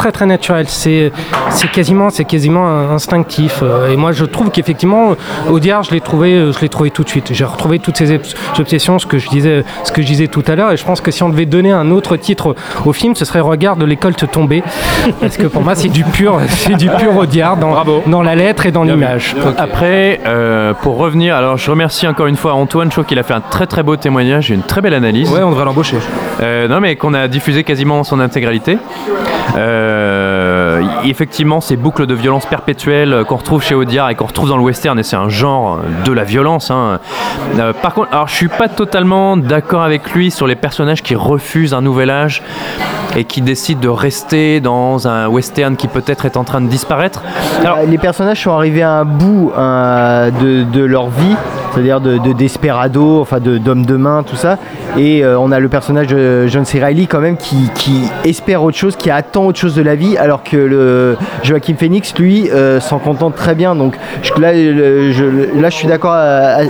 très 0.00 0.12
très 0.12 0.24
naturelle. 0.24 0.64
C'est, 0.66 1.12
c'est 1.50 1.70
quasiment, 1.70 2.08
c'est 2.08 2.24
quasiment 2.24 2.66
instinctif. 2.90 3.60
Euh, 3.62 3.90
Et 3.92 3.96
moi, 3.96 4.12
je 4.12 4.24
trouve 4.24 4.50
qu'effectivement, 4.50 5.14
Audiard, 5.50 5.82
je 5.82 5.90
l'ai 5.90 6.00
trouvé, 6.00 6.32
euh, 6.32 6.52
je 6.52 6.60
l'ai 6.60 6.70
trouvé 6.70 6.90
tout 6.90 7.04
de 7.04 7.08
suite. 7.10 7.28
J'ai 7.34 7.44
retrouvé 7.44 7.78
toutes 7.80 7.98
ces 7.98 8.10
obs- 8.16 8.34
obsessions, 8.58 8.98
ce 8.98 9.04
que 9.06 9.18
je 9.18 9.28
disais, 9.28 9.62
ce 9.84 9.92
que 9.92 10.00
je 10.00 10.06
disais 10.06 10.26
tout 10.28 10.42
à 10.46 10.54
l'heure. 10.56 10.72
Et 10.72 10.78
je 10.78 10.84
pense 10.86 11.02
que 11.02 11.10
si 11.10 11.22
on 11.22 11.28
devait 11.28 11.44
donner 11.44 11.70
un 11.70 11.90
autre 11.90 12.16
titre 12.16 12.54
au 12.86 12.94
film, 12.94 13.14
ce 13.14 13.26
serait 13.26 13.40
Regarde 13.40 13.82
l'école 13.82 14.14
te 14.14 14.24
tomber. 14.24 14.62
Parce 15.20 15.36
que 15.36 15.46
pour 15.48 15.60
moi, 15.62 15.74
c'est 15.74 15.88
du 15.88 16.02
pur, 16.04 16.40
c'est 16.48 16.76
du 16.76 16.88
pur 16.88 17.14
Audiard 17.18 17.58
dans, 17.58 17.74
dans 18.06 18.22
la 18.22 18.34
lettre 18.36 18.64
et 18.64 18.70
dans 18.72 18.84
l'image. 18.84 19.36
Après, 19.58 20.18
euh, 20.26 20.72
pour 20.72 20.96
revenir, 20.96 21.36
alors 21.36 21.58
je 21.58 21.70
remercie 21.70 22.06
encore 22.08 22.26
une 22.26 22.36
fois 22.36 22.54
Antoine, 22.54 22.88
je 22.88 22.94
trouve 22.94 23.04
qu'il 23.04 23.18
a 23.18 23.22
fait 23.22 23.34
un 23.34 23.42
très 23.42 23.66
très 23.66 23.82
beau 23.82 23.96
témoignage 23.96 24.50
et 24.50 24.54
une 24.54 24.62
très 24.62 24.80
belle 24.80 24.94
analyse. 24.94 25.30
Ouais, 25.30 25.42
on 25.42 25.50
devrait 25.50 25.66
l'embaucher. 25.66 25.98
Euh, 26.40 26.68
non, 26.68 26.80
mais 26.80 26.96
qu'on 26.96 27.12
a 27.12 27.28
diffusé 27.28 27.64
quasiment 27.64 27.98
en 28.00 28.04
son 28.04 28.18
intégralité. 28.18 28.78
Euh, 29.56 29.89
euh, 29.90 30.69
effectivement, 31.04 31.60
ces 31.60 31.76
boucles 31.76 32.06
de 32.06 32.14
violence 32.14 32.46
perpétuelle 32.46 33.12
euh, 33.12 33.24
qu'on 33.24 33.36
retrouve 33.36 33.62
chez 33.62 33.74
Audiard 33.74 34.10
et 34.10 34.14
qu'on 34.14 34.26
retrouve 34.26 34.48
dans 34.48 34.56
le 34.56 34.62
western, 34.62 34.98
et 34.98 35.02
c'est 35.02 35.16
un 35.16 35.28
genre 35.28 35.80
de 36.04 36.12
la 36.12 36.24
violence. 36.24 36.70
hein. 36.70 37.00
Euh, 37.58 37.72
par 37.72 37.94
contre, 37.94 38.08
alors 38.12 38.28
je 38.28 38.34
suis 38.34 38.48
pas 38.48 38.68
totalement 38.68 39.36
d'accord 39.36 39.82
avec 39.82 40.12
lui 40.12 40.30
sur 40.30 40.46
les 40.46 40.56
personnages 40.56 41.02
qui 41.02 41.14
refusent 41.14 41.74
un 41.74 41.82
nouvel 41.82 42.10
âge 42.10 42.42
et 43.16 43.24
qui 43.24 43.40
décident 43.42 43.80
de 43.80 43.88
rester 43.88 44.60
dans 44.60 45.08
un 45.08 45.26
western 45.26 45.74
qui 45.76 45.88
peut-être 45.88 46.26
est 46.26 46.36
en 46.36 46.44
train 46.44 46.60
de 46.60 46.68
disparaître. 46.68 47.22
Euh, 47.64 47.84
les 47.86 47.98
personnages 47.98 48.42
sont 48.42 48.52
arrivés 48.52 48.82
à 48.82 48.92
un 49.00 49.04
bout 49.04 49.52
euh, 49.56 50.30
de, 50.30 50.62
de 50.62 50.84
leur 50.84 51.08
vie, 51.08 51.34
c'est-à-dire 51.72 52.00
de, 52.00 52.18
de 52.18 52.32
desperado, 52.32 53.20
enfin 53.20 53.40
de 53.40 53.58
d'homme 53.58 53.84
de 53.84 53.96
main, 53.96 54.22
tout 54.22 54.36
ça. 54.36 54.58
Et 54.96 55.24
euh, 55.24 55.38
on 55.38 55.50
a 55.50 55.58
le 55.58 55.68
personnage 55.68 56.06
de 56.06 56.46
John 56.46 56.64
C. 56.64 56.78
Reilly 56.80 57.08
quand 57.08 57.20
même 57.20 57.36
qui, 57.36 57.70
qui 57.74 58.02
espère 58.24 58.62
autre 58.62 58.76
chose, 58.76 58.94
qui 58.96 59.10
attend 59.10 59.44
autre 59.46 59.58
chose 59.58 59.74
de 59.74 59.82
la 59.82 59.96
vie, 59.96 60.16
alors 60.16 60.44
que 60.44 60.56
le 60.70 61.16
Joaquin 61.42 61.74
Phoenix, 61.78 62.14
lui, 62.18 62.48
euh, 62.50 62.80
s'en 62.80 62.98
contente 62.98 63.34
très 63.34 63.54
bien. 63.54 63.74
Donc 63.74 63.94
je- 64.22 64.40
là, 64.40 64.52
le- 64.52 65.12
je, 65.12 65.24
là, 65.60 65.68
je 65.70 65.76
suis 65.76 65.86
d'accord. 65.88 66.14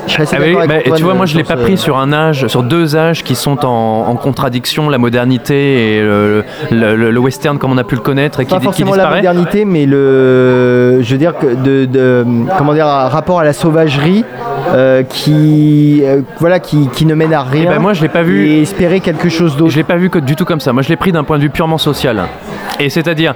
Je 0.07 0.13
suis 0.13 0.23
assez 0.23 0.37
Ah 0.37 0.43
oui, 0.43 0.55
bah, 0.55 0.61
avec 0.63 0.87
et 0.89 0.91
tu 0.93 1.03
vois, 1.03 1.15
moi 1.15 1.25
euh, 1.25 1.27
je 1.27 1.37
l'ai 1.37 1.45
pas 1.45 1.57
pris 1.57 1.77
sur 1.79 1.99
un 1.99 2.13
âge, 2.13 2.47
sur 2.49 2.63
deux 2.63 2.97
âges 2.97 3.23
qui 3.23 3.35
sont 3.35 3.65
en, 3.65 4.07
en 4.09 4.15
contradiction, 4.17 4.89
la 4.89 4.99
modernité 4.99 5.97
et 5.99 6.03
le, 6.03 6.45
le- 6.71 6.97
le- 6.97 7.11
le 7.11 7.19
western 7.21 7.59
comme 7.59 7.73
on 7.73 7.79
a 7.79 7.85
pu 7.85 7.95
le 7.95 8.01
connaître 8.01 8.41
et 8.41 8.45
qui, 8.45 8.51
pas 8.51 8.59
qui 8.59 8.65
forcément 8.65 8.95
la 8.95 9.11
modernité, 9.11 9.65
mais 9.65 9.87
le, 9.87 11.03
je 11.03 11.13
veux 11.13 11.19
dire 11.19 11.35
que 11.39 11.47
de, 11.55 11.85
de- 11.85 12.25
comment 12.59 12.75
dire, 12.75 12.87
un 12.87 13.09
rapport 13.09 13.41
à 13.41 13.45
la 13.45 13.53
sauvagerie 13.53 14.25
euh, 14.75 15.03
qui, 15.03 16.03
euh, 16.05 16.21
voilà, 16.39 16.61
qui, 16.61 16.89
qui 16.89 17.07
ne 17.07 17.15
mène 17.15 17.33
à 17.35 17.43
rien. 17.43 17.71
ben, 17.71 17.79
moi, 17.79 17.93
je 17.93 18.03
l'ai 18.03 18.09
pas 18.09 18.23
vu. 18.23 18.47
Et 18.47 18.63
espérer 18.63 19.01
quelque 19.01 19.29
chose 19.29 19.57
d'autre. 19.57 19.71
Je 19.71 19.77
l'ai 19.77 19.85
pas 19.85 19.97
vu 19.97 20.11
que 20.11 20.19
du 20.19 20.37
tout 20.37 20.45
comme 20.45 20.61
ça. 20.61 20.73
Moi 20.73 20.83
je 20.83 20.89
l'ai 20.89 20.97
pris 20.97 21.13
d'un 21.13 21.25
point 21.25 21.39
de 21.39 21.43
vue 21.43 21.51
purement 21.51 21.79
social. 21.79 22.25
Et 22.81 22.89
c'est-à-dire, 22.89 23.35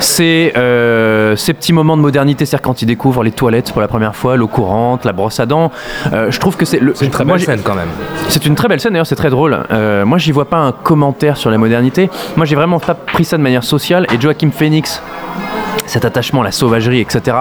c'est 0.00 0.54
euh, 0.56 1.36
ces 1.36 1.52
petits 1.52 1.74
moments 1.74 1.96
de 1.96 2.02
modernité, 2.02 2.46
c'est-à-dire 2.46 2.62
quand 2.62 2.80
ils 2.80 2.86
découvrent 2.86 3.22
les 3.22 3.32
toilettes 3.32 3.70
pour 3.70 3.82
la 3.82 3.88
première 3.88 4.16
fois, 4.16 4.36
l'eau 4.36 4.48
courante, 4.48 5.04
la 5.04 5.12
brosse 5.12 5.40
à 5.40 5.46
dents. 5.46 5.70
euh, 6.12 6.30
je 6.30 6.40
trouve 6.40 6.56
que 6.56 6.64
c'est. 6.64 6.80
C'est 6.94 7.04
une 7.04 7.10
très 7.10 7.24
belle 7.24 7.40
scène 7.40 7.60
quand 7.62 7.74
même. 7.74 7.88
C'est 8.28 8.46
une 8.46 8.54
très 8.54 8.66
belle 8.66 8.80
scène, 8.80 8.92
d'ailleurs, 8.92 9.06
c'est 9.06 9.14
très 9.14 9.30
drôle. 9.30 9.58
Euh, 9.70 10.06
moi, 10.06 10.16
j'y 10.16 10.32
vois 10.32 10.46
pas 10.48 10.56
un 10.56 10.72
commentaire 10.72 11.36
sur 11.36 11.50
la 11.50 11.58
modernité. 11.58 12.08
Moi, 12.36 12.46
j'ai 12.46 12.56
vraiment 12.56 12.80
pas 12.80 12.94
pris 12.94 13.24
ça 13.26 13.36
de 13.36 13.42
manière 13.42 13.64
sociale. 13.64 14.06
Et 14.12 14.18
Joachim 14.18 14.50
Phoenix, 14.50 15.02
cet 15.88 16.04
attachement, 16.04 16.42
la 16.42 16.52
sauvagerie, 16.52 17.00
etc. 17.00 17.36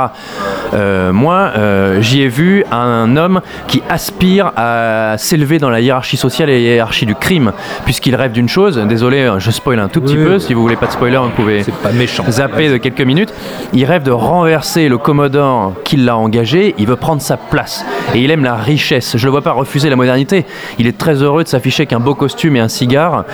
Euh, 0.74 1.12
moi, 1.14 1.52
euh, 1.58 2.02
j'y 2.02 2.22
ai 2.24 2.28
vu 2.28 2.64
un 2.72 3.16
homme 3.18 3.42
qui 3.68 3.84
aspire 3.90 4.52
à 4.56 5.16
s'élever 5.18 5.60
dans 5.60 5.70
la 5.70 5.82
hiérarchie 5.82 6.18
sociale 6.18 6.50
et 6.50 6.54
la 6.54 6.74
hiérarchie 6.76 7.06
du 7.06 7.16
crime, 7.16 7.52
puisqu'il 7.86 8.16
rêve 8.16 8.32
d'une 8.32 8.50
chose. 8.50 8.78
Désolé, 8.88 9.30
je 9.38 9.52
spoil 9.52 9.80
un 9.80 9.88
tout 9.88 10.02
petit 10.02 10.18
Oui, 10.18 10.24
peu. 10.26 10.34
oui. 10.36 10.42
Si 10.42 10.54
vous 10.54 10.62
voulez 10.62 10.76
pas 10.76 10.88
de 10.88 10.92
spoiler, 10.92 11.18
vous 11.18 11.30
pouvez 11.30 11.64
pas 11.84 11.92
méchant. 11.92 12.24
zapper 12.30 12.70
de 12.70 12.78
quelques 12.78 13.02
minutes. 13.02 13.34
Il 13.74 13.86
rêve 13.86 14.04
de 14.04 14.12
renverser 14.12 14.88
le 14.90 14.98
Commodore 14.98 15.74
qui 15.84 15.98
l'a 15.98 16.18
engagé. 16.18 16.74
Il 16.78 16.88
veut 16.88 16.96
prendre 16.96 17.22
sa 17.22 17.38
place. 17.38 17.86
Et 18.16 18.20
il 18.20 18.32
aime 18.32 18.44
la 18.44 18.56
richesse. 18.56 19.18
Je 19.18 19.26
le 19.26 19.32
vois 19.32 19.42
pas 19.42 19.52
refuser 19.52 19.90
la 19.90 19.96
modernité. 19.96 20.46
Il 20.80 20.88
est 20.88 20.98
très 20.98 21.22
heureux 21.22 21.44
de 21.44 21.48
s'afficher 21.50 21.82
avec 21.82 21.94
un 21.94 22.00
beau 22.00 22.16
costume 22.16 22.56
et 22.56 22.60
un 22.60 22.68
cigare. 22.70 23.26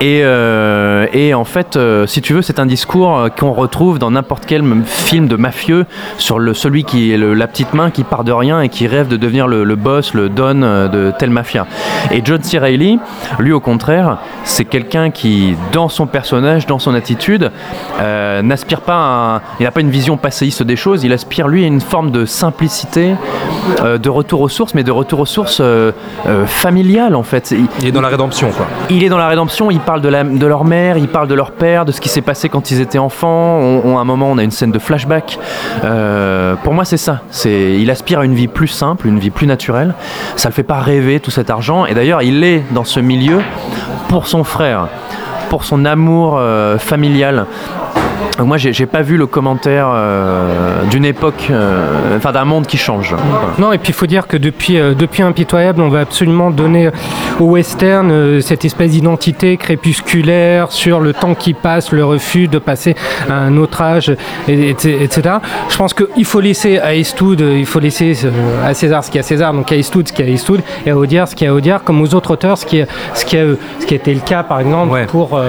Et, 0.00 0.20
euh, 0.24 1.06
et 1.12 1.34
en 1.34 1.44
fait, 1.44 1.78
si 2.06 2.22
tu 2.22 2.32
veux, 2.32 2.42
c'est 2.42 2.58
un 2.58 2.66
discours 2.66 3.28
qu'on 3.38 3.52
retrouve 3.52 3.81
dans 3.82 4.10
n'importe 4.12 4.44
quel 4.46 4.62
film 4.84 5.26
de 5.28 5.36
mafieux 5.36 5.86
sur 6.18 6.38
le, 6.38 6.54
celui 6.54 6.84
qui 6.84 7.12
est 7.12 7.16
le- 7.16 7.34
la 7.34 7.46
petite 7.46 7.74
main 7.74 7.90
qui 7.90 8.04
part 8.04 8.22
de 8.24 8.32
rien 8.32 8.60
et 8.60 8.68
qui 8.68 8.86
rêve 8.86 9.08
de 9.08 9.16
devenir 9.16 9.46
le, 9.48 9.64
le 9.64 9.76
boss, 9.76 10.14
le 10.14 10.28
don 10.28 10.62
euh, 10.62 10.88
de 10.88 11.12
telle 11.18 11.30
mafia. 11.30 11.66
Et 12.12 12.20
John 12.24 12.42
C. 12.42 12.58
Reilly, 12.58 12.98
lui 13.38 13.52
au 13.52 13.60
contraire, 13.60 14.18
c'est 14.44 14.64
quelqu'un 14.64 15.10
qui, 15.10 15.56
dans 15.72 15.88
son 15.88 16.06
personnage, 16.06 16.66
dans 16.66 16.78
son 16.78 16.94
attitude, 16.94 17.50
euh, 18.00 18.42
n'aspire 18.42 18.80
pas 18.82 18.94
à 18.94 19.36
un- 19.36 19.40
il 19.60 19.64
n'a 19.64 19.70
pas 19.70 19.80
une 19.80 19.90
vision 19.90 20.16
passéiste 20.16 20.62
des 20.62 20.76
choses, 20.76 21.02
il 21.04 21.12
aspire 21.12 21.48
lui 21.48 21.64
à 21.64 21.66
une 21.66 21.80
forme 21.80 22.10
de 22.10 22.24
simplicité, 22.24 23.14
euh, 23.82 23.98
de 23.98 24.08
retour 24.08 24.40
aux 24.42 24.48
sources, 24.48 24.74
mais 24.74 24.84
de 24.84 24.92
retour 24.92 25.20
aux 25.20 25.26
sources 25.26 25.58
euh, 25.60 25.92
euh, 26.26 26.46
familiales 26.46 27.14
en 27.16 27.22
fait. 27.22 27.50
Il, 27.50 27.66
Il 27.80 27.86
est 27.88 27.92
dans 27.92 28.00
la 28.00 28.08
rédemption 28.08 28.50
quoi. 28.50 28.66
il 28.90 29.02
est 29.02 29.08
dans 29.08 29.18
la 29.18 29.28
rédemption, 29.28 29.70
il 29.70 29.80
parle 29.80 30.00
de, 30.00 30.08
la- 30.08 30.24
de 30.24 30.46
leur 30.46 30.64
mère, 30.64 30.96
il 30.98 31.08
parle 31.08 31.28
de 31.28 31.34
leur 31.34 31.50
père, 31.52 31.84
de 31.84 31.92
ce 31.92 32.00
qui 32.00 32.08
s'est 32.08 32.20
passé 32.22 32.48
quand 32.48 32.70
ils 32.70 32.80
étaient 32.80 32.98
enfants. 32.98 33.58
On, 33.60 33.71
on- 33.84 33.98
un 33.98 34.04
moment, 34.04 34.30
on 34.30 34.38
a 34.38 34.42
une 34.42 34.50
scène 34.50 34.72
de 34.72 34.78
flashback. 34.78 35.38
Euh, 35.84 36.54
pour 36.62 36.74
moi, 36.74 36.84
c'est 36.84 36.96
ça. 36.96 37.20
Il 37.44 37.90
aspire 37.90 38.20
à 38.20 38.24
une 38.24 38.34
vie 38.34 38.48
plus 38.48 38.68
simple, 38.68 39.06
une 39.06 39.18
vie 39.18 39.30
plus 39.30 39.46
naturelle. 39.46 39.94
Ça 40.36 40.48
le 40.48 40.54
fait 40.54 40.62
pas 40.62 40.80
rêver 40.80 41.20
tout 41.20 41.30
cet 41.30 41.50
argent. 41.50 41.86
Et 41.86 41.94
d'ailleurs, 41.94 42.22
il 42.22 42.42
est 42.44 42.62
dans 42.72 42.84
ce 42.84 43.00
milieu 43.00 43.40
pour 44.08 44.26
son 44.26 44.44
frère, 44.44 44.88
pour 45.50 45.64
son 45.64 45.84
amour 45.84 46.36
euh, 46.38 46.78
familial. 46.78 47.46
Donc 48.38 48.46
moi, 48.48 48.56
j'ai, 48.56 48.86
pas 48.86 49.02
vu 49.02 49.16
le 49.16 49.26
commentaire 49.26 49.88
euh, 49.94 50.84
d'une 50.90 51.04
époque, 51.04 51.48
euh, 51.50 52.16
enfin 52.16 52.32
d'un 52.32 52.44
monde 52.44 52.66
qui 52.66 52.76
change. 52.78 53.14
Voilà. 53.14 53.46
Non, 53.58 53.72
et 53.72 53.78
puis 53.78 53.90
il 53.90 53.94
faut 53.94 54.06
dire 54.06 54.26
que 54.26 54.36
depuis, 54.36 54.78
euh, 54.78 54.94
depuis 54.94 55.22
Impitoyable, 55.22 55.80
on 55.82 55.88
va 55.90 56.00
absolument 56.00 56.50
donner 56.50 56.88
au 57.38 57.44
western 57.44 58.40
cette 58.40 58.64
espèce 58.64 58.90
d'identité 58.92 59.56
crépusculaire 59.58 60.72
sur 60.72 61.00
le 61.00 61.12
temps 61.12 61.34
qui 61.34 61.52
passe, 61.54 61.92
le 61.92 62.04
refus 62.04 62.48
de 62.48 62.58
passer 62.58 62.94
à 63.28 63.34
un 63.34 63.56
autre 63.58 63.80
âge, 63.82 64.14
et- 64.48 64.70
et- 64.70 65.02
etc. 65.04 65.36
Je 65.68 65.76
pense 65.76 65.94
qu'il 65.94 66.24
faut 66.24 66.40
laisser 66.40 66.78
à 66.78 66.94
Eastwood, 66.94 67.40
il 67.40 67.66
faut 67.66 67.80
laisser 67.80 68.16
à 68.64 68.72
César 68.74 69.04
ce 69.04 69.10
qui 69.10 69.18
est 69.18 69.20
à 69.20 69.24
César, 69.24 69.52
donc 69.52 69.70
à 69.70 69.76
Eastwood 69.76 70.08
ce 70.08 70.12
qui 70.12 70.22
est 70.22 70.26
à 70.26 70.28
Eastwood, 70.28 70.60
et 70.86 70.90
à 70.90 70.96
Audiard 70.96 71.28
ce 71.28 71.34
qui 71.36 71.44
est 71.44 71.48
à 71.48 71.54
Audiard, 71.54 71.84
comme 71.84 72.00
aux 72.00 72.14
autres 72.14 72.32
auteurs, 72.32 72.56
ce 72.58 72.66
qui, 72.66 72.78
est, 72.78 72.86
ce 73.14 73.24
qui, 73.24 73.36
a, 73.36 73.44
ce 73.78 73.86
qui 73.86 73.94
a 73.94 73.96
été 73.98 74.12
le 74.14 74.20
cas 74.20 74.42
par 74.42 74.60
exemple 74.60 75.04
pour, 75.06 75.40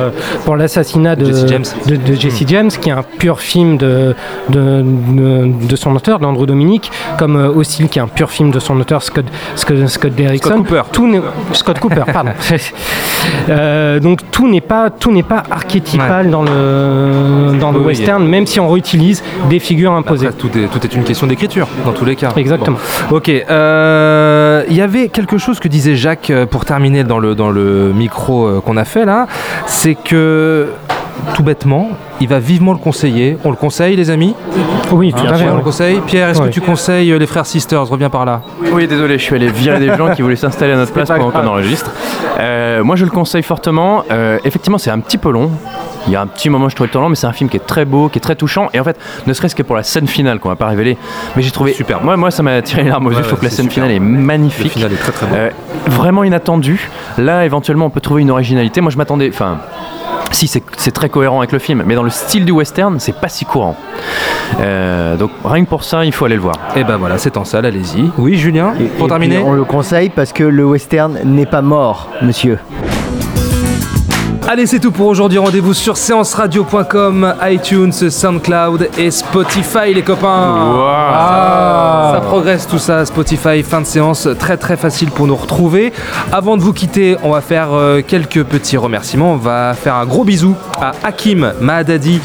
pour 0.46 0.56
l'assassinat 0.58 1.16
de, 1.16 1.26
Jesse 1.26 1.46
James. 1.48 1.64
de, 1.88 1.96
de 1.96 2.14
Jesse 2.14 2.44
James, 2.48 2.70
qui 2.78 2.89
est 2.89 2.93
un 2.93 3.03
pur 3.03 3.39
film 3.39 3.78
de, 3.78 4.15
de, 4.49 4.84
de, 4.84 5.67
de 5.67 5.76
son 5.76 5.95
auteur, 5.95 6.19
d'Andrew 6.19 6.45
Dominic, 6.45 6.91
comme 7.17 7.36
euh, 7.38 7.47
Hostile, 7.49 7.89
qui 7.89 7.99
est 7.99 8.01
un 8.01 8.07
pur 8.07 8.30
film 8.32 8.51
de 8.51 8.59
son 8.59 8.80
auteur, 8.80 9.03
Scott, 9.03 9.26
Scott, 9.55 9.88
Scott 9.88 10.13
Derrickson. 10.15 10.49
Scott 10.49 10.57
Cooper. 10.67 10.82
Tout 10.91 11.21
Scott 11.53 11.80
Cooper, 11.80 12.03
pardon. 12.11 12.32
Euh, 13.49 13.99
donc 13.99 14.19
tout 14.32 14.49
n'est 14.49 14.61
pas, 14.61 14.89
tout 14.89 15.11
n'est 15.11 15.24
pas 15.24 15.43
archétypal 15.49 16.30
dans 16.30 16.43
le, 16.43 17.57
dans 17.59 17.71
le 17.71 17.78
Oui, 17.80 17.86
oui. 17.86 17.88
western, 17.88 18.26
même 18.26 18.45
si 18.45 18.59
on 18.59 18.69
réutilise 18.69 19.24
des 19.49 19.59
figures 19.59 19.93
imposées. 19.93 20.28
Après, 20.28 20.38
tout, 20.39 20.57
est, 20.57 20.67
tout 20.67 20.84
est 20.84 20.93
une 20.93 21.03
question 21.03 21.28
d'écriture, 21.28 21.67
dans 21.86 21.91
tous 21.93 22.05
les 22.05 22.15
cas. 22.15 22.32
Exactement. 22.36 22.78
Bon. 23.09 23.17
Ok. 23.17 23.30
euh, 23.30 24.63
Il 24.69 24.76
y 24.76 24.82
avait 24.82 25.07
quelque 25.09 25.38
chose 25.38 25.59
que 25.59 25.67
disait 25.67 25.95
Jacques 25.95 26.30
euh, 26.30 26.45
pour 26.45 26.65
terminer 26.65 27.03
dans 27.03 27.19
le, 27.19 27.36
dans 27.36 27.49
le 27.49 27.91
micro 27.93 28.61
qu'on 28.61 28.78
a 28.78 28.86
fait 28.86 29.05
là. 29.05 29.28
C'est 29.65 29.95
que, 29.95 30.69
tout 31.36 31.43
bêtement, 31.43 31.89
il 32.22 32.28
va 32.28 32.39
vivement 32.39 32.74
le 32.74 32.78
conseiller. 32.78 33.38
On 33.43 33.49
le 33.49 33.55
conseille, 33.55 33.95
les 33.95 34.09
amis 34.09 34.36
Oui, 34.91 35.14
tout 35.14 35.26
à 35.26 35.34
fait, 35.34 35.49
On 35.49 35.57
le 35.57 35.64
conseille. 35.64 35.99
Pierre, 36.05 36.30
est-ce 36.30 36.41
que 36.41 36.49
tu 36.49 36.61
conseilles 36.61 37.11
euh, 37.11 37.18
les 37.18 37.28
frères 37.28 37.45
Sisters 37.45 37.88
Reviens 37.88 38.09
par 38.09 38.26
là. 38.26 38.41
Oui, 38.72 38.88
désolé, 38.88 39.18
je 39.18 39.24
suis 39.24 39.36
allé 39.36 39.47
virer 39.47 39.80
des 39.80 39.95
gens 39.95 40.14
qui 40.14 40.22
voulaient 40.22 40.36
s'installer 40.36 40.74
à 40.74 40.78
notre 40.78 40.93
place 40.93 41.09
pendant 41.09 41.32
qu'on 41.32 41.47
enregistre. 41.47 41.91
Euh, 42.39 42.84
moi, 42.84 42.95
je 42.95 43.05
le 43.05 43.11
conseille 43.11 43.43
fortement. 43.43 44.03
Euh, 44.11 44.38
effectivement, 44.43 44.78
c'est 44.78 44.91
un 44.91 44.99
petit 44.99 45.18
peu 45.18 45.32
long. 45.32 45.51
Il 46.08 46.14
y 46.14 46.16
a 46.16 46.22
un 46.22 46.28
petit 46.28 46.49
moment, 46.49 46.70
je 46.70 46.76
trouvais 46.76 46.88
le 46.88 46.93
temps 46.93 47.01
long, 47.01 47.10
mais 47.10 47.16
c'est 47.16 47.28
un 47.28 47.34
film 47.34 47.49
qui 47.49 47.58
est 47.58 47.66
très 47.66 47.86
beau, 47.86 48.10
qui 48.10 48.20
est 48.20 48.22
très 48.22 48.36
touchant. 48.36 48.70
Et 48.74 48.80
en 48.80 48.84
fait, 48.84 48.97
ne 49.26 49.34
serait-ce 49.34 49.56
que 49.56 49.64
pour 49.64 49.76
la 49.76 49.84
scène 49.84 50.08
finale 50.08 50.39
qu'on 50.39 50.49
va 50.49 50.56
pas 50.56 50.68
révéler, 50.68 50.97
mais 51.36 51.41
j'ai 51.41 51.51
trouvé 51.51 51.74
super. 51.74 52.04
Moi, 52.04 52.18
moi, 52.18 52.32
ça 52.32 52.43
m'a 52.43 52.62
tiré 52.62 52.84
les 52.84 52.89
larmes 52.89 53.08
aux 53.08 53.12
yeux. 53.12 53.18
Je 53.22 53.28
trouve 53.28 53.39
que 53.39 53.45
la 53.45 53.51
scène 53.51 53.70
super. 53.70 53.86
finale 53.86 53.91
est 53.91 53.99
magnifique. 53.99 54.66
Le 54.66 54.70
final 54.70 54.93
est 54.93 54.97
très 54.97 55.12
très 55.12 55.26
beau. 55.26 55.36
Euh, 55.36 55.49
vraiment 55.88 56.24
inattendue. 56.24 56.89
Là, 57.18 57.45
éventuellement, 57.45 57.86
on 57.86 57.89
peut 57.89 58.01
trouver 58.01 58.22
une 58.22 58.32
originalité. 58.32 58.82
Moi, 58.82 58.91
je 58.91 58.97
m'attendais. 58.97 59.30
Enfin. 59.30 59.60
Si, 60.32 60.47
c'est 60.47 60.91
très 60.91 61.10
cohérent 61.10 61.39
avec 61.39 61.51
le 61.51 61.60
film, 61.60 61.84
mais 61.86 61.93
dans 61.93 62.01
le 62.01 62.10
style 62.10 62.43
du 62.43 62.51
western, 62.51 62.99
c'est 62.99 63.16
pas 63.20 63.30
si 63.30 63.45
courant. 63.45 63.76
Euh, 64.60 65.16
donc, 65.16 65.30
rien 65.45 65.64
que 65.64 65.70
pour 65.70 65.84
ça, 65.84 66.06
il 66.06 66.12
faut 66.12 66.26
aller 66.26 66.36
le 66.36 66.41
voir. 66.41 66.56
Et 66.76 66.84
ben 66.84 66.97
voilà, 66.97 67.20
c'est 67.20 67.38
en 67.38 67.45
salle, 67.45 67.68
allez-y. 67.68 68.10
Oui, 68.18 68.36
Julien, 68.36 68.74
pour 68.97 69.06
Et 69.06 69.10
terminer 69.10 69.36
puis, 69.36 69.45
on 69.45 69.54
le 69.54 69.64
conseille 69.64 70.10
parce 70.10 70.34
que 70.34 70.43
le 70.43 70.66
western 70.66 71.20
n'est 71.24 71.45
pas 71.45 71.62
mort, 71.62 72.10
monsieur. 72.24 72.58
Allez, 74.46 74.66
c'est 74.66 74.80
tout 74.80 74.91
pour 74.91 75.08
aujourd'hui. 75.08 75.39
Rendez-vous 75.39 75.74
sur 75.74 75.96
séanceradio.com, 75.96 77.34
iTunes, 77.44 77.94
SoundCloud 77.94 78.89
et 78.98 79.10
Spotify, 79.10 79.94
les 79.96 80.02
copains. 80.04 80.28
Ah, 80.86 82.12
ça 82.16 82.22
progresse 82.22 82.68
tout 82.68 82.78
ça, 82.78 83.06
Spotify, 83.06 83.64
fin 83.64 83.80
de 83.80 83.86
séance, 83.86 84.28
très 84.38 84.58
très 84.58 84.76
facile 84.76 85.12
pour 85.12 85.28
nous 85.28 85.36
retrouver. 85.36 85.94
Avant 86.34 86.58
de 86.58 86.62
vous 86.62 86.74
quitter, 86.74 87.16
on 87.24 87.32
va 87.32 87.39
faire 87.39 87.70
euh, 87.72 88.02
quelques 88.06 88.44
petits 88.44 88.76
remerciements. 88.76 89.32
On 89.34 89.38
va 89.38 89.74
faire 89.76 89.96
un 89.96 90.06
gros 90.06 90.26
bisou 90.26 90.56
à 90.80 90.91
Hakim 91.04 91.54
Mahadadi 91.62 92.20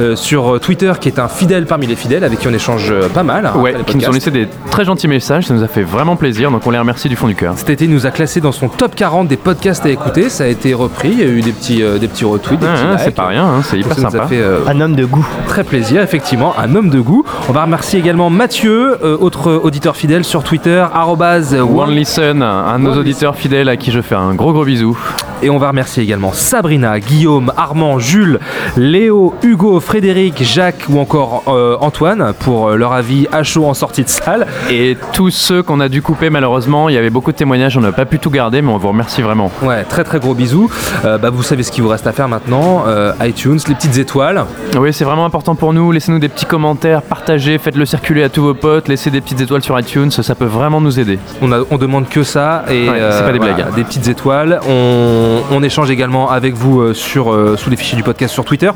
euh, 0.00 0.14
sur 0.14 0.60
Twitter, 0.60 0.92
qui 1.00 1.08
est 1.08 1.18
un 1.18 1.28
fidèle 1.28 1.64
parmi 1.64 1.86
les 1.86 1.96
fidèles, 1.96 2.22
avec 2.22 2.38
qui 2.38 2.48
on 2.48 2.52
échange 2.52 2.90
euh, 2.90 3.08
pas 3.08 3.22
mal. 3.22 3.46
hein, 3.46 3.58
Ouais, 3.58 3.74
qui 3.86 3.96
nous 3.96 4.06
ont 4.06 4.12
laissé 4.12 4.30
des 4.30 4.46
très 4.70 4.84
gentils 4.84 5.08
messages, 5.08 5.46
ça 5.46 5.54
nous 5.54 5.62
a 5.62 5.68
fait 5.68 5.82
vraiment 5.82 6.16
plaisir, 6.16 6.50
donc 6.50 6.66
on 6.66 6.70
les 6.70 6.78
remercie 6.78 7.08
du 7.08 7.16
fond 7.16 7.28
du 7.28 7.34
cœur. 7.34 7.54
Cet 7.56 7.70
été, 7.70 7.86
il 7.86 7.90
nous 7.90 8.04
a 8.06 8.10
classé 8.10 8.40
dans 8.42 8.52
son 8.52 8.68
top 8.68 8.94
40 8.94 9.26
des 9.26 9.38
podcasts 9.38 9.86
à 9.86 9.88
écouter. 9.90 10.28
Ça 10.28 10.44
a 10.44 10.48
été 10.48 10.74
repris. 10.74 11.08
Il 11.12 11.18
y 11.18 11.22
a 11.22 11.26
eu 11.26 11.40
des 11.40 11.52
petits, 11.62 11.82
euh, 11.82 11.98
des 11.98 12.08
petits 12.08 12.24
retweets, 12.24 12.58
des 12.58 12.66
c'est 12.98 13.14
pas 13.14 13.26
rien, 13.28 13.44
hein, 13.44 13.62
c'est 13.62 13.78
hyper 13.78 13.94
Ça 13.94 14.00
nous 14.00 14.06
a 14.08 14.10
sympa. 14.10 14.26
fait, 14.26 14.40
euh, 14.40 14.60
Un 14.66 14.80
homme 14.80 14.96
de 14.96 15.04
goût. 15.04 15.26
Très 15.46 15.62
plaisir, 15.62 16.02
effectivement, 16.02 16.54
un 16.58 16.74
homme 16.74 16.90
de 16.90 17.00
goût. 17.00 17.24
On 17.48 17.52
va 17.52 17.62
remercier 17.62 18.00
également 18.00 18.30
Mathieu, 18.30 18.98
euh, 19.04 19.16
autre 19.20 19.52
auditeur 19.52 19.96
fidèle 19.96 20.24
sur 20.24 20.42
Twitter, 20.42 20.84
arrobase 20.92 21.54
One 21.54 21.90
Listen, 21.90 22.42
un 22.42 22.78
de 22.78 22.84
nos 22.84 22.92
One 22.92 22.98
auditeurs 22.98 23.36
fidèles 23.36 23.68
à 23.68 23.76
qui 23.76 23.92
je 23.92 24.00
fais 24.00 24.16
un 24.16 24.34
gros 24.34 24.52
gros 24.52 24.64
bisou. 24.64 24.98
Et 25.44 25.50
on 25.50 25.58
va 25.58 25.68
remercier 25.68 26.04
également 26.04 26.32
Sabrina, 26.32 27.00
Guillaume, 27.00 27.52
Armand, 27.56 27.98
Jules, 27.98 28.38
Léo, 28.76 29.34
Hugo, 29.42 29.80
Frédéric, 29.80 30.40
Jacques 30.44 30.84
ou 30.88 31.00
encore 31.00 31.42
euh, 31.48 31.76
Antoine 31.80 32.32
pour 32.38 32.68
euh, 32.68 32.76
leur 32.76 32.92
avis 32.92 33.26
à 33.32 33.42
chaud 33.42 33.66
en 33.66 33.74
sortie 33.74 34.04
de 34.04 34.08
salle. 34.08 34.46
Et 34.70 34.96
tous 35.12 35.30
ceux 35.30 35.64
qu'on 35.64 35.80
a 35.80 35.88
dû 35.88 36.00
couper 36.00 36.30
malheureusement, 36.30 36.88
il 36.88 36.94
y 36.94 36.98
avait 36.98 37.10
beaucoup 37.10 37.32
de 37.32 37.36
témoignages, 37.36 37.76
on 37.76 37.80
n'a 37.80 37.90
pas 37.90 38.04
pu 38.04 38.20
tout 38.20 38.30
garder, 38.30 38.62
mais 38.62 38.70
on 38.70 38.78
vous 38.78 38.86
remercie 38.88 39.20
vraiment. 39.20 39.50
Ouais, 39.62 39.82
très 39.82 40.04
très 40.04 40.20
gros 40.20 40.34
bisous. 40.34 40.70
Euh, 41.04 41.18
bah, 41.18 41.30
vous 41.30 41.42
savez 41.52 41.62
ce 41.64 41.70
qu'il 41.72 41.82
vous 41.82 41.90
reste 41.90 42.06
à 42.06 42.12
faire 42.12 42.28
maintenant. 42.28 42.84
Euh, 42.86 43.12
iTunes, 43.22 43.58
les 43.68 43.74
petites 43.74 43.98
étoiles. 43.98 44.44
Oui, 44.78 44.92
c'est 44.92 45.04
vraiment 45.04 45.26
important 45.26 45.54
pour 45.54 45.72
nous. 45.74 45.92
Laissez-nous 45.92 46.18
des 46.18 46.30
petits 46.30 46.46
commentaires, 46.46 47.02
partagez, 47.02 47.58
faites-le 47.58 47.84
circuler 47.84 48.22
à 48.22 48.28
tous 48.30 48.42
vos 48.42 48.54
potes, 48.54 48.88
laissez 48.88 49.10
des 49.10 49.20
petites 49.20 49.40
étoiles 49.42 49.62
sur 49.62 49.78
iTunes, 49.78 50.10
ça 50.10 50.34
peut 50.34 50.46
vraiment 50.46 50.80
nous 50.80 50.98
aider. 50.98 51.18
On, 51.42 51.52
a- 51.52 51.60
on 51.70 51.76
demande 51.76 52.08
que 52.08 52.22
ça 52.22 52.64
et 52.70 52.88
Ouais, 52.88 52.96
c'est 53.10 53.22
pas 53.24 53.32
des 53.32 53.38
voilà, 53.38 53.52
blagues. 53.54 53.74
des 53.74 53.84
petites 53.84 54.08
étoiles. 54.08 54.60
On, 54.68 55.40
on 55.50 55.62
échange 55.62 55.90
également 55.90 56.30
avec 56.30 56.54
vous 56.54 56.80
euh, 56.80 56.94
sur 56.94 57.32
euh, 57.32 57.56
sous 57.58 57.68
les 57.68 57.76
fichiers 57.76 57.96
du 57.96 58.02
podcast 58.02 58.32
sur 58.32 58.44
Twitter. 58.46 58.70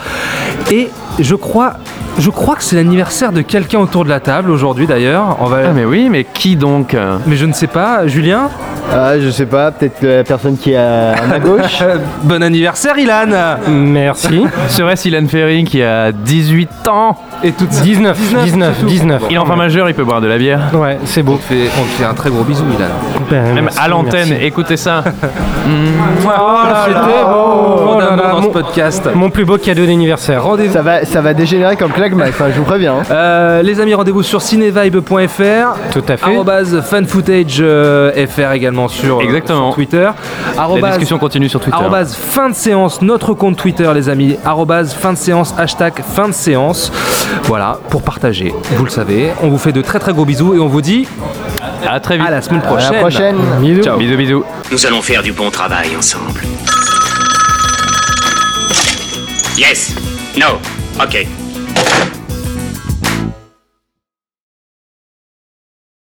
Et 0.71 0.91
je 1.19 1.35
crois, 1.35 1.75
je 2.19 2.29
crois 2.29 2.57
que 2.57 2.63
c'est 2.63 2.77
l'anniversaire 2.77 3.33
de 3.33 3.41
quelqu'un 3.41 3.79
autour 3.79 4.05
de 4.05 4.11
la 4.11 4.21
table 4.21 4.51
aujourd'hui 4.51 4.87
d'ailleurs. 4.87 5.39
On 5.41 5.47
va. 5.47 5.59
Ah 5.69 5.73
mais 5.75 5.85
oui, 5.87 6.09
mais 6.11 6.25
qui 6.25 6.57
donc 6.57 6.93
euh 6.93 7.17
Mais 7.27 7.37
je 7.37 7.47
ne 7.47 7.53
sais 7.55 7.69
pas, 7.69 8.07
Julien? 8.07 8.51
Ah, 8.95 9.19
je 9.19 9.31
sais 9.31 9.47
pas, 9.47 9.73
peut-être 9.73 10.01
la 10.03 10.23
personne 10.23 10.57
qui 10.57 10.71
est 10.73 10.77
à, 10.77 11.13
à 11.15 11.27
ma 11.27 11.39
gauche. 11.41 11.83
bon 12.23 12.41
anniversaire, 12.43 12.66
Ilan. 12.99 13.59
Merci. 13.69 14.45
Serait-ce 14.69 15.09
Ilan 15.09 15.27
Ferry 15.29 15.65
qui 15.65 15.83
a 15.83 16.13
18 16.13 16.89
ans 16.89 17.17
Et 17.45 17.53
toutes 17.53 17.69
19, 17.71 18.19
19, 18.45 18.85
19. 18.85 19.23
Il 19.31 19.37
est 19.37 19.39
enfin 19.39 19.57
majeur, 19.57 19.89
il 19.89 19.95
peut 19.95 20.05
boire 20.05 20.21
de 20.21 20.27
la 20.27 20.39
bière. 20.39 20.61
Ouais, 20.75 20.99
c'est 21.05 21.23
beau. 21.23 21.35
On 21.35 21.37
te 21.37 21.43
fait, 21.43 21.69
on 21.79 21.83
te 21.83 21.89
fait 21.91 22.05
un 22.05 22.15
très 22.15 22.31
gros 22.31 22.43
bisou, 22.45 22.65
Ilan. 22.77 22.87
Ben, 23.31 23.55
Même 23.55 23.65
merci, 23.65 23.79
à 23.81 23.89
l'antenne, 23.89 24.29
merci. 24.31 24.45
écoutez 24.47 24.77
ça. 24.77 25.03
Là 25.67 26.85
c'était 26.87 26.95
là. 26.99 27.25
beau. 27.25 27.93
Oh 27.95 27.99
là 27.99 28.17
là, 28.17 28.31
dans 28.33 28.37
ce 28.39 28.47
mon- 28.47 28.51
podcast. 28.53 29.09
Mon 29.15 29.31
plus 29.31 29.45
beau 29.45 29.59
cadeau 29.59 29.85
d'anniversaire. 29.87 30.43
Rendez-vous. 30.45 30.73
Ça 30.73 30.83
va, 30.83 31.05
ça 31.05 31.21
va 31.21 31.35
dégénérer 31.35 31.77
comme 31.77 31.93
Clagmax, 31.93 32.41
hein, 32.41 32.47
je 32.53 32.59
vous 32.59 32.65
préviens. 32.65 32.95
hein. 33.01 33.03
Euh, 33.11 33.63
les 33.63 33.81
amis, 33.81 33.95
rendez-vous 33.95 34.23
sur 34.23 34.43
cinevibe.fr. 34.43 35.79
Tout 35.93 36.03
à 36.09 36.17
fait. 36.17 36.25
Arrobase 36.25 36.81
fanfootage 36.83 37.59
euh, 37.61 38.11
FR 38.27 38.53
également 38.53 38.89
sur, 38.89 39.19
euh, 39.19 39.23
Exactement. 39.23 39.69
sur 39.69 39.75
Twitter. 39.77 40.09
La 40.57 40.63
Arrobase- 40.63 40.89
discussion 40.91 41.19
continue 41.19 41.49
sur 41.49 41.61
Twitter. 41.61 41.77
Arrobase 41.79 42.15
fin 42.17 42.49
de 42.51 42.55
séance, 42.57 43.03
notre 43.03 43.35
compte 43.35 43.57
Twitter, 43.57 43.91
les 43.95 44.09
amis. 44.09 44.37
Fin 45.01 45.13
de 45.13 45.19
séance, 45.19 45.55
hashtag 45.59 46.03
fin 46.03 46.29
de 46.29 46.33
séance. 46.35 46.91
Voilà, 47.45 47.79
pour 47.91 48.03
partager. 48.03 48.55
Vous 48.77 48.85
le 48.85 48.91
savez. 48.91 49.33
On 49.43 49.49
vous 49.49 49.59
fait 49.59 49.73
de 49.73 49.83
très 49.83 49.99
très 49.99 50.13
gros 50.13 50.25
bisous 50.25 50.55
et 50.55 50.59
on 50.59 50.69
vous 50.69 50.83
dit 50.83 51.07
À 51.87 52.01
très 52.01 52.17
vite. 52.17 52.27
à 52.27 52.31
la 52.31 52.43
semaine 52.43 52.61
À 52.65 52.67
prochaine. 52.69 52.93
la 52.93 52.99
prochaine. 53.01 53.37
Bisous. 53.61 53.83
Ciao. 53.83 53.99
Bisous, 53.99 54.17
bisous. 54.17 54.45
Nous 54.73 54.87
allons 54.87 55.03
faire 55.03 55.23
du 55.23 55.33
bon 55.33 55.51
travail 55.51 55.97
ensemble. 55.97 56.41
Yes. 59.57 59.95
No. 60.39 60.59
Ok. 61.03 61.27